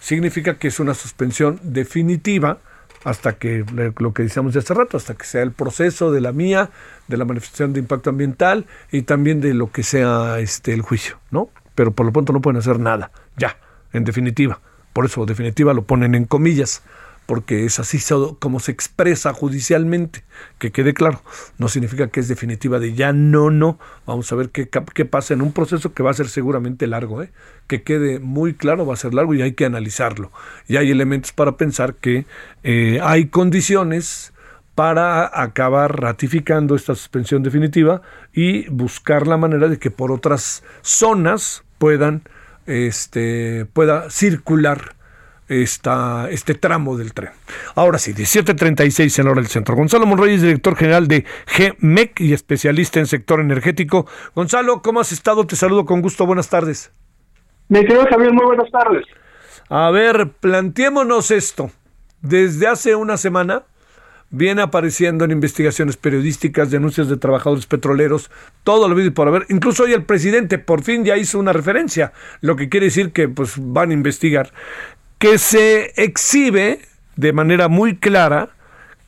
significa 0.00 0.58
que 0.58 0.68
es 0.68 0.80
una 0.80 0.94
suspensión 0.94 1.58
definitiva 1.62 2.58
hasta 3.06 3.34
que 3.34 3.64
lo 3.98 4.12
que 4.12 4.24
decíamos 4.24 4.52
de 4.52 4.58
hace 4.58 4.74
rato, 4.74 4.96
hasta 4.96 5.14
que 5.14 5.24
sea 5.24 5.42
el 5.42 5.52
proceso 5.52 6.10
de 6.10 6.20
la 6.20 6.32
mía, 6.32 6.70
de 7.06 7.16
la 7.16 7.24
manifestación 7.24 7.72
de 7.72 7.78
impacto 7.78 8.10
ambiental 8.10 8.66
y 8.90 9.02
también 9.02 9.40
de 9.40 9.54
lo 9.54 9.70
que 9.70 9.84
sea 9.84 10.40
este 10.40 10.72
el 10.72 10.82
juicio, 10.82 11.18
¿no? 11.30 11.48
Pero 11.76 11.92
por 11.92 12.04
lo 12.04 12.12
pronto 12.12 12.32
no 12.32 12.40
pueden 12.40 12.58
hacer 12.58 12.80
nada, 12.80 13.12
ya, 13.36 13.58
en 13.92 14.02
definitiva. 14.02 14.58
Por 14.92 15.04
eso 15.04 15.24
definitiva 15.24 15.72
lo 15.72 15.82
ponen 15.82 16.16
en 16.16 16.24
comillas, 16.24 16.82
porque 17.26 17.64
es 17.64 17.78
así 17.80 17.98
como 18.38 18.60
se 18.60 18.72
expresa 18.72 19.32
judicialmente, 19.32 20.24
que 20.58 20.70
quede 20.70 20.94
claro, 20.94 21.22
no 21.58 21.68
significa 21.68 22.08
que 22.08 22.20
es 22.20 22.28
definitiva 22.28 22.78
de 22.78 22.94
ya 22.94 23.12
no, 23.12 23.50
no, 23.50 23.78
vamos 24.06 24.30
a 24.32 24.36
ver 24.36 24.50
qué, 24.50 24.68
qué 24.94 25.04
pasa 25.04 25.34
en 25.34 25.42
un 25.42 25.52
proceso 25.52 25.92
que 25.92 26.02
va 26.02 26.12
a 26.12 26.14
ser 26.14 26.28
seguramente 26.28 26.86
largo, 26.86 27.22
¿eh? 27.22 27.30
que 27.66 27.82
quede 27.82 28.20
muy 28.20 28.54
claro, 28.54 28.86
va 28.86 28.94
a 28.94 28.96
ser 28.96 29.12
largo 29.12 29.34
y 29.34 29.42
hay 29.42 29.52
que 29.52 29.64
analizarlo. 29.64 30.30
Y 30.68 30.76
hay 30.76 30.90
elementos 30.90 31.32
para 31.32 31.56
pensar 31.56 31.94
que 31.94 32.26
eh, 32.62 33.00
hay 33.02 33.26
condiciones 33.26 34.32
para 34.76 35.30
acabar 35.42 36.00
ratificando 36.00 36.76
esta 36.76 36.94
suspensión 36.94 37.42
definitiva 37.42 38.02
y 38.32 38.68
buscar 38.68 39.26
la 39.26 39.38
manera 39.38 39.68
de 39.68 39.78
que 39.78 39.90
por 39.90 40.12
otras 40.12 40.62
zonas 40.82 41.64
puedan 41.78 42.22
este 42.66 43.64
pueda 43.72 44.10
circular 44.10 44.95
esta, 45.48 46.28
este 46.30 46.54
tramo 46.54 46.96
del 46.96 47.12
tren. 47.12 47.30
Ahora 47.74 47.98
sí, 47.98 48.12
17.36 48.12 49.18
en 49.18 49.28
hora 49.28 49.40
del 49.40 49.50
centro. 49.50 49.76
Gonzalo 49.76 50.06
Monroy 50.06 50.34
es 50.34 50.42
director 50.42 50.76
general 50.76 51.08
de 51.08 51.24
GMEC 51.56 52.20
y 52.20 52.32
especialista 52.32 52.98
en 52.98 53.06
sector 53.06 53.40
energético. 53.40 54.06
Gonzalo, 54.34 54.82
¿cómo 54.82 55.00
has 55.00 55.12
estado? 55.12 55.46
Te 55.46 55.56
saludo 55.56 55.84
con 55.84 56.02
gusto. 56.02 56.26
Buenas 56.26 56.48
tardes. 56.48 56.92
Me 57.68 57.84
quedo 57.84 58.06
Javier, 58.06 58.32
muy 58.32 58.46
buenas 58.46 58.70
tardes. 58.70 59.04
A 59.68 59.90
ver, 59.90 60.30
planteémonos 60.40 61.30
esto. 61.30 61.70
Desde 62.22 62.66
hace 62.66 62.94
una 62.94 63.16
semana 63.16 63.64
viene 64.30 64.62
apareciendo 64.62 65.24
en 65.24 65.30
investigaciones 65.30 65.96
periodísticas, 65.96 66.70
denuncias 66.70 67.08
de 67.08 67.16
trabajadores 67.16 67.66
petroleros, 67.66 68.30
todo 68.64 68.88
lo 68.88 68.94
visto 68.94 69.14
por 69.14 69.28
haber. 69.28 69.46
Incluso 69.48 69.84
hoy 69.84 69.92
el 69.92 70.04
presidente 70.04 70.58
por 70.58 70.82
fin 70.82 71.04
ya 71.04 71.16
hizo 71.16 71.38
una 71.38 71.52
referencia, 71.52 72.12
lo 72.40 72.56
que 72.56 72.68
quiere 72.68 72.86
decir 72.86 73.12
que 73.12 73.28
pues 73.28 73.54
van 73.56 73.90
a 73.90 73.94
investigar 73.94 74.52
que 75.18 75.38
se 75.38 75.92
exhibe 75.96 76.80
de 77.16 77.32
manera 77.32 77.68
muy 77.68 77.96
clara 77.96 78.50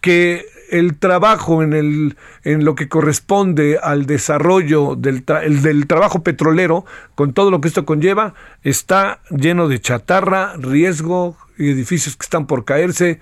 que 0.00 0.46
el 0.70 0.98
trabajo 0.98 1.62
en, 1.62 1.72
el, 1.72 2.16
en 2.44 2.64
lo 2.64 2.74
que 2.74 2.88
corresponde 2.88 3.78
al 3.82 4.06
desarrollo 4.06 4.96
del, 4.96 5.24
del 5.24 5.86
trabajo 5.86 6.22
petrolero, 6.22 6.84
con 7.14 7.32
todo 7.32 7.50
lo 7.50 7.60
que 7.60 7.68
esto 7.68 7.86
conlleva, 7.86 8.34
está 8.62 9.20
lleno 9.30 9.68
de 9.68 9.80
chatarra, 9.80 10.54
riesgo 10.58 11.36
y 11.56 11.70
edificios 11.70 12.16
que 12.16 12.24
están 12.24 12.46
por 12.46 12.64
caerse. 12.64 13.20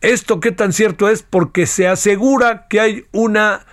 ¿Esto 0.00 0.40
qué 0.40 0.52
tan 0.52 0.72
cierto 0.72 1.08
es? 1.08 1.22
Porque 1.22 1.66
se 1.66 1.86
asegura 1.86 2.66
que 2.68 2.80
hay 2.80 3.04
una 3.12 3.66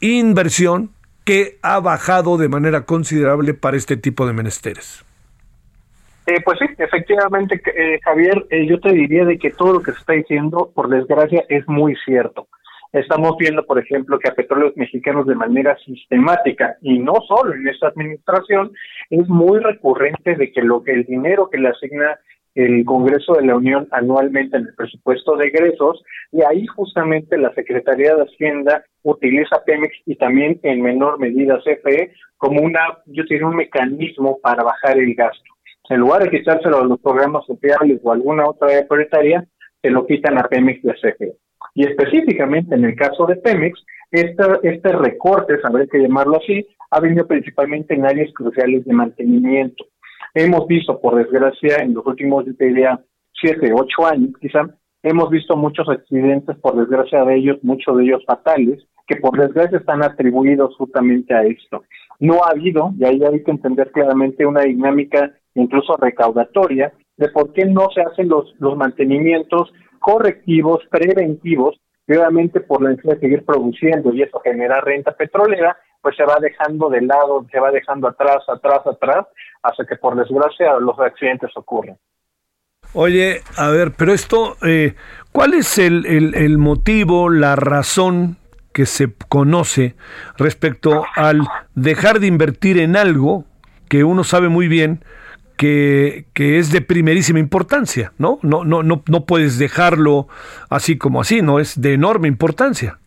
inversión 0.00 0.90
que 1.24 1.58
ha 1.62 1.80
bajado 1.80 2.36
de 2.36 2.48
manera 2.48 2.84
considerable 2.84 3.54
para 3.54 3.76
este 3.76 3.96
tipo 3.96 4.26
de 4.26 4.32
menesteres. 4.32 5.04
Eh, 6.26 6.40
pues 6.44 6.58
sí, 6.60 6.66
efectivamente, 6.78 7.60
eh, 7.74 7.98
Javier, 8.04 8.46
eh, 8.50 8.64
yo 8.66 8.78
te 8.78 8.92
diría 8.92 9.24
de 9.24 9.38
que 9.38 9.50
todo 9.50 9.72
lo 9.72 9.82
que 9.82 9.90
se 9.90 9.98
está 9.98 10.12
diciendo, 10.12 10.70
por 10.72 10.88
desgracia, 10.88 11.44
es 11.48 11.66
muy 11.66 11.96
cierto. 12.04 12.46
Estamos 12.92 13.36
viendo, 13.38 13.64
por 13.64 13.78
ejemplo, 13.78 14.18
que 14.18 14.28
a 14.28 14.34
petróleos 14.34 14.76
mexicanos 14.76 15.26
de 15.26 15.34
manera 15.34 15.76
sistemática, 15.84 16.76
y 16.80 17.00
no 17.00 17.14
solo 17.26 17.54
en 17.54 17.66
esta 17.66 17.88
administración, 17.88 18.70
es 19.10 19.26
muy 19.28 19.58
recurrente 19.58 20.36
de 20.36 20.52
que 20.52 20.62
lo 20.62 20.84
que 20.84 20.92
el 20.92 21.04
dinero 21.04 21.50
que 21.50 21.58
le 21.58 21.70
asigna 21.70 22.18
el 22.54 22.84
Congreso 22.84 23.32
de 23.32 23.46
la 23.46 23.56
Unión 23.56 23.88
anualmente 23.92 24.58
en 24.58 24.66
el 24.66 24.74
presupuesto 24.74 25.36
de 25.36 25.46
egresos, 25.46 26.04
y 26.30 26.42
ahí 26.42 26.66
justamente 26.66 27.36
la 27.38 27.52
Secretaría 27.54 28.14
de 28.14 28.24
Hacienda 28.24 28.84
utiliza 29.02 29.64
Pemex 29.64 29.96
y 30.06 30.14
también 30.16 30.60
en 30.62 30.82
menor 30.82 31.18
medida 31.18 31.58
CFE 31.64 32.12
como 32.36 32.60
una, 32.60 32.98
yo 33.06 33.24
diría, 33.24 33.46
un 33.46 33.56
mecanismo 33.56 34.38
para 34.40 34.62
bajar 34.62 34.98
el 34.98 35.14
gasto 35.14 35.51
en 35.88 36.00
lugar 36.00 36.22
de 36.22 36.30
quitárselo 36.30 36.78
a 36.78 36.84
los 36.84 37.00
programas 37.00 37.44
sociales 37.46 38.00
o 38.02 38.12
alguna 38.12 38.48
otra 38.48 38.68
área 38.68 38.86
prioritaria, 38.86 39.46
se 39.80 39.90
lo 39.90 40.06
quitan 40.06 40.38
a 40.38 40.44
Pemex 40.44 40.84
y 40.84 40.90
a 40.90 40.94
CFE. 40.94 41.36
Y 41.74 41.84
específicamente 41.86 42.74
en 42.74 42.84
el 42.84 42.94
caso 42.94 43.26
de 43.26 43.36
Pemex, 43.36 43.84
este, 44.10 44.42
este 44.62 44.92
recorte, 44.92 45.54
habría 45.64 45.86
que 45.86 45.98
llamarlo 45.98 46.36
así, 46.36 46.66
ha 46.90 47.00
venido 47.00 47.26
principalmente 47.26 47.94
en 47.94 48.06
áreas 48.06 48.32
cruciales 48.34 48.84
de 48.84 48.92
mantenimiento. 48.92 49.84
Hemos 50.34 50.66
visto, 50.66 51.00
por 51.00 51.16
desgracia, 51.16 51.78
en 51.78 51.94
los 51.94 52.06
últimos, 52.06 52.44
yo 52.46 52.52
diría, 52.58 53.00
siete, 53.40 53.72
ocho 53.74 54.06
años 54.06 54.30
quizá, 54.40 54.68
hemos 55.02 55.30
visto 55.30 55.56
muchos 55.56 55.88
accidentes, 55.88 56.56
por 56.58 56.76
desgracia 56.76 57.24
de 57.24 57.36
ellos, 57.36 57.58
muchos 57.62 57.96
de 57.96 58.04
ellos 58.04 58.22
fatales, 58.26 58.86
que 59.06 59.16
por 59.16 59.38
desgracia 59.38 59.78
están 59.78 60.02
atribuidos 60.02 60.76
justamente 60.76 61.34
a 61.34 61.42
esto. 61.42 61.82
No 62.20 62.44
ha 62.44 62.50
habido, 62.50 62.92
y 62.98 63.04
ahí 63.04 63.20
hay 63.24 63.42
que 63.42 63.50
entender 63.50 63.90
claramente 63.90 64.46
una 64.46 64.62
dinámica 64.62 65.32
incluso 65.54 65.96
recaudatoria, 65.96 66.92
de 67.16 67.28
por 67.28 67.52
qué 67.52 67.64
no 67.64 67.88
se 67.94 68.02
hacen 68.02 68.28
los, 68.28 68.54
los 68.58 68.76
mantenimientos 68.76 69.72
correctivos, 69.98 70.80
preventivos, 70.90 71.76
obviamente 72.08 72.60
por 72.60 72.82
la 72.82 72.90
necesidad 72.90 73.14
de 73.14 73.20
seguir 73.20 73.44
produciendo 73.44 74.12
y 74.12 74.22
eso 74.22 74.40
genera 74.40 74.80
renta 74.80 75.12
petrolera, 75.12 75.76
pues 76.00 76.16
se 76.16 76.24
va 76.24 76.38
dejando 76.40 76.90
de 76.90 77.00
lado, 77.02 77.46
se 77.50 77.60
va 77.60 77.70
dejando 77.70 78.08
atrás, 78.08 78.42
atrás, 78.48 78.80
atrás, 78.86 79.26
hasta 79.62 79.86
que 79.86 79.96
por 79.96 80.16
desgracia 80.16 80.78
los 80.80 80.98
accidentes 80.98 81.50
ocurren. 81.54 81.96
Oye, 82.94 83.40
a 83.56 83.70
ver, 83.70 83.92
pero 83.96 84.12
esto, 84.12 84.56
eh, 84.66 84.94
¿cuál 85.30 85.54
es 85.54 85.78
el, 85.78 86.04
el, 86.06 86.58
motivo, 86.58 87.30
la 87.30 87.56
razón 87.56 88.36
que 88.74 88.84
se 88.84 89.14
conoce 89.28 89.94
respecto 90.36 91.04
al 91.14 91.40
dejar 91.74 92.20
de 92.20 92.26
invertir 92.26 92.78
en 92.78 92.96
algo 92.96 93.44
que 93.88 94.04
uno 94.04 94.24
sabe 94.24 94.48
muy 94.48 94.68
bien 94.68 95.04
que, 95.56 96.26
que, 96.34 96.58
es 96.58 96.72
de 96.72 96.80
primerísima 96.80 97.38
importancia, 97.38 98.12
¿no? 98.18 98.38
No, 98.42 98.64
no, 98.64 98.82
no, 98.82 99.02
no 99.08 99.24
puedes 99.24 99.58
dejarlo 99.58 100.28
así 100.70 100.98
como 100.98 101.20
así, 101.20 101.42
¿no? 101.42 101.58
Es 101.58 101.80
de 101.80 101.94
enorme 101.94 102.28
importancia. 102.28 102.98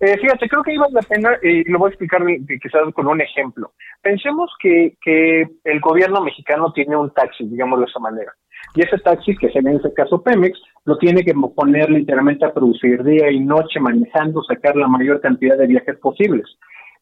Eh, 0.00 0.16
fíjate, 0.18 0.48
creo 0.48 0.62
que 0.62 0.72
iba 0.72 0.86
la 0.92 1.02
pena, 1.02 1.30
y 1.42 1.64
lo 1.70 1.78
voy 1.78 1.88
a 1.88 1.90
explicar 1.90 2.22
quizás 2.62 2.82
con 2.94 3.06
un 3.06 3.20
ejemplo. 3.20 3.72
Pensemos 4.00 4.50
que, 4.58 4.96
que 5.02 5.46
el 5.64 5.80
gobierno 5.80 6.22
mexicano 6.22 6.72
tiene 6.72 6.96
un 6.96 7.12
taxi, 7.12 7.44
digamos 7.44 7.80
de 7.80 7.84
esa 7.84 8.00
manera. 8.00 8.32
Y 8.74 8.82
ese 8.82 8.98
taxi, 8.98 9.36
que 9.36 9.50
sería 9.50 9.70
en 9.70 9.76
este 9.76 9.92
caso 9.92 10.22
Pemex, 10.22 10.58
lo 10.84 10.96
tiene 10.96 11.22
que 11.22 11.34
poner 11.34 11.90
literalmente 11.90 12.46
a 12.46 12.54
producir 12.54 13.02
día 13.04 13.30
y 13.30 13.40
noche, 13.40 13.80
manejando, 13.80 14.42
sacar 14.44 14.76
la 14.76 14.88
mayor 14.88 15.20
cantidad 15.20 15.58
de 15.58 15.66
viajes 15.66 15.98
posibles. 15.98 16.46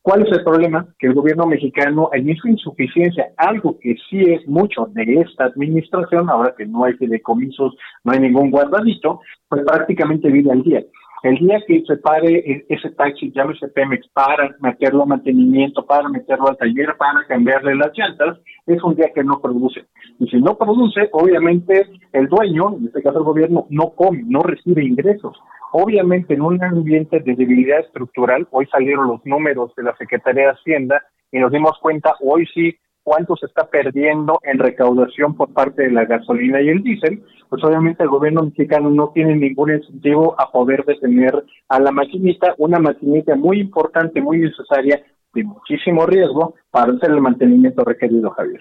¿Cuál 0.02 0.22
es 0.22 0.32
el 0.32 0.44
problema? 0.44 0.86
Que 0.98 1.08
el 1.08 1.14
gobierno 1.14 1.46
mexicano, 1.46 2.10
en 2.12 2.34
su 2.36 2.48
insuficiencia, 2.48 3.32
algo 3.36 3.78
que 3.80 3.94
sí 4.08 4.20
es 4.22 4.46
mucho 4.48 4.86
de 4.92 5.20
esta 5.20 5.46
administración, 5.46 6.30
ahora 6.30 6.54
que 6.56 6.66
no 6.66 6.84
hay 6.84 6.94
fideicomisos, 6.94 7.76
no 8.04 8.12
hay 8.12 8.20
ningún 8.20 8.50
guardadito, 8.50 9.20
pues 9.48 9.62
prácticamente 9.66 10.30
vive 10.30 10.50
al 10.50 10.62
día. 10.62 10.82
El 11.22 11.36
día 11.38 11.60
que 11.66 11.82
se 11.86 11.96
pare 11.96 12.38
e-, 12.38 12.66
ese 12.68 12.90
taxi, 12.90 13.32
llámese 13.32 13.68
Pemex, 13.68 14.08
para 14.12 14.54
meterlo 14.60 15.02
a 15.02 15.06
mantenimiento, 15.06 15.84
para 15.84 16.08
meterlo 16.08 16.48
al 16.48 16.56
taller, 16.56 16.96
para 16.96 17.26
cambiarle 17.26 17.74
las 17.74 17.90
llantas, 17.96 18.38
es 18.66 18.82
un 18.82 18.94
día 18.94 19.10
que 19.14 19.24
no 19.24 19.40
produce. 19.40 19.86
Y 20.20 20.26
si 20.28 20.36
no 20.36 20.56
produce, 20.56 21.08
obviamente 21.12 21.86
el 22.12 22.28
dueño, 22.28 22.76
en 22.78 22.86
este 22.86 23.02
caso 23.02 23.18
el 23.18 23.24
gobierno, 23.24 23.66
no 23.70 23.90
come, 23.90 24.22
no 24.26 24.42
recibe 24.42 24.84
ingresos. 24.84 25.36
Obviamente 25.72 26.34
en 26.34 26.42
un 26.42 26.62
ambiente 26.62 27.20
de 27.20 27.34
debilidad 27.34 27.80
estructural, 27.80 28.46
hoy 28.50 28.66
salieron 28.66 29.08
los 29.08 29.24
números 29.24 29.72
de 29.76 29.82
la 29.82 29.96
Secretaría 29.96 30.44
de 30.44 30.52
Hacienda 30.52 31.02
y 31.30 31.38
nos 31.38 31.52
dimos 31.52 31.78
cuenta, 31.80 32.14
hoy 32.20 32.46
sí, 32.54 32.76
cuánto 33.02 33.36
se 33.36 33.46
está 33.46 33.66
perdiendo 33.66 34.38
en 34.42 34.58
recaudación 34.58 35.34
por 35.34 35.52
parte 35.52 35.84
de 35.84 35.90
la 35.90 36.04
gasolina 36.04 36.60
y 36.60 36.68
el 36.68 36.82
diésel, 36.82 37.22
pues 37.48 37.64
obviamente 37.64 38.02
el 38.02 38.08
gobierno 38.10 38.42
mexicano 38.42 38.90
no 38.90 39.12
tiene 39.14 39.34
ningún 39.34 39.72
incentivo 39.72 40.34
a 40.38 40.50
poder 40.50 40.84
detener 40.84 41.32
a 41.68 41.80
la 41.80 41.90
maquinita, 41.90 42.54
una 42.58 42.78
maquinita 42.78 43.34
muy 43.34 43.60
importante, 43.60 44.20
muy 44.20 44.38
necesaria, 44.38 45.02
de 45.34 45.44
muchísimo 45.44 46.06
riesgo 46.06 46.54
para 46.70 46.92
hacer 46.92 47.10
el 47.10 47.20
mantenimiento 47.20 47.84
requerido, 47.84 48.30
Javier. 48.30 48.60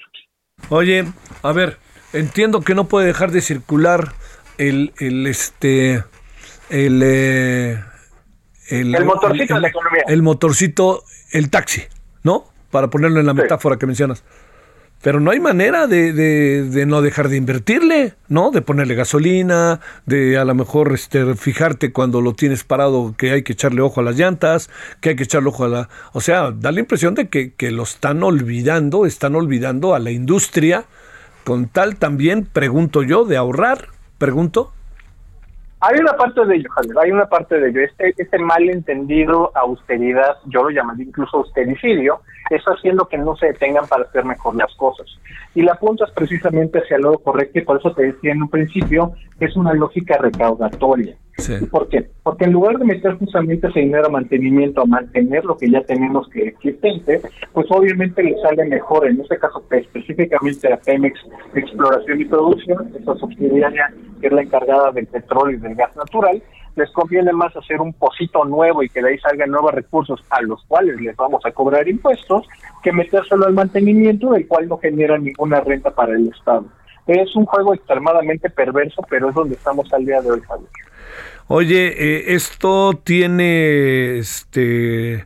Oye, 0.69 1.03
a 1.43 1.51
ver, 1.53 1.77
entiendo 2.13 2.61
que 2.61 2.75
no 2.75 2.85
puede 2.85 3.07
dejar 3.07 3.31
de 3.31 3.41
circular 3.41 4.13
el, 4.57 4.91
el 4.99 5.27
este, 5.27 6.03
el, 6.69 7.01
eh, 7.03 7.83
el, 8.69 8.95
el, 8.95 9.05
motorcito 9.05 9.53
de 9.55 9.61
la 9.61 9.67
economía. 9.67 10.03
El 10.07 10.21
motorcito, 10.21 11.03
el 11.31 11.49
taxi, 11.49 11.83
¿no? 12.23 12.45
para 12.71 12.89
ponerlo 12.89 13.19
en 13.19 13.25
la 13.25 13.33
metáfora 13.33 13.77
que 13.77 13.85
mencionas. 13.85 14.23
Pero 15.01 15.19
no 15.19 15.29
hay 15.29 15.39
manera 15.39 15.85
de, 15.85 16.11
de, 16.11 16.85
no 16.87 17.03
dejar 17.03 17.29
de 17.29 17.37
invertirle, 17.37 18.15
¿no? 18.29 18.49
De 18.49 18.63
ponerle 18.63 18.95
gasolina, 18.95 19.79
de 20.07 20.39
a 20.39 20.45
lo 20.45 20.55
mejor 20.55 20.91
este, 20.93 21.35
fijarte 21.35 21.91
cuando 21.91 22.19
lo 22.19 22.33
tienes 22.33 22.63
parado 22.63 23.13
que 23.15 23.31
hay 23.31 23.43
que 23.43 23.53
echarle 23.53 23.81
ojo 23.81 23.99
a 23.99 24.03
las 24.03 24.17
llantas, 24.17 24.71
que 24.99 25.09
hay 25.09 25.15
que 25.15 25.23
echarle 25.23 25.49
ojo 25.49 25.65
a 25.65 25.67
la... 25.67 25.89
O 26.13 26.21
sea, 26.21 26.51
da 26.51 26.71
la 26.71 26.79
impresión 26.79 27.13
de 27.13 27.29
que, 27.29 27.53
que 27.53 27.69
lo 27.69 27.83
están 27.83 28.23
olvidando, 28.23 29.05
están 29.05 29.35
olvidando 29.35 29.93
a 29.93 29.99
la 29.99 30.09
industria, 30.09 30.85
con 31.43 31.67
tal 31.67 31.97
también, 31.97 32.45
pregunto 32.45 33.03
yo, 33.03 33.23
de 33.23 33.37
ahorrar, 33.37 33.89
pregunto. 34.17 34.73
Hay 35.79 35.99
una 35.99 36.13
parte 36.13 36.43
de 36.43 36.55
ello, 36.55 36.69
Javier, 36.71 36.95
hay 36.99 37.11
una 37.11 37.27
parte 37.27 37.59
de 37.59 37.69
ello. 37.69 37.81
Este, 37.81 38.13
este 38.17 38.39
malentendido 38.39 39.51
austeridad, 39.55 40.37
yo 40.45 40.63
lo 40.63 40.69
llamaría 40.71 41.05
incluso 41.05 41.37
austericidio, 41.37 42.21
está 42.49 42.71
haciendo 42.71 43.07
que 43.07 43.17
no 43.17 43.35
se 43.35 43.47
detengan 43.47 43.85
para 43.87 44.03
hacer 44.03 44.25
mejor 44.25 44.55
las 44.55 44.73
cosas. 44.75 45.05
Y 45.53 45.61
la 45.61 45.75
punta 45.75 46.05
es 46.05 46.11
precisamente 46.11 46.79
hacia 46.79 46.97
lo 46.97 47.19
correcto 47.19 47.59
y 47.59 47.61
por 47.61 47.77
eso 47.77 47.93
te 47.93 48.11
decía 48.11 48.31
en 48.31 48.41
un 48.41 48.49
principio 48.49 49.13
que 49.37 49.45
es 49.45 49.55
una 49.55 49.73
lógica 49.73 50.17
recaudatoria. 50.17 51.15
¿Por 51.69 51.87
qué? 51.89 52.09
Porque 52.23 52.45
en 52.45 52.53
lugar 52.53 52.79
de 52.79 52.85
meter 52.85 53.13
justamente 53.13 53.67
ese 53.67 53.81
dinero 53.81 54.07
a 54.07 54.09
mantenimiento, 54.09 54.81
a 54.81 54.85
mantener 54.85 55.45
lo 55.45 55.55
que 55.55 55.69
ya 55.69 55.81
tenemos 55.81 56.27
que 56.29 56.47
existente, 56.47 57.21
pues 57.53 57.67
obviamente 57.69 58.23
le 58.23 58.35
sale 58.41 58.65
mejor, 58.65 59.07
en 59.07 59.21
este 59.21 59.37
caso 59.37 59.63
específicamente 59.69 60.73
a 60.73 60.77
Pemex 60.77 61.19
Exploración 61.53 62.21
y 62.21 62.25
Producción, 62.25 62.91
esa 62.99 63.15
subsidiaria 63.15 63.93
que 64.19 64.27
es 64.27 64.33
la 64.33 64.41
encargada 64.41 64.91
del 64.91 65.07
petróleo 65.07 65.57
y 65.57 65.61
del 65.61 65.75
gas 65.75 65.95
natural, 65.95 66.41
les 66.77 66.91
conviene 66.91 67.33
más 67.33 67.55
hacer 67.57 67.81
un 67.81 67.91
pocito 67.91 68.45
nuevo 68.45 68.83
y 68.83 68.89
que 68.89 69.01
de 69.01 69.09
ahí 69.09 69.17
salgan 69.17 69.49
nuevos 69.49 69.73
recursos 69.73 70.23
a 70.29 70.41
los 70.43 70.63
cuales 70.65 71.01
les 71.01 71.15
vamos 71.15 71.43
a 71.43 71.51
cobrar 71.51 71.87
impuestos 71.87 72.47
que 72.83 72.93
metérselo 72.93 73.47
al 73.47 73.53
mantenimiento 73.53 74.31
del 74.31 74.47
cual 74.47 74.67
no 74.67 74.77
genera 74.77 75.17
ninguna 75.17 75.59
renta 75.61 75.89
para 75.89 76.13
el 76.13 76.27
Estado. 76.27 76.65
Es 77.07 77.35
un 77.35 77.45
juego 77.45 77.73
extremadamente 77.73 78.49
perverso, 78.49 79.01
pero 79.09 79.29
es 79.29 79.35
donde 79.35 79.55
estamos 79.55 79.91
al 79.91 80.05
día 80.05 80.21
de 80.21 80.31
hoy, 80.31 80.41
Javier. 80.41 80.69
Oye, 81.47 81.87
eh, 81.87 82.35
esto 82.35 82.91
tiene 83.03 84.19
este 84.19 85.25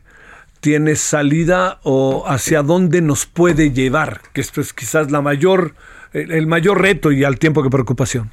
tiene 0.60 0.94
salida 0.94 1.80
o 1.82 2.22
hacia 2.26 2.62
dónde 2.62 3.02
nos 3.02 3.26
puede 3.26 3.72
llevar, 3.72 4.20
que 4.32 4.40
esto 4.40 4.60
es 4.60 4.72
quizás 4.72 5.10
la 5.10 5.20
mayor 5.20 5.74
el 6.12 6.46
mayor 6.46 6.80
reto 6.80 7.10
y 7.10 7.24
al 7.24 7.38
tiempo 7.38 7.62
que 7.62 7.70
preocupación. 7.70 8.30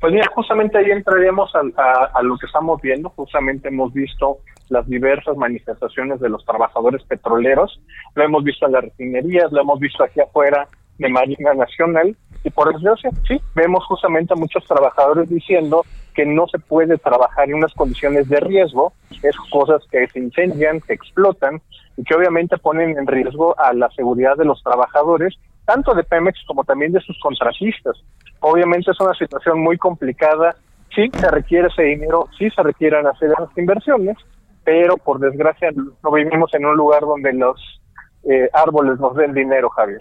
Pues 0.00 0.14
mira, 0.14 0.30
justamente 0.34 0.78
ahí 0.78 0.90
entraremos 0.90 1.52
a, 1.54 2.22
lo 2.22 2.38
que 2.38 2.46
estamos 2.46 2.80
viendo. 2.80 3.10
Justamente 3.10 3.68
hemos 3.68 3.92
visto 3.92 4.38
las 4.70 4.88
diversas 4.88 5.36
manifestaciones 5.36 6.20
de 6.20 6.30
los 6.30 6.44
trabajadores 6.46 7.02
petroleros. 7.04 7.78
Lo 8.14 8.24
hemos 8.24 8.42
visto 8.42 8.64
en 8.64 8.72
las 8.72 8.84
refinerías, 8.84 9.52
lo 9.52 9.60
hemos 9.60 9.78
visto 9.78 10.02
aquí 10.02 10.20
afuera 10.20 10.66
de 10.98 11.08
Marina 11.10 11.52
Nacional. 11.52 12.16
Y 12.42 12.48
por 12.48 12.72
desgracia, 12.72 13.10
sí, 13.28 13.38
vemos 13.54 13.84
justamente 13.84 14.32
a 14.32 14.36
muchos 14.36 14.64
trabajadores 14.66 15.28
diciendo 15.28 15.84
que 16.14 16.24
no 16.24 16.46
se 16.48 16.58
puede 16.58 16.96
trabajar 16.96 17.48
en 17.48 17.56
unas 17.56 17.74
condiciones 17.74 18.26
de 18.28 18.40
riesgo, 18.40 18.94
es 19.22 19.36
cosas 19.50 19.82
que 19.90 20.08
se 20.08 20.18
incendian, 20.18 20.80
que 20.80 20.94
explotan 20.94 21.60
y 21.98 22.04
que 22.04 22.14
obviamente 22.14 22.56
ponen 22.56 22.96
en 22.98 23.06
riesgo 23.06 23.58
a 23.58 23.74
la 23.74 23.90
seguridad 23.90 24.36
de 24.36 24.46
los 24.46 24.62
trabajadores, 24.62 25.38
tanto 25.70 25.94
de 25.94 26.02
Pemex 26.02 26.36
como 26.48 26.64
también 26.64 26.90
de 26.90 27.00
sus 27.00 27.16
contratistas. 27.20 27.96
Obviamente 28.40 28.90
es 28.90 29.00
una 29.00 29.14
situación 29.14 29.60
muy 29.60 29.78
complicada, 29.78 30.56
sí 30.92 31.08
se 31.16 31.30
requiere 31.30 31.68
ese 31.68 31.82
dinero, 31.82 32.28
sí 32.36 32.50
se 32.50 32.60
requieren 32.60 33.06
hacer 33.06 33.30
esas 33.30 33.56
inversiones, 33.56 34.16
pero 34.64 34.96
por 34.96 35.20
desgracia 35.20 35.70
no 36.02 36.10
vivimos 36.10 36.52
en 36.54 36.66
un 36.66 36.76
lugar 36.76 37.02
donde 37.02 37.32
los 37.34 37.80
eh, 38.28 38.48
árboles 38.52 38.98
nos 38.98 39.14
den 39.14 39.32
dinero, 39.32 39.70
Javier. 39.70 40.00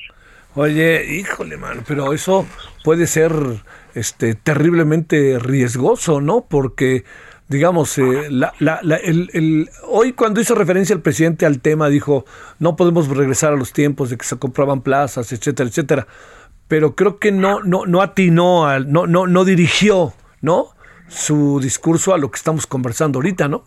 Oye, 0.55 1.05
híjole, 1.05 1.57
man, 1.57 1.84
pero 1.88 2.13
eso 2.13 2.47
puede 2.84 3.05
ser 3.05 3.32
este 3.93 4.34
terriblemente 4.34 5.38
riesgoso, 5.38 6.20
¿no? 6.20 6.47
Porque 6.49 7.03
digamos, 7.50 7.97
eh, 7.97 8.30
la, 8.30 8.54
la, 8.60 8.80
el, 8.95 9.30
el, 9.34 9.70
hoy 9.88 10.14
cuando 10.14 10.39
hizo 10.39 10.56
referencia 10.56 10.93
el 10.93 11.02
presidente 11.02 11.45
al 11.45 11.60
tema 11.60 11.89
dijo, 11.89 12.24
no 12.60 12.78
podemos 12.78 13.10
regresar 13.10 13.52
a 13.52 13.58
los 13.58 13.74
tiempos 13.74 14.10
de 14.10 14.18
que 14.18 14.26
se 14.26 14.38
compraban 14.38 14.82
plazas, 14.82 15.34
etcétera, 15.34 15.68
etcétera 15.68 16.08
pero 16.70 16.95
creo 16.95 17.18
que 17.18 17.32
no, 17.34 17.62
no, 17.64 17.86
no 17.88 18.02
atinó, 18.02 18.68
al, 18.68 18.89
no, 18.91 19.08
no, 19.08 19.26
no 19.26 19.43
dirigió, 19.43 20.14
¿no? 20.39 20.68
Su 21.08 21.60
discurso 21.60 22.14
a 22.14 22.20
lo 22.20 22.30
que 22.30 22.38
estamos 22.38 22.68
conversando 22.68 23.18
ahorita, 23.18 23.47
¿no? 23.47 23.64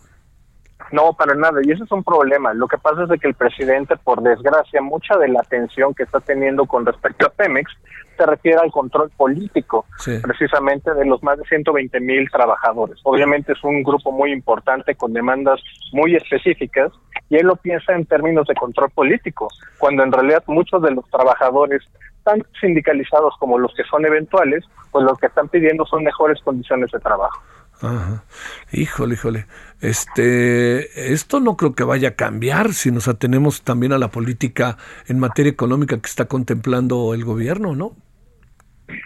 No, 0.93 1.11
para 1.13 1.35
nada, 1.35 1.59
y 1.63 1.71
ese 1.71 1.83
es 1.83 1.91
un 1.91 2.03
problema. 2.03 2.53
Lo 2.53 2.67
que 2.67 2.77
pasa 2.77 3.03
es 3.03 3.09
de 3.09 3.19
que 3.19 3.27
el 3.27 3.33
presidente, 3.33 3.97
por 3.97 4.23
desgracia, 4.23 4.81
mucha 4.81 5.17
de 5.17 5.27
la 5.27 5.41
atención 5.41 5.93
que 5.93 6.03
está 6.03 6.21
teniendo 6.21 6.65
con 6.65 6.85
respecto 6.85 7.25
a 7.25 7.29
Pemex 7.29 7.69
se 8.15 8.25
refiere 8.25 8.59
al 8.59 8.71
control 8.71 9.09
político, 9.17 9.85
precisamente 10.21 10.93
de 10.93 11.05
los 11.05 11.21
más 11.23 11.37
de 11.37 11.45
120 11.45 11.99
mil 11.99 12.29
trabajadores. 12.29 12.99
Obviamente 13.03 13.53
es 13.53 13.63
un 13.63 13.83
grupo 13.83 14.11
muy 14.11 14.31
importante 14.31 14.95
con 14.95 15.13
demandas 15.13 15.59
muy 15.91 16.15
específicas 16.15 16.91
y 17.29 17.37
él 17.37 17.47
lo 17.47 17.55
piensa 17.55 17.93
en 17.93 18.05
términos 18.05 18.47
de 18.47 18.55
control 18.55 18.89
político, 18.91 19.47
cuando 19.77 20.03
en 20.03 20.11
realidad 20.11 20.43
muchos 20.47 20.81
de 20.81 20.91
los 20.91 21.09
trabajadores 21.09 21.81
tanto 22.23 22.47
sindicalizados 22.59 23.35
como 23.37 23.57
los 23.57 23.73
que 23.73 23.83
son 23.83 24.05
eventuales, 24.05 24.63
pues 24.91 25.05
lo 25.05 25.15
que 25.15 25.27
están 25.27 25.49
pidiendo 25.49 25.85
son 25.85 26.03
mejores 26.03 26.41
condiciones 26.41 26.89
de 26.91 26.99
trabajo. 26.99 27.41
Ajá. 27.83 28.23
Híjole, 28.71 29.15
híjole. 29.15 29.45
Este, 29.81 31.11
esto 31.13 31.41
no 31.41 31.57
creo 31.57 31.75
que 31.75 31.83
vaya 31.83 32.09
a 32.09 32.15
cambiar 32.15 32.71
si 32.71 32.91
nos 32.91 33.09
atenemos 33.09 33.63
también 33.63 33.91
a 33.91 33.97
la 33.97 34.07
política 34.07 34.77
en 35.07 35.19
materia 35.19 35.51
económica 35.51 35.99
que 35.99 36.07
está 36.07 36.25
contemplando 36.25 37.13
el 37.13 37.25
gobierno, 37.25 37.75
¿no? 37.75 37.97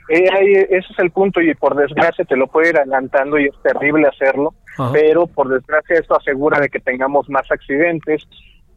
Eh, 0.09 0.67
ese 0.69 0.93
es 0.93 0.99
el 0.99 1.09
punto 1.09 1.41
y 1.41 1.53
por 1.55 1.75
desgracia 1.75 2.23
te 2.25 2.37
lo 2.37 2.47
puede 2.47 2.69
ir 2.69 2.77
adelantando 2.77 3.39
y 3.39 3.45
es 3.45 3.55
terrible 3.63 4.07
hacerlo, 4.07 4.53
pero 4.93 5.25
por 5.25 5.49
desgracia 5.49 5.97
esto 5.99 6.15
asegura 6.15 6.59
de 6.59 6.69
que 6.69 6.79
tengamos 6.79 7.27
más 7.29 7.49
accidentes, 7.51 8.27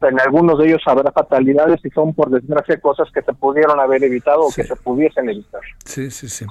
en 0.02 0.18
algunos 0.18 0.58
de 0.58 0.68
ellos 0.68 0.82
habrá 0.86 1.12
fatalidades 1.12 1.80
y 1.84 1.90
son 1.90 2.14
por 2.14 2.30
desgracia 2.30 2.80
cosas 2.80 3.08
que 3.12 3.20
se 3.20 3.34
pudieron 3.34 3.78
haber 3.78 4.02
evitado 4.04 4.42
o 4.42 4.52
que 4.54 4.64
se 4.64 4.76
pudiesen 4.76 5.28
evitar. 5.28 5.60
Sí, 5.84 6.10
sí, 6.10 6.28
sí. 6.28 6.46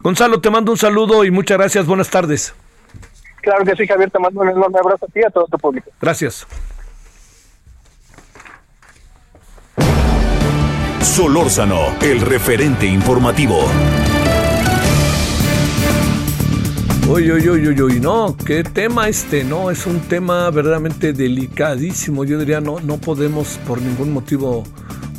Gonzalo, 0.00 0.40
te 0.40 0.50
mando 0.50 0.70
un 0.70 0.78
saludo 0.78 1.24
y 1.24 1.32
muchas 1.32 1.58
gracias. 1.58 1.86
Buenas 1.86 2.10
tardes. 2.10 2.54
Claro 3.44 3.62
que 3.62 3.76
sí, 3.76 3.86
Javier, 3.86 4.10
te 4.10 4.18
mando 4.18 4.40
un 4.40 4.48
enorme 4.48 4.78
abrazo 4.78 5.04
a 5.04 5.08
ti 5.08 5.20
y 5.20 5.24
a 5.24 5.28
todo 5.28 5.46
tu 5.46 5.58
público. 5.58 5.90
Gracias. 6.00 6.46
Solórzano, 11.02 11.94
el 12.00 12.22
referente 12.22 12.86
informativo. 12.86 13.66
Uy, 17.06 17.30
uy, 17.30 17.48
uy, 17.50 17.68
uy, 17.68 17.82
uy, 17.82 18.00
no, 18.00 18.34
qué 18.34 18.64
tema 18.64 19.08
este, 19.08 19.44
no, 19.44 19.70
es 19.70 19.84
un 19.84 20.00
tema 20.00 20.48
verdaderamente 20.50 21.12
delicadísimo. 21.12 22.24
Yo 22.24 22.38
diría, 22.38 22.62
no, 22.62 22.80
no 22.80 22.96
podemos 22.96 23.58
por 23.68 23.82
ningún 23.82 24.10
motivo, 24.10 24.64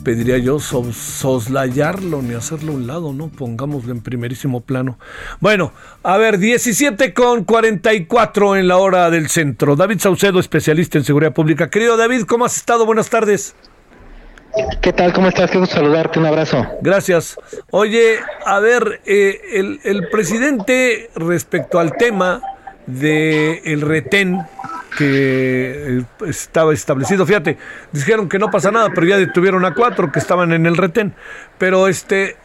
pediría 0.05 0.37
yo, 0.37 0.59
soslayarlo 0.59 2.21
ni 2.21 2.35
hacerlo 2.35 2.71
a 2.71 2.75
un 2.75 2.87
lado, 2.87 3.11
¿no? 3.11 3.27
Pongámoslo 3.27 3.91
en 3.91 3.99
primerísimo 4.01 4.61
plano. 4.61 4.97
Bueno, 5.41 5.73
a 6.03 6.15
ver, 6.17 6.37
17 6.37 7.13
con 7.13 7.43
44 7.43 8.55
en 8.55 8.69
la 8.69 8.77
hora 8.77 9.09
del 9.09 9.27
centro. 9.27 9.75
David 9.75 9.99
Saucedo, 9.99 10.39
especialista 10.39 10.97
en 10.97 11.03
seguridad 11.03 11.33
pública. 11.33 11.69
Querido 11.69 11.97
David, 11.97 12.23
¿cómo 12.23 12.45
has 12.45 12.55
estado? 12.55 12.85
Buenas 12.85 13.09
tardes. 13.09 13.55
¿Qué 14.81 14.93
tal? 14.93 15.11
¿Cómo 15.11 15.27
estás? 15.27 15.51
Quiero 15.51 15.65
saludarte. 15.65 16.19
Un 16.19 16.27
abrazo. 16.27 16.65
Gracias. 16.81 17.35
Oye, 17.71 18.19
a 18.45 18.59
ver, 18.59 19.01
eh, 19.05 19.41
el, 19.53 19.81
el, 19.83 20.07
presidente 20.09 21.09
respecto 21.15 21.79
al 21.79 21.97
tema 21.97 22.41
de 22.85 23.61
el 23.65 23.81
retén 23.81 24.45
que 24.97 25.99
eh, 25.99 26.03
estaba 26.27 26.73
establecido, 26.73 27.25
fíjate, 27.25 27.57
dijeron 27.91 28.29
que 28.29 28.39
no 28.39 28.49
pasa 28.49 28.71
nada, 28.71 28.89
pero 28.93 29.07
ya 29.07 29.17
detuvieron 29.17 29.65
a 29.65 29.73
cuatro 29.73 30.11
que 30.11 30.19
estaban 30.19 30.51
en 30.53 30.65
el 30.65 30.77
retén. 30.77 31.13
Pero 31.57 31.87
este, 31.87 32.37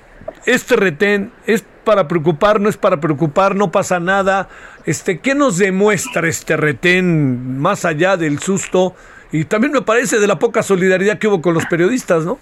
este 0.46 0.76
retén 0.76 1.32
es 1.46 1.64
para 1.84 2.08
preocupar, 2.08 2.60
no 2.60 2.68
es 2.68 2.76
para 2.76 3.00
preocupar, 3.00 3.54
no 3.56 3.70
pasa 3.70 4.00
nada. 4.00 4.48
Este, 4.84 5.18
¿qué 5.18 5.34
nos 5.34 5.58
demuestra 5.58 6.28
este 6.28 6.56
retén 6.56 7.58
más 7.58 7.84
allá 7.84 8.16
del 8.16 8.38
susto? 8.38 8.94
Y 9.32 9.44
también 9.44 9.72
me 9.72 9.82
parece 9.82 10.18
de 10.18 10.26
la 10.26 10.38
poca 10.38 10.62
solidaridad 10.62 11.18
que 11.18 11.28
hubo 11.28 11.40
con 11.40 11.54
los 11.54 11.66
periodistas, 11.66 12.24
¿no? 12.24 12.38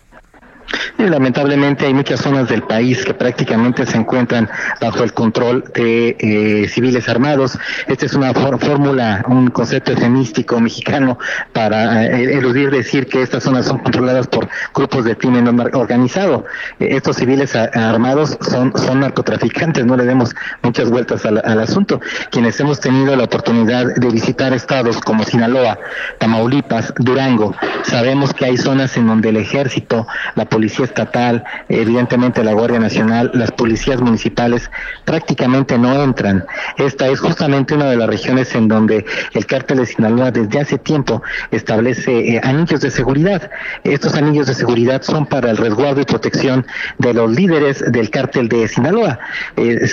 Lamentablemente 0.99 1.87
hay 1.87 1.95
muchas 1.95 2.21
zonas 2.21 2.49
del 2.49 2.62
país 2.62 3.05
que 3.05 3.14
prácticamente 3.14 3.87
se 3.87 3.97
encuentran 3.97 4.51
bajo 4.81 5.05
el 5.05 5.12
control 5.12 5.64
de 5.75 6.16
eh, 6.19 6.69
civiles 6.69 7.09
armados. 7.09 7.59
Esta 7.87 8.07
es 8.07 8.14
una 8.14 8.35
fórmula, 8.35 9.25
un 9.29 9.49
concepto 9.49 9.93
efemístico 9.93 10.61
mexicano 10.61 11.19
para 11.53 12.05
eh, 12.05 12.35
eludir 12.35 12.71
decir 12.71 13.07
que 13.07 13.23
estas 13.23 13.45
zonas 13.45 13.66
son 13.66 13.79
controladas 13.79 14.27
por 14.27 14.49
grupos 14.75 15.05
de 15.05 15.16
crimen 15.16 15.49
organizado. 15.73 16.45
Eh, 16.81 16.89
estos 16.91 17.16
civiles 17.16 17.55
armados 17.55 18.37
son, 18.41 18.73
son 18.77 19.01
narcotraficantes, 19.01 19.87
no 19.87 19.97
le 19.97 20.05
demos 20.05 20.35
muchas 20.62 20.91
vueltas 20.91 21.25
al, 21.25 21.41
al 21.45 21.61
asunto. 21.61 22.01
Quienes 22.31 22.59
hemos 22.61 22.81
tenido 22.81 23.16
la 23.16 23.25
oportunidad 23.25 23.95
de 23.95 24.09
visitar 24.11 24.53
estados 24.53 25.01
como 25.01 25.25
Sinaloa, 25.25 25.79
Tamaulipas, 26.19 26.93
Durango, 26.99 27.55
sabemos 27.85 28.35
que 28.35 28.47
hay 28.47 28.57
zonas 28.57 28.97
en 28.97 29.07
donde 29.07 29.29
el 29.31 29.37
ejército, 29.37 30.07
la 30.35 30.45
policía 30.45 30.57
estatal, 30.64 31.44
evidentemente 31.68 32.44
la 32.44 32.52
Guardia 32.52 32.78
Nacional, 32.78 33.30
las 33.34 33.50
policías 33.52 34.00
municipales 34.00 34.70
prácticamente 35.04 35.78
no 35.78 36.02
entran. 36.02 36.44
Esta 36.76 37.09
es 37.09 37.20
justamente 37.20 37.74
una 37.74 37.86
de 37.86 37.96
las 37.96 38.09
regiones 38.09 38.54
en 38.54 38.68
donde 38.68 39.04
el 39.34 39.46
cártel 39.46 39.78
de 39.78 39.86
Sinaloa 39.86 40.30
desde 40.30 40.61
hace 40.61 40.78
tiempo 40.78 41.22
establece 41.50 42.36
eh, 42.36 42.40
anillos 42.42 42.80
de 42.80 42.90
seguridad. 42.90 43.50
Estos 43.84 44.14
anillos 44.14 44.46
de 44.46 44.54
seguridad 44.54 45.02
son 45.02 45.26
para 45.26 45.50
el 45.50 45.56
resguardo 45.56 46.00
y 46.00 46.04
protección 46.04 46.66
de 46.98 47.14
los 47.14 47.30
líderes 47.30 47.84
del 47.90 48.11
cártel 48.11 48.48
de 48.48 48.68
Sinaloa. 48.68 49.18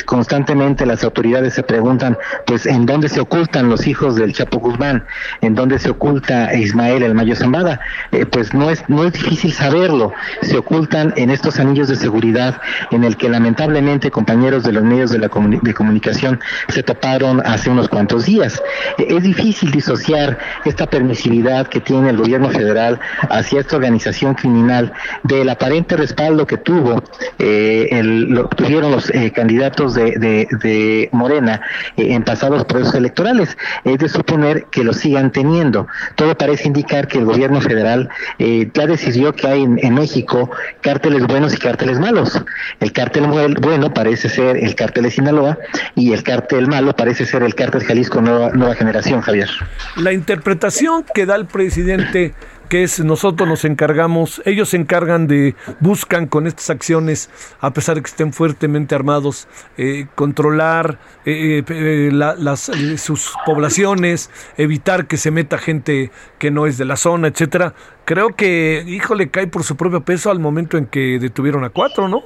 constantemente 0.06 0.86
las 0.86 1.04
autoridades 1.04 1.54
se 1.54 1.64
preguntan, 1.64 2.18
pues, 2.46 2.66
¿en 2.66 2.86
dónde 2.86 3.10
se 3.10 3.20
ocultan 3.20 3.70
los 3.70 3.88
hijos 3.88 4.16
del 4.16 4.34
Chapo 4.34 4.60
Guzmán? 4.60 5.06
¿En 5.42 5.56
dónde 5.56 5.80
se 5.80 5.90
oculta 5.90 6.54
Ismael 6.54 7.04
el 7.04 7.14
Mayo 7.14 7.36
Zambada? 7.36 7.80
Eh, 8.12 8.26
pues 8.26 8.54
no 8.54 8.70
es, 8.70 8.84
no 8.88 9.04
es 9.06 9.14
difícil 9.14 9.54
saberlo. 9.54 10.14
Se 10.56 10.60
ocultan 10.60 11.14
en 11.18 11.32
estos 11.32 11.60
anillos 11.60 11.90
de 11.90 11.98
seguridad 11.98 12.62
en 12.92 13.04
el 13.04 13.18
que 13.18 13.28
lamentablemente 13.28 14.10
compañeros 14.10 14.64
de 14.64 14.72
los 14.72 14.86
medios 14.86 15.12
de, 15.12 15.18
la 15.20 15.28
de 15.28 15.74
comunicación 15.74 16.40
se 16.70 16.82
toparon 16.82 17.42
hace 17.46 17.70
unos 17.70 17.90
cuantos 17.90 18.26
días. 18.26 18.64
Es 18.98 19.22
difícil 19.22 19.70
disociar 19.70 20.40
esta 20.64 20.86
permisividad 20.86 21.68
que 21.68 21.82
tiene 21.82 22.12
el 22.12 22.16
gobierno 22.16 22.50
federal 22.52 23.02
hacia 23.30 23.60
esta 23.60 23.76
organización 23.76 24.34
criminal 24.36 24.94
del 25.24 25.50
aparente 25.50 25.98
respaldo 25.98 26.48
que 26.48 26.56
tuvo 26.56 27.04
eh, 27.38 27.90
el, 27.92 28.30
lo, 28.30 28.48
tuvieron 28.48 28.94
los 28.94 29.10
eh, 29.10 29.34
candidatos 29.36 29.94
de, 29.94 30.14
de, 30.62 31.10
Morena 31.12 31.60
eh, 31.98 32.14
en 32.14 32.24
pasados 32.24 32.64
procesos 32.64 32.96
electorales. 32.96 33.58
Es 33.84 33.98
de 33.98 34.08
suponer 34.08 34.68
que 34.72 34.86
lo 34.86 34.94
sigan 34.94 35.34
teniendo. 35.34 35.88
Todo 36.16 36.38
parece 36.38 36.70
indicar 36.70 37.10
que 37.10 37.18
el 37.18 37.26
gobierno 37.26 37.60
federal 37.60 38.08
eh, 38.40 38.72
ya 38.74 38.88
decidió 38.88 39.34
que 39.34 39.48
hay 39.48 39.64
en 39.64 39.94
México 39.94 40.45
cárteles 40.82 41.26
buenos 41.28 41.54
y 41.54 41.58
cárteles 41.58 42.00
malos. 42.00 42.42
El 42.80 42.92
cártel 42.92 43.28
bueno 43.62 43.94
parece 43.94 44.30
ser 44.30 44.58
el 44.58 44.76
cártel 44.76 45.04
de 45.04 45.12
Sinaloa 45.12 45.58
y 45.96 46.14
el 46.14 46.24
cártel 46.24 46.68
malo 46.68 46.96
parece 46.96 47.26
ser 47.26 47.44
el 47.44 47.56
cártel 47.56 47.84
Jalisco 47.84 48.22
Nueva, 48.22 48.76
Generación, 48.76 49.22
Javier. 49.22 49.50
La 49.98 50.14
interpretación 50.14 51.06
que 51.14 51.26
da 51.26 51.36
el 51.36 51.46
presidente 51.46 52.34
que 52.68 52.84
es 52.84 53.00
nosotros 53.00 53.48
nos 53.48 53.66
encargamos, 53.66 54.42
ellos 54.46 54.70
se 54.70 54.78
encargan 54.78 55.28
de, 55.28 55.56
buscan 55.80 56.28
con 56.28 56.48
estas 56.48 56.70
acciones, 56.70 57.30
a 57.60 57.72
pesar 57.72 57.96
de 57.96 58.02
que 58.02 58.10
estén 58.10 58.34
fuertemente 58.34 58.96
armados, 58.96 59.48
eh, 59.78 60.08
controlar 60.16 61.00
eh, 61.26 61.64
eh, 61.68 62.10
la, 62.12 62.36
las, 62.36 62.72
sus 62.98 63.34
poblaciones, 63.46 64.30
evitar 64.58 65.08
que 65.08 65.18
se 65.18 65.32
meta 65.32 65.58
gente 65.58 66.12
que 66.40 66.52
no 66.52 66.66
es 66.66 66.78
de 66.78 66.86
la 66.86 66.98
zona, 66.98 67.28
etcétera. 67.28 67.74
Creo 68.06 68.36
que, 68.36 68.84
híjole, 68.88 69.30
cae 69.30 69.48
por 69.48 69.64
su 69.64 69.76
propio 69.76 70.02
peso 70.02 70.32
al 70.32 70.40
momento 70.40 70.78
en 70.78 70.86
que 70.86 71.18
detuvieron 71.20 71.64
a 71.64 71.70
cuatro, 71.70 72.08
¿no? 72.08 72.24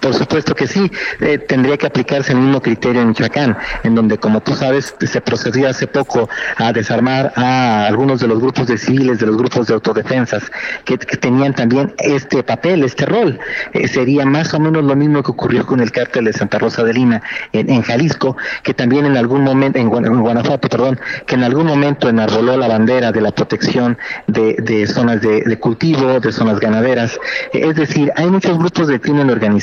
Por 0.00 0.14
supuesto 0.14 0.54
que 0.54 0.66
sí, 0.66 0.90
eh, 1.20 1.38
tendría 1.38 1.76
que 1.76 1.86
aplicarse 1.86 2.32
el 2.32 2.38
mismo 2.38 2.60
criterio 2.62 3.02
en 3.02 3.08
Michoacán, 3.08 3.56
en 3.82 3.94
donde, 3.94 4.18
como 4.18 4.40
tú 4.40 4.54
sabes, 4.54 4.94
se 5.00 5.20
procedió 5.20 5.68
hace 5.68 5.86
poco 5.86 6.28
a 6.56 6.72
desarmar 6.72 7.32
a 7.34 7.86
algunos 7.86 8.20
de 8.20 8.28
los 8.28 8.38
grupos 8.40 8.68
de 8.68 8.78
civiles, 8.78 9.18
de 9.18 9.26
los 9.26 9.36
grupos 9.36 9.66
de 9.66 9.74
autodefensas, 9.74 10.44
que, 10.84 10.96
tenían 10.96 11.54
también 11.54 11.94
este 11.98 12.42
papel, 12.42 12.84
este 12.84 13.06
rol. 13.06 13.38
Eh, 13.72 13.88
sería 13.88 14.24
más 14.24 14.54
o 14.54 14.60
menos 14.60 14.84
lo 14.84 14.94
mismo 14.94 15.22
que 15.22 15.32
ocurrió 15.32 15.66
con 15.66 15.80
el 15.80 15.90
cártel 15.90 16.26
de 16.26 16.32
Santa 16.32 16.58
Rosa 16.58 16.84
de 16.84 16.92
Lima 16.92 17.22
en, 17.52 17.82
Jalisco, 17.82 18.36
que 18.62 18.74
también 18.74 19.06
en 19.06 19.16
algún 19.16 19.42
momento, 19.42 19.78
en, 19.78 19.88
Guanajuato, 19.88 20.68
perdón, 20.68 21.00
que 21.26 21.34
en 21.34 21.42
algún 21.42 21.66
momento 21.66 22.08
enarboló 22.08 22.56
la 22.56 22.68
bandera 22.68 23.10
de 23.12 23.20
la 23.20 23.32
protección 23.32 23.98
de, 24.28 24.86
zonas 24.86 25.20
de, 25.20 25.58
cultivo, 25.58 26.20
de 26.20 26.32
zonas 26.32 26.60
ganaderas. 26.60 27.18
Es 27.52 27.74
decir, 27.74 28.12
hay 28.16 28.26
muchos 28.26 28.56
grupos 28.58 28.88
de 28.88 29.00
crimen 29.00 29.28
organizado 29.30 29.55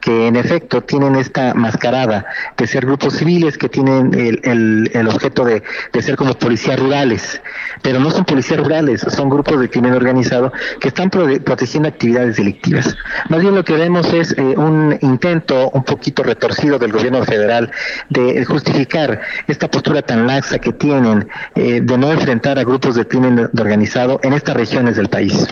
que 0.00 0.26
en 0.28 0.36
efecto 0.36 0.82
tienen 0.82 1.16
esta 1.16 1.54
mascarada 1.54 2.26
de 2.56 2.66
ser 2.66 2.86
grupos 2.86 3.14
civiles 3.14 3.58
que 3.58 3.68
tienen 3.68 4.14
el, 4.14 4.40
el, 4.44 4.90
el 4.92 5.08
objeto 5.08 5.44
de, 5.44 5.62
de, 5.92 6.02
ser 6.02 6.16
como 6.16 6.34
policías 6.34 6.78
rurales, 6.78 7.40
pero 7.82 7.98
no 8.00 8.10
son 8.10 8.24
policías 8.24 8.60
rurales, 8.60 9.00
son 9.00 9.28
grupos 9.28 9.60
de 9.60 9.68
crimen 9.68 9.92
organizado 9.92 10.52
que 10.80 10.88
están 10.88 11.10
pro 11.10 11.26
protegiendo 11.44 11.88
actividades 11.88 12.36
delictivas. 12.36 12.96
Más 13.28 13.40
bien 13.40 13.54
lo 13.54 13.64
que 13.64 13.74
vemos 13.74 14.12
es 14.12 14.32
eh, 14.36 14.42
un 14.56 14.96
intento 15.00 15.70
un 15.70 15.84
poquito 15.84 16.22
retorcido 16.22 16.78
del 16.78 16.92
gobierno 16.92 17.24
federal 17.24 17.70
de 18.08 18.44
justificar 18.44 19.20
esta 19.46 19.68
postura 19.68 20.02
tan 20.02 20.26
laxa 20.26 20.58
que 20.58 20.72
tienen 20.72 21.28
eh, 21.54 21.80
de 21.82 21.98
no 21.98 22.12
enfrentar 22.12 22.58
a 22.58 22.64
grupos 22.64 22.94
de 22.94 23.06
crimen 23.06 23.38
organizado 23.38 24.20
en 24.22 24.32
estas 24.32 24.56
regiones 24.56 24.96
del 24.96 25.08
país. 25.08 25.46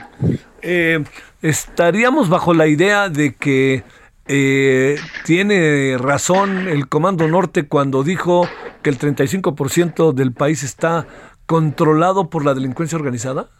Eh, 0.62 1.04
estaríamos 1.45 2.30
bajo 2.30 2.55
la 2.55 2.66
idea 2.66 3.11
de 3.11 3.34
que 3.34 3.84
eh, 4.26 4.97
tiene 5.26 5.99
razón 5.99 6.68
el 6.68 6.88
Comando 6.88 7.28
Norte 7.28 7.68
cuando 7.68 8.03
dijo 8.03 8.49
que 8.82 8.88
el 8.88 8.99
35% 8.99 10.14
del 10.14 10.32
país 10.32 10.62
está 10.62 11.07
controlado 11.45 12.30
por 12.30 12.47
la 12.47 12.55
delincuencia 12.55 12.97
organizada? 12.97 13.51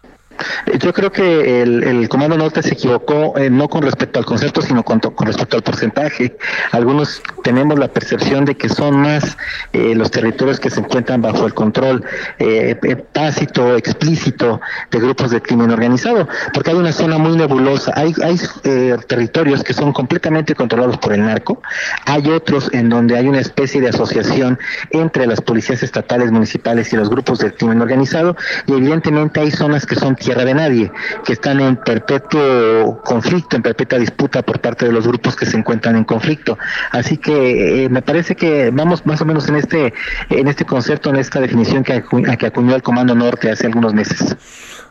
Yo 0.78 0.93
creo 0.93 1.11
que 1.11 1.62
el, 1.62 1.85
el, 1.85 2.09
Comando 2.09 2.37
Norte 2.37 2.62
se 2.62 2.74
equivocó 2.74 3.37
eh, 3.39 3.51
no 3.51 3.68
con 3.68 3.82
respecto 3.82 4.18
al 4.18 4.24
concepto, 4.24 4.62
sino 4.62 4.82
con, 4.82 5.01
respecto 5.01 5.57
al 5.57 5.62
porcentaje. 5.62 6.37
Algunos 6.72 7.22
tenemos 7.43 7.78
la 7.78 7.89
percepción 7.89 8.45
de 8.45 8.57
que 8.57 8.68
son 8.68 8.97
más 9.01 9.37
eh, 9.72 9.95
los 9.95 10.11
territorios 10.11 10.61
que 10.61 10.70
se 10.70 10.80
encuentran 10.80 11.20
bajo 11.20 11.47
el 11.47 11.55
control 11.55 12.05
eh, 12.39 12.76
tácito, 13.12 13.76
explícito 13.76 14.61
de 14.91 14.99
grupos 14.99 15.30
de 15.30 15.41
crimen 15.41 15.70
organizado, 15.70 16.28
porque 16.53 16.70
hay 16.70 16.76
una 16.76 16.93
zona 16.93 17.18
muy 17.18 17.37
nebulosa. 17.37 17.93
Hay, 17.97 18.14
hay 18.22 18.39
eh, 18.64 18.97
territorios 19.07 19.62
que 19.62 19.74
son 19.74 19.93
completamente 19.93 20.55
controlados 20.55 20.99
por 20.99 21.12
el 21.12 21.24
narco, 21.24 21.62
hay 22.07 22.28
otros 22.28 22.70
en 22.72 22.89
donde 22.89 23.16
hay 23.16 23.28
una 23.28 23.41
especie 23.41 23.80
de 23.80 23.89
asociación 23.89 24.59
entre 24.91 25.26
las 25.26 25.41
policías 25.41 25.82
estatales, 25.82 26.30
municipales 26.30 26.93
y 26.93 26.97
los 26.97 27.11
grupos 27.11 27.39
de 27.39 27.53
crimen 27.53 27.80
organizado, 27.80 28.37
y 28.66 28.72
evidentemente 28.72 29.41
hay 29.41 29.51
zonas 29.51 29.87
que 29.87 29.95
son 29.95 30.16
tierra 30.25 30.45
de 30.45 30.55
nadie, 30.55 30.91
que 31.25 31.35
están 31.35 31.61
en 31.61 31.77
perpetuo 31.77 33.03
conflicto, 33.05 33.57
en 33.57 33.62
perpetua 33.62 33.99
disputa 33.99 34.43
por 34.43 34.61
parte 34.61 34.87
de 34.87 34.93
los 34.93 35.07
grupos 35.07 35.37
que 35.37 35.47
se 35.47 35.57
encuentran 35.57 35.97
en 35.97 36.05
conflicto. 36.05 36.59
Así 36.91 37.18
que 37.18 37.85
eh, 37.85 37.89
me 37.89 38.03
parece 38.03 38.35
que 38.35 38.70
vamos 38.70 39.05
más 39.07 39.20
o 39.20 39.25
menos 39.25 39.49
en 39.49 39.57
este 39.57 39.93
en 40.31 40.49
este 40.49 40.64
concepto, 40.64 41.11
en 41.11 41.16
esta 41.16 41.41
definición 41.41 41.85
que, 41.85 42.03
que 42.39 42.47
acuñó 42.47 42.75
el 42.75 42.83
Comando 42.83 43.14
Norte 43.14 43.51
hace 43.51 43.66
algunos 43.66 43.93
meses. 43.93 44.37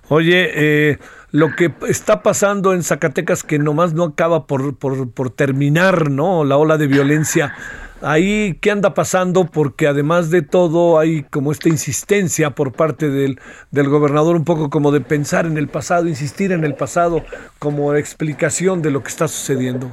Oye, 0.09 0.51
eh, 0.53 0.99
lo 1.31 1.55
que 1.55 1.73
está 1.87 2.21
pasando 2.21 2.73
en 2.73 2.83
Zacatecas 2.83 3.43
que 3.43 3.57
nomás 3.57 3.93
no 3.93 4.03
acaba 4.03 4.45
por, 4.45 4.75
por, 4.77 5.11
por 5.11 5.31
terminar, 5.31 6.11
¿no? 6.11 6.43
La 6.43 6.57
ola 6.57 6.77
de 6.77 6.87
violencia 6.87 7.55
ahí 8.03 8.57
qué 8.61 8.71
anda 8.71 8.93
pasando, 8.93 9.45
porque 9.45 9.87
además 9.87 10.29
de 10.29 10.41
todo 10.41 10.99
hay 10.99 11.23
como 11.23 11.51
esta 11.51 11.69
insistencia 11.69 12.51
por 12.51 12.73
parte 12.73 13.09
del, 13.09 13.39
del 13.71 13.89
gobernador, 13.89 14.35
un 14.35 14.45
poco 14.45 14.69
como 14.69 14.91
de 14.91 15.01
pensar 15.01 15.45
en 15.45 15.57
el 15.57 15.67
pasado, 15.67 16.07
insistir 16.07 16.51
en 16.51 16.63
el 16.63 16.75
pasado 16.75 17.23
como 17.59 17.95
explicación 17.95 18.81
de 18.81 18.91
lo 18.91 19.01
que 19.03 19.09
está 19.09 19.27
sucediendo 19.27 19.91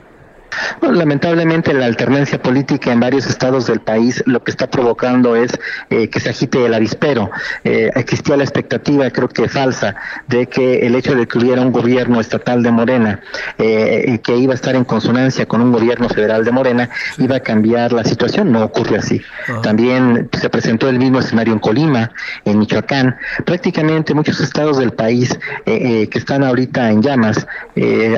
lamentablemente 0.82 1.72
la 1.74 1.86
alternancia 1.86 2.40
política 2.42 2.92
en 2.92 3.00
varios 3.00 3.26
estados 3.26 3.66
del 3.66 3.80
país 3.80 4.22
lo 4.26 4.42
que 4.42 4.50
está 4.50 4.68
provocando 4.68 5.36
es 5.36 5.58
eh, 5.90 6.08
que 6.08 6.20
se 6.20 6.30
agite 6.30 6.64
el 6.64 6.74
avispero. 6.74 7.30
Eh, 7.64 7.90
existía 7.94 8.36
la 8.36 8.44
expectativa, 8.44 9.08
creo 9.10 9.28
que 9.28 9.48
falsa, 9.48 9.96
de 10.26 10.46
que 10.46 10.86
el 10.86 10.94
hecho 10.94 11.14
de 11.14 11.26
que 11.26 11.38
hubiera 11.38 11.62
un 11.62 11.72
gobierno 11.72 12.20
estatal 12.20 12.62
de 12.62 12.70
Morena 12.70 13.20
eh, 13.58 14.18
que 14.22 14.36
iba 14.36 14.52
a 14.52 14.54
estar 14.54 14.74
en 14.74 14.84
consonancia 14.84 15.46
con 15.46 15.60
un 15.60 15.72
gobierno 15.72 16.08
federal 16.08 16.44
de 16.44 16.52
Morena 16.52 16.90
iba 17.18 17.36
a 17.36 17.40
cambiar 17.40 17.92
la 17.92 18.04
situación. 18.04 18.52
No 18.52 18.64
ocurre 18.64 18.98
así. 18.98 19.20
También 19.62 20.28
se 20.32 20.48
presentó 20.48 20.88
el 20.88 20.98
mismo 20.98 21.20
escenario 21.20 21.52
en 21.52 21.58
Colima, 21.58 22.12
en 22.44 22.58
Michoacán. 22.58 23.16
Prácticamente 23.44 24.14
muchos 24.14 24.40
estados 24.40 24.78
del 24.78 24.92
país 24.92 25.38
que 25.64 26.10
están 26.12 26.44
ahorita 26.44 26.90
en 26.90 27.02
llamas, 27.02 27.46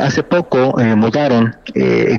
hace 0.01 0.23
poco 0.23 0.77
mudaron 0.97 1.57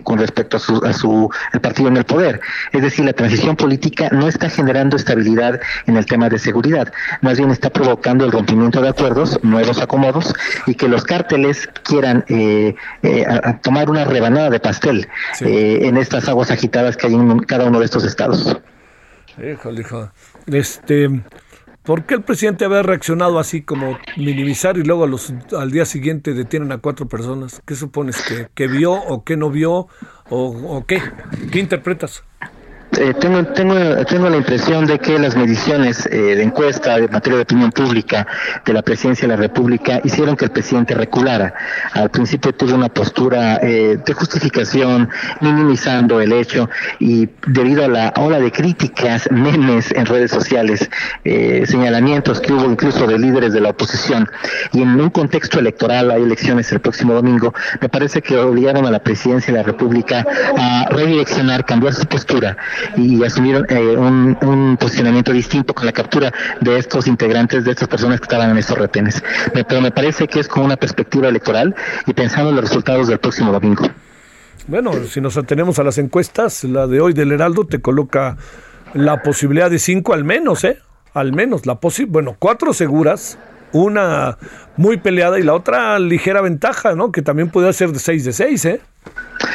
con 0.03 0.19
respecto 0.19 0.57
a 0.57 0.59
su, 0.59 0.83
a 0.85 0.93
su 0.93 1.29
el 1.53 1.61
partido 1.61 1.89
en 1.89 1.97
el 1.97 2.03
poder. 2.03 2.41
Es 2.71 2.81
decir, 2.81 3.05
la 3.05 3.13
transición 3.13 3.55
política 3.55 4.09
no 4.11 4.27
está 4.27 4.49
generando 4.49 4.95
estabilidad 4.95 5.59
en 5.85 5.97
el 5.97 6.05
tema 6.05 6.29
de 6.29 6.39
seguridad, 6.39 6.91
más 7.21 7.37
bien 7.37 7.51
está 7.51 7.69
provocando 7.69 8.25
el 8.25 8.31
rompimiento 8.31 8.81
de 8.81 8.89
acuerdos, 8.89 9.39
nuevos 9.43 9.81
acomodos 9.81 10.33
y 10.67 10.75
que 10.75 10.87
los 10.87 11.03
cárteles 11.03 11.69
quieran 11.83 12.23
eh, 12.27 12.75
eh, 13.01 13.25
tomar 13.61 13.89
una 13.89 14.05
rebanada 14.05 14.49
de 14.49 14.59
pastel 14.59 15.07
eh, 15.41 15.79
en 15.83 15.97
estas 15.97 16.27
aguas 16.27 16.51
agitadas 16.51 16.97
que 16.97 17.07
hay 17.07 17.13
en 17.13 17.39
cada 17.39 17.65
uno 17.65 17.79
de 17.79 17.85
estos 17.85 18.03
estados. 18.03 18.57
Híjole, 19.37 19.81
hijo. 19.81 20.11
Este, 20.45 21.09
¿Por 21.83 22.05
qué 22.05 22.15
el 22.15 22.21
presidente 22.21 22.63
había 22.63 22.81
reaccionado 22.81 23.39
así 23.39 23.61
como 23.61 23.97
minimizar 24.15 24.77
y 24.77 24.83
luego 24.83 25.05
los, 25.05 25.33
al 25.57 25.69
día 25.69 25.85
siguiente 25.85 26.33
detienen 26.33 26.71
a 26.71 26.77
cuatro 26.77 27.07
personas? 27.07 27.61
¿Qué 27.65 27.75
supones? 27.75 28.21
¿Que, 28.21 28.47
que 28.55 28.67
vio 28.67 28.93
o 28.93 29.25
que 29.25 29.35
no 29.35 29.49
vio 29.49 29.71
o, 29.73 29.87
o 30.29 30.85
qué? 30.85 31.01
¿Qué 31.51 31.59
interpretas? 31.59 32.23
Eh, 32.97 33.13
tengo, 33.19 33.43
tengo, 33.45 33.75
tengo 34.05 34.29
la 34.29 34.37
impresión 34.37 34.85
de 34.85 34.99
que 34.99 35.17
las 35.17 35.35
mediciones 35.35 36.05
eh, 36.05 36.35
de 36.35 36.43
encuesta 36.43 36.97
de 36.97 37.07
materia 37.07 37.37
de 37.37 37.43
opinión 37.43 37.71
pública 37.71 38.27
de 38.65 38.73
la 38.73 38.81
presidencia 38.81 39.27
de 39.27 39.35
la 39.35 39.41
República 39.41 39.99
hicieron 40.03 40.35
que 40.35 40.45
el 40.45 40.51
presidente 40.51 40.93
reculara. 40.93 41.53
Al 41.93 42.09
principio 42.11 42.53
tuvo 42.53 42.75
una 42.75 42.89
postura 42.89 43.59
eh, 43.61 43.97
de 44.05 44.13
justificación, 44.13 45.09
minimizando 45.41 46.21
el 46.21 46.33
hecho 46.33 46.69
y 46.99 47.29
debido 47.47 47.85
a 47.85 47.87
la 47.87 48.13
ola 48.17 48.39
de 48.39 48.51
críticas, 48.51 49.29
memes 49.31 49.91
en 49.91 50.05
redes 50.05 50.31
sociales, 50.31 50.89
señalamientos 51.23 52.39
que 52.39 52.53
hubo 52.53 52.65
incluso 52.65 53.07
de 53.07 53.17
líderes 53.17 53.53
de 53.53 53.61
la 53.61 53.69
oposición 53.69 54.27
y 54.71 54.81
en 54.81 54.99
un 54.99 55.09
contexto 55.09 55.59
electoral, 55.59 56.11
hay 56.11 56.23
elecciones 56.23 56.71
el 56.71 56.79
próximo 56.79 57.13
domingo, 57.13 57.53
me 57.81 57.89
parece 57.89 58.21
que 58.21 58.37
obligaron 58.37 58.85
a 58.85 58.91
la 58.91 58.99
presidencia 58.99 59.53
de 59.53 59.59
la 59.59 59.65
República 59.65 60.25
a 60.57 60.87
redireccionar, 60.89 61.65
cambiar 61.65 61.93
su 61.93 62.05
postura 62.05 62.57
y 62.95 63.23
asumieron 63.23 63.65
eh, 63.69 63.97
un, 63.97 64.77
posicionamiento 64.79 65.31
distinto 65.31 65.73
con 65.73 65.85
la 65.85 65.91
captura 65.91 66.31
de 66.61 66.77
estos 66.77 67.07
integrantes, 67.07 67.65
de 67.65 67.71
estas 67.71 67.87
personas 67.87 68.19
que 68.19 68.25
estaban 68.25 68.49
en 68.49 68.57
estos 68.57 68.77
retenes. 68.77 69.23
Pero 69.53 69.81
me 69.81 69.91
parece 69.91 70.27
que 70.27 70.39
es 70.39 70.47
con 70.47 70.63
una 70.63 70.75
perspectiva 70.75 71.27
electoral 71.27 71.75
y 72.05 72.13
pensando 72.13 72.49
en 72.49 72.55
los 72.55 72.65
resultados 72.65 73.07
del 73.07 73.19
próximo 73.19 73.51
domingo. 73.51 73.87
Bueno, 74.67 74.91
si 75.09 75.19
nos 75.19 75.37
atenemos 75.37 75.79
a 75.79 75.83
las 75.83 75.97
encuestas, 75.97 76.63
la 76.63 76.87
de 76.87 77.01
hoy 77.01 77.13
del 77.13 77.31
Heraldo 77.31 77.65
te 77.65 77.81
coloca 77.81 78.37
la 78.93 79.21
posibilidad 79.21 79.69
de 79.69 79.79
cinco 79.79 80.13
al 80.13 80.23
menos, 80.23 80.63
¿eh? 80.63 80.79
Al 81.13 81.33
menos, 81.33 81.65
la 81.65 81.79
posi 81.79 82.05
bueno, 82.05 82.35
cuatro 82.39 82.73
seguras, 82.73 83.37
una 83.71 84.37
muy 84.77 84.97
peleada 84.97 85.39
y 85.39 85.43
la 85.43 85.53
otra 85.53 85.99
ligera 85.99 86.41
ventaja, 86.41 86.95
¿no? 86.95 87.11
Que 87.11 87.21
también 87.21 87.49
puede 87.49 87.71
ser 87.73 87.91
de 87.91 87.99
seis 87.99 88.25
de 88.25 88.33
seis, 88.33 88.65
¿eh? 88.65 88.81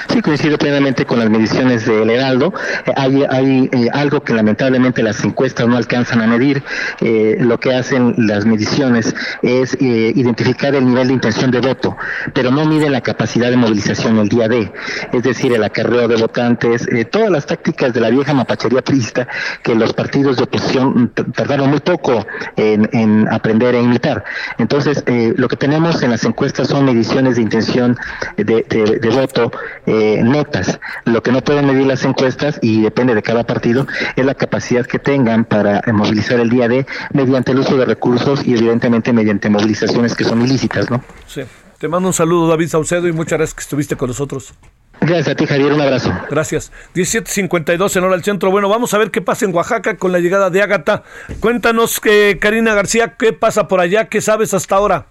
Sí, 0.09 0.23
coincido 0.23 0.59
plenamente 0.59 1.05
con 1.05 1.19
las 1.19 1.29
mediciones 1.29 1.87
del 1.87 2.09
Heraldo. 2.11 2.53
Eh, 2.87 2.93
hay, 2.97 3.25
hay 3.29 3.69
eh, 3.73 3.89
algo 3.93 4.23
que 4.23 4.33
lamentablemente 4.33 5.03
las 5.03 5.23
encuestas 5.25 5.67
no 5.69 5.77
alcanzan 5.77 6.23
a 6.23 6.27
medir. 6.27 6.63
Eh, 7.01 7.37
lo 7.41 7.59
que 7.61 7.75
hacen 7.75 8.15
las 8.17 8.47
mediciones 8.47 9.15
es 9.43 9.77
identificar 9.81 10.75
el 10.75 10.87
nivel 10.87 11.09
de 11.09 11.15
intención 11.15 11.51
de 11.51 11.61
voto, 11.61 11.97
pero 12.35 12.51
no 12.51 12.65
miden 12.65 12.93
la 12.93 13.01
capacidad 13.01 13.51
de 13.51 13.57
movilización 13.57 14.19
el 14.19 14.29
día 14.29 14.49
de, 14.49 14.73
es 15.13 15.23
decir, 15.23 15.53
el 15.53 15.63
acarreo 15.63 16.09
de 16.09 16.17
votantes, 16.17 16.89
todas 17.11 17.31
las 17.31 17.47
tácticas 17.47 17.93
de 17.93 18.01
la 18.01 18.11
vieja 18.11 18.35
mapachería 18.35 18.83
prista 18.83 19.29
que 19.63 19.75
los 19.75 19.93
partidos 19.93 20.37
de 20.37 20.45
oposición 20.45 21.13
tardaron 21.35 21.71
muy 21.71 21.81
poco 21.81 22.27
en, 22.57 23.29
aprender 23.31 23.75
a 23.75 23.81
imitar. 23.81 24.25
Entonces, 24.59 25.05
lo 25.09 25.49
que 25.49 25.57
tenemos 25.57 26.03
en 26.03 26.11
las 26.11 26.25
encuestas 26.25 26.69
son 26.69 26.85
mediciones 26.85 27.37
de 27.37 27.43
intención 27.43 27.97
de, 28.37 28.99
de 29.01 29.11
voto 29.11 29.51
eh, 29.87 30.23
netas. 30.23 30.79
Lo 31.05 31.23
que 31.23 31.33
no 31.33 31.41
pueden 31.41 31.67
medir 31.67 31.87
las 31.87 32.05
encuestas, 32.05 32.59
y 32.63 32.83
depende 32.83 33.15
de 33.15 33.23
cada 33.23 33.45
partido, 33.45 33.87
es 34.17 34.25
la 34.25 34.35
capacidad 34.35 34.87
que 34.87 34.99
tengan 34.99 35.45
para 35.45 35.79
eh, 35.79 35.93
movilizar 35.93 36.41
el 36.41 36.51
día 36.51 36.69
de 36.69 36.87
mediante 37.13 37.53
el 37.53 37.61
uso 37.61 37.77
de 37.77 37.85
recursos 37.85 38.47
y 38.47 38.55
evidentemente 38.55 39.13
mediante 39.13 39.49
movilizaciones 39.49 40.15
que 40.15 40.25
son 40.25 40.43
ilícitas, 40.43 40.91
¿no? 40.91 41.03
Sí. 41.27 41.43
Te 41.79 41.87
mando 41.87 42.09
un 42.09 42.15
saludo, 42.15 42.49
David 42.49 42.69
Saucedo, 42.69 43.07
y 43.07 43.13
muchas 43.13 43.39
gracias 43.39 43.55
que 43.55 43.61
estuviste 43.61 43.97
con 43.97 44.09
nosotros. 44.09 44.53
Gracias 45.01 45.29
a 45.29 45.35
ti, 45.37 45.47
Javier. 45.47 45.73
Un 45.73 45.81
abrazo. 45.81 46.13
Gracias. 46.29 46.73
17.52 46.95 47.97
en 47.97 48.05
hora 48.05 48.15
al 48.15 48.25
centro. 48.25 48.51
Bueno, 48.51 48.69
vamos 48.69 48.93
a 48.95 48.99
ver 48.99 49.13
qué 49.13 49.23
pasa 49.23 49.45
en 49.45 49.55
Oaxaca 49.55 49.97
con 49.97 50.11
la 50.11 50.19
llegada 50.19 50.51
de 50.51 50.61
Ágata. 50.61 51.05
Cuéntanos, 51.39 52.01
eh, 52.05 52.39
Karina 52.41 52.75
García, 52.75 53.15
qué 53.17 53.33
pasa 53.33 53.69
por 53.69 53.81
allá, 53.81 54.09
qué 54.09 54.21
sabes 54.21 54.55
hasta 54.55 54.75
ahora. 54.75 55.07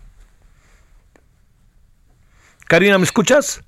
Karina, 2.68 2.98
¿me 2.98 3.06
escuchas? 3.06 3.62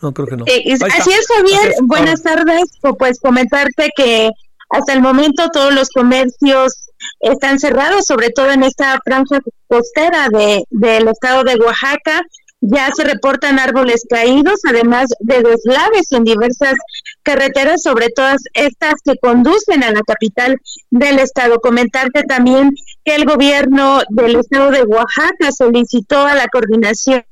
No, 0.00 0.14
creo 0.14 0.28
que 0.28 0.36
no. 0.36 0.44
Eh, 0.46 0.64
así 0.74 1.10
es, 1.10 1.26
Javier. 1.28 1.74
Buenas 1.82 2.22
tardes. 2.22 2.70
Pues 2.98 3.20
comentarte 3.20 3.90
que 3.94 4.30
hasta 4.70 4.94
el 4.94 5.02
momento 5.02 5.48
todos 5.50 5.74
los 5.74 5.90
comercios 5.90 6.87
están 7.20 7.58
cerrados, 7.58 8.06
sobre 8.06 8.30
todo 8.30 8.50
en 8.50 8.62
esta 8.62 8.98
franja 9.04 9.40
costera 9.66 10.28
de, 10.28 10.64
del 10.70 11.08
estado 11.08 11.44
de 11.44 11.56
Oaxaca. 11.56 12.22
Ya 12.60 12.90
se 12.90 13.04
reportan 13.04 13.60
árboles 13.60 14.04
caídos, 14.10 14.60
además 14.68 15.10
de 15.20 15.42
deslaves 15.42 16.10
en 16.10 16.24
diversas 16.24 16.74
carreteras, 17.22 17.82
sobre 17.82 18.08
todas 18.08 18.42
estas 18.52 18.94
que 19.04 19.16
conducen 19.16 19.84
a 19.84 19.92
la 19.92 20.00
capital 20.00 20.56
del 20.90 21.20
estado. 21.20 21.60
Comentarte 21.60 22.24
también 22.24 22.72
que 23.04 23.14
el 23.14 23.26
gobierno 23.26 24.00
del 24.08 24.36
estado 24.36 24.72
de 24.72 24.82
Oaxaca 24.82 25.52
solicitó 25.56 26.26
a 26.26 26.34
la 26.34 26.48
coordinación 26.48 27.22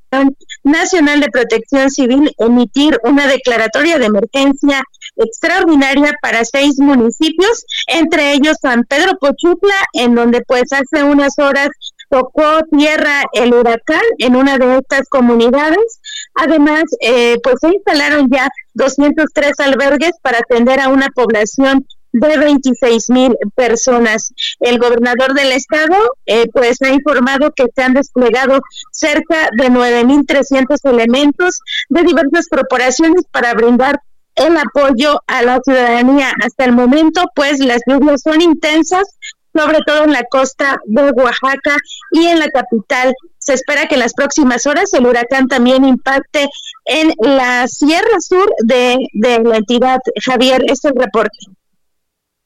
Nacional 0.62 1.20
de 1.20 1.28
Protección 1.28 1.90
Civil 1.90 2.32
emitir 2.38 2.98
una 3.02 3.26
declaratoria 3.26 3.98
de 3.98 4.06
emergencia 4.06 4.82
extraordinaria 5.16 6.12
para 6.20 6.44
seis 6.44 6.78
municipios, 6.78 7.64
entre 7.88 8.32
ellos 8.32 8.56
San 8.60 8.84
Pedro 8.84 9.18
Pochutla, 9.18 9.76
en 9.92 10.14
donde 10.14 10.42
pues 10.46 10.72
hace 10.72 11.02
unas 11.02 11.38
horas 11.38 11.68
tocó 12.08 12.60
tierra 12.76 13.24
el 13.32 13.52
huracán 13.52 14.02
en 14.18 14.36
una 14.36 14.58
de 14.58 14.78
estas 14.78 15.08
comunidades. 15.08 16.00
Además, 16.34 16.84
eh, 17.00 17.36
pues 17.42 17.56
se 17.60 17.68
instalaron 17.68 18.28
ya 18.30 18.48
203 18.74 19.58
albergues 19.60 20.12
para 20.22 20.38
atender 20.38 20.80
a 20.80 20.88
una 20.88 21.08
población 21.14 21.86
de 22.12 22.38
26 22.38 23.10
mil 23.10 23.36
personas. 23.54 24.32
El 24.60 24.78
gobernador 24.78 25.34
del 25.34 25.52
estado, 25.52 25.94
eh, 26.24 26.46
pues, 26.52 26.80
ha 26.82 26.90
informado 26.90 27.52
que 27.54 27.66
se 27.74 27.82
han 27.82 27.94
desplegado 27.94 28.60
cerca 28.90 29.50
de 29.56 29.70
9.300 29.70 30.78
elementos 30.84 31.60
de 31.88 32.02
diversas 32.02 32.48
corporaciones 32.48 33.24
para 33.30 33.54
brindar 33.54 34.00
el 34.36 34.56
apoyo 34.56 35.20
a 35.26 35.42
la 35.42 35.60
ciudadanía. 35.64 36.32
Hasta 36.44 36.64
el 36.64 36.72
momento, 36.72 37.24
pues, 37.34 37.58
las 37.58 37.80
lluvias 37.86 38.22
son 38.22 38.40
intensas, 38.40 39.16
sobre 39.54 39.78
todo 39.86 40.04
en 40.04 40.12
la 40.12 40.22
costa 40.24 40.76
de 40.84 41.10
Oaxaca 41.10 41.76
y 42.12 42.26
en 42.26 42.38
la 42.38 42.48
capital. 42.48 43.14
Se 43.38 43.54
espera 43.54 43.86
que 43.88 43.94
en 43.94 44.00
las 44.00 44.12
próximas 44.12 44.66
horas 44.66 44.92
el 44.92 45.06
huracán 45.06 45.48
también 45.48 45.84
impacte 45.84 46.48
en 46.84 47.12
la 47.18 47.66
Sierra 47.68 48.20
Sur 48.20 48.48
de, 48.64 48.98
de 49.12 49.40
la 49.40 49.56
entidad. 49.56 49.98
Javier, 50.24 50.62
es 50.66 50.84
el 50.84 50.92
reporte. 50.94 51.38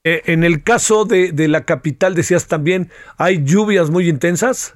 Eh, 0.03 0.23
en 0.25 0.43
el 0.43 0.63
caso 0.63 1.05
de, 1.05 1.31
de, 1.31 1.47
la 1.47 1.65
capital, 1.65 2.15
decías 2.15 2.47
también, 2.47 2.89
¿hay 3.17 3.43
lluvias 3.43 3.91
muy 3.91 4.09
intensas? 4.09 4.75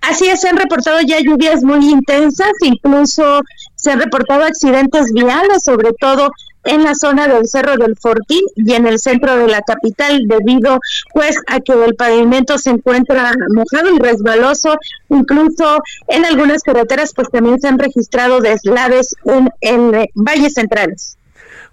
Así 0.00 0.28
es, 0.28 0.40
se 0.40 0.48
han 0.48 0.56
reportado 0.56 1.00
ya 1.00 1.20
lluvias 1.20 1.62
muy 1.62 1.90
intensas, 1.90 2.52
incluso 2.62 3.42
se 3.74 3.92
han 3.92 4.00
reportado 4.00 4.44
accidentes 4.44 5.12
viales, 5.12 5.64
sobre 5.64 5.92
todo 5.92 6.30
en 6.64 6.84
la 6.84 6.94
zona 6.94 7.26
del 7.28 7.46
Cerro 7.48 7.76
del 7.76 7.96
Fortín 7.96 8.44
y 8.54 8.72
en 8.74 8.86
el 8.86 8.98
centro 8.98 9.36
de 9.36 9.48
la 9.48 9.62
capital 9.62 10.26
debido 10.26 10.78
pues 11.12 11.36
a 11.48 11.60
que 11.60 11.72
el 11.72 11.96
pavimento 11.96 12.58
se 12.58 12.70
encuentra 12.70 13.32
mojado 13.54 13.94
y 13.94 13.98
resbaloso, 13.98 14.76
incluso 15.08 15.78
en 16.08 16.24
algunas 16.24 16.62
carreteras 16.62 17.12
pues 17.14 17.30
también 17.30 17.60
se 17.60 17.68
han 17.68 17.78
registrado 17.78 18.40
deslaves 18.40 19.16
en, 19.24 19.50
en 19.60 20.06
valles 20.14 20.54
centrales. 20.54 21.16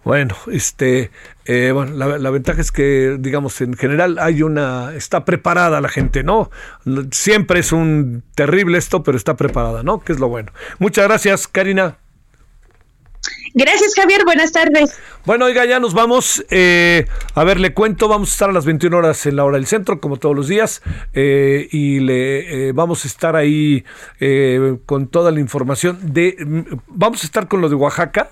Bueno, 0.03 0.35
este, 0.51 1.11
eh, 1.45 1.71
bueno, 1.73 1.93
la, 1.93 2.29
ventaja 2.29 2.61
es 2.61 2.71
que, 2.71 3.17
digamos, 3.19 3.59
en 3.59 3.75
general 3.75 4.17
hay 4.19 4.43
una, 4.43 4.95
está 4.95 5.25
preparada 5.25 5.81
la 5.81 5.89
gente, 5.89 6.23
¿no? 6.23 6.49
Siempre 7.11 7.59
es 7.59 7.73
un 7.73 8.23
terrible 8.33 8.77
esto, 8.77 9.03
pero 9.03 9.17
está 9.17 9.35
preparada, 9.35 9.83
¿no? 9.83 9.99
Que 9.99 10.13
es 10.13 10.19
lo 10.19 10.29
bueno. 10.29 10.53
Muchas 10.79 11.05
gracias, 11.05 11.47
Karina. 11.47 11.97
Gracias, 13.53 13.93
Javier. 13.93 14.23
Buenas 14.23 14.53
tardes. 14.53 14.97
Bueno, 15.25 15.45
oiga, 15.45 15.65
ya 15.65 15.81
nos 15.81 15.93
vamos. 15.93 16.45
Eh, 16.49 17.05
a 17.35 17.43
ver, 17.43 17.59
le 17.59 17.73
cuento, 17.73 18.07
vamos 18.07 18.29
a 18.29 18.31
estar 18.31 18.49
a 18.49 18.53
las 18.53 18.65
21 18.65 18.95
horas 18.95 19.25
en 19.25 19.35
la 19.35 19.43
hora 19.43 19.57
del 19.57 19.67
centro, 19.67 19.99
como 19.99 20.15
todos 20.15 20.35
los 20.35 20.47
días, 20.47 20.81
eh, 21.13 21.67
y 21.71 21.99
le 21.99 22.71
vamos 22.71 23.03
a 23.03 23.07
estar 23.09 23.35
ahí 23.35 23.83
con 24.85 25.07
toda 25.07 25.31
la 25.31 25.41
información 25.41 26.13
de, 26.13 26.37
vamos 26.87 27.23
a 27.23 27.25
estar 27.25 27.49
con 27.49 27.59
lo 27.59 27.67
de 27.67 27.75
Oaxaca 27.75 28.29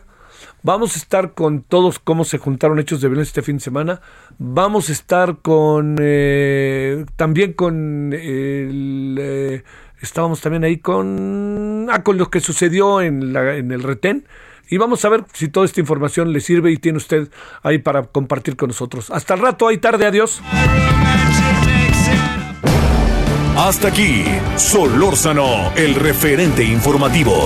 Vamos 0.63 0.95
a 0.95 0.99
estar 0.99 1.33
con 1.33 1.61
todos 1.61 1.99
cómo 1.99 2.25
se 2.25 2.37
juntaron 2.37 2.79
hechos 2.79 2.99
de 3.01 3.07
violencia 3.07 3.29
este 3.29 3.41
fin 3.41 3.57
de 3.57 3.63
semana. 3.63 4.01
Vamos 4.37 4.89
a 4.89 4.91
estar 4.91 5.37
con 5.37 5.97
eh, 5.99 7.05
también 7.15 7.53
con 7.53 8.11
eh, 8.13 9.63
estábamos 10.01 10.41
también 10.41 10.63
ahí 10.63 10.77
con 10.77 11.87
ah, 11.91 12.03
con 12.03 12.17
lo 12.17 12.29
que 12.29 12.39
sucedió 12.39 13.01
en, 13.01 13.33
la, 13.33 13.55
en 13.55 13.71
el 13.71 13.83
retén 13.83 14.25
y 14.69 14.77
vamos 14.77 15.05
a 15.05 15.09
ver 15.09 15.23
si 15.33 15.47
toda 15.47 15.65
esta 15.65 15.79
información 15.79 16.33
le 16.33 16.41
sirve 16.41 16.71
y 16.71 16.77
tiene 16.77 16.97
usted 16.97 17.29
ahí 17.63 17.77
para 17.77 18.03
compartir 18.03 18.55
con 18.55 18.67
nosotros. 18.67 19.09
Hasta 19.11 19.35
el 19.35 19.39
rato, 19.39 19.67
ahí 19.67 19.77
tarde, 19.77 20.05
adiós. 20.05 20.41
Hasta 23.55 23.87
aquí, 23.87 24.23
Solórzano, 24.55 25.73
el 25.75 25.95
referente 25.95 26.63
informativo. 26.63 27.45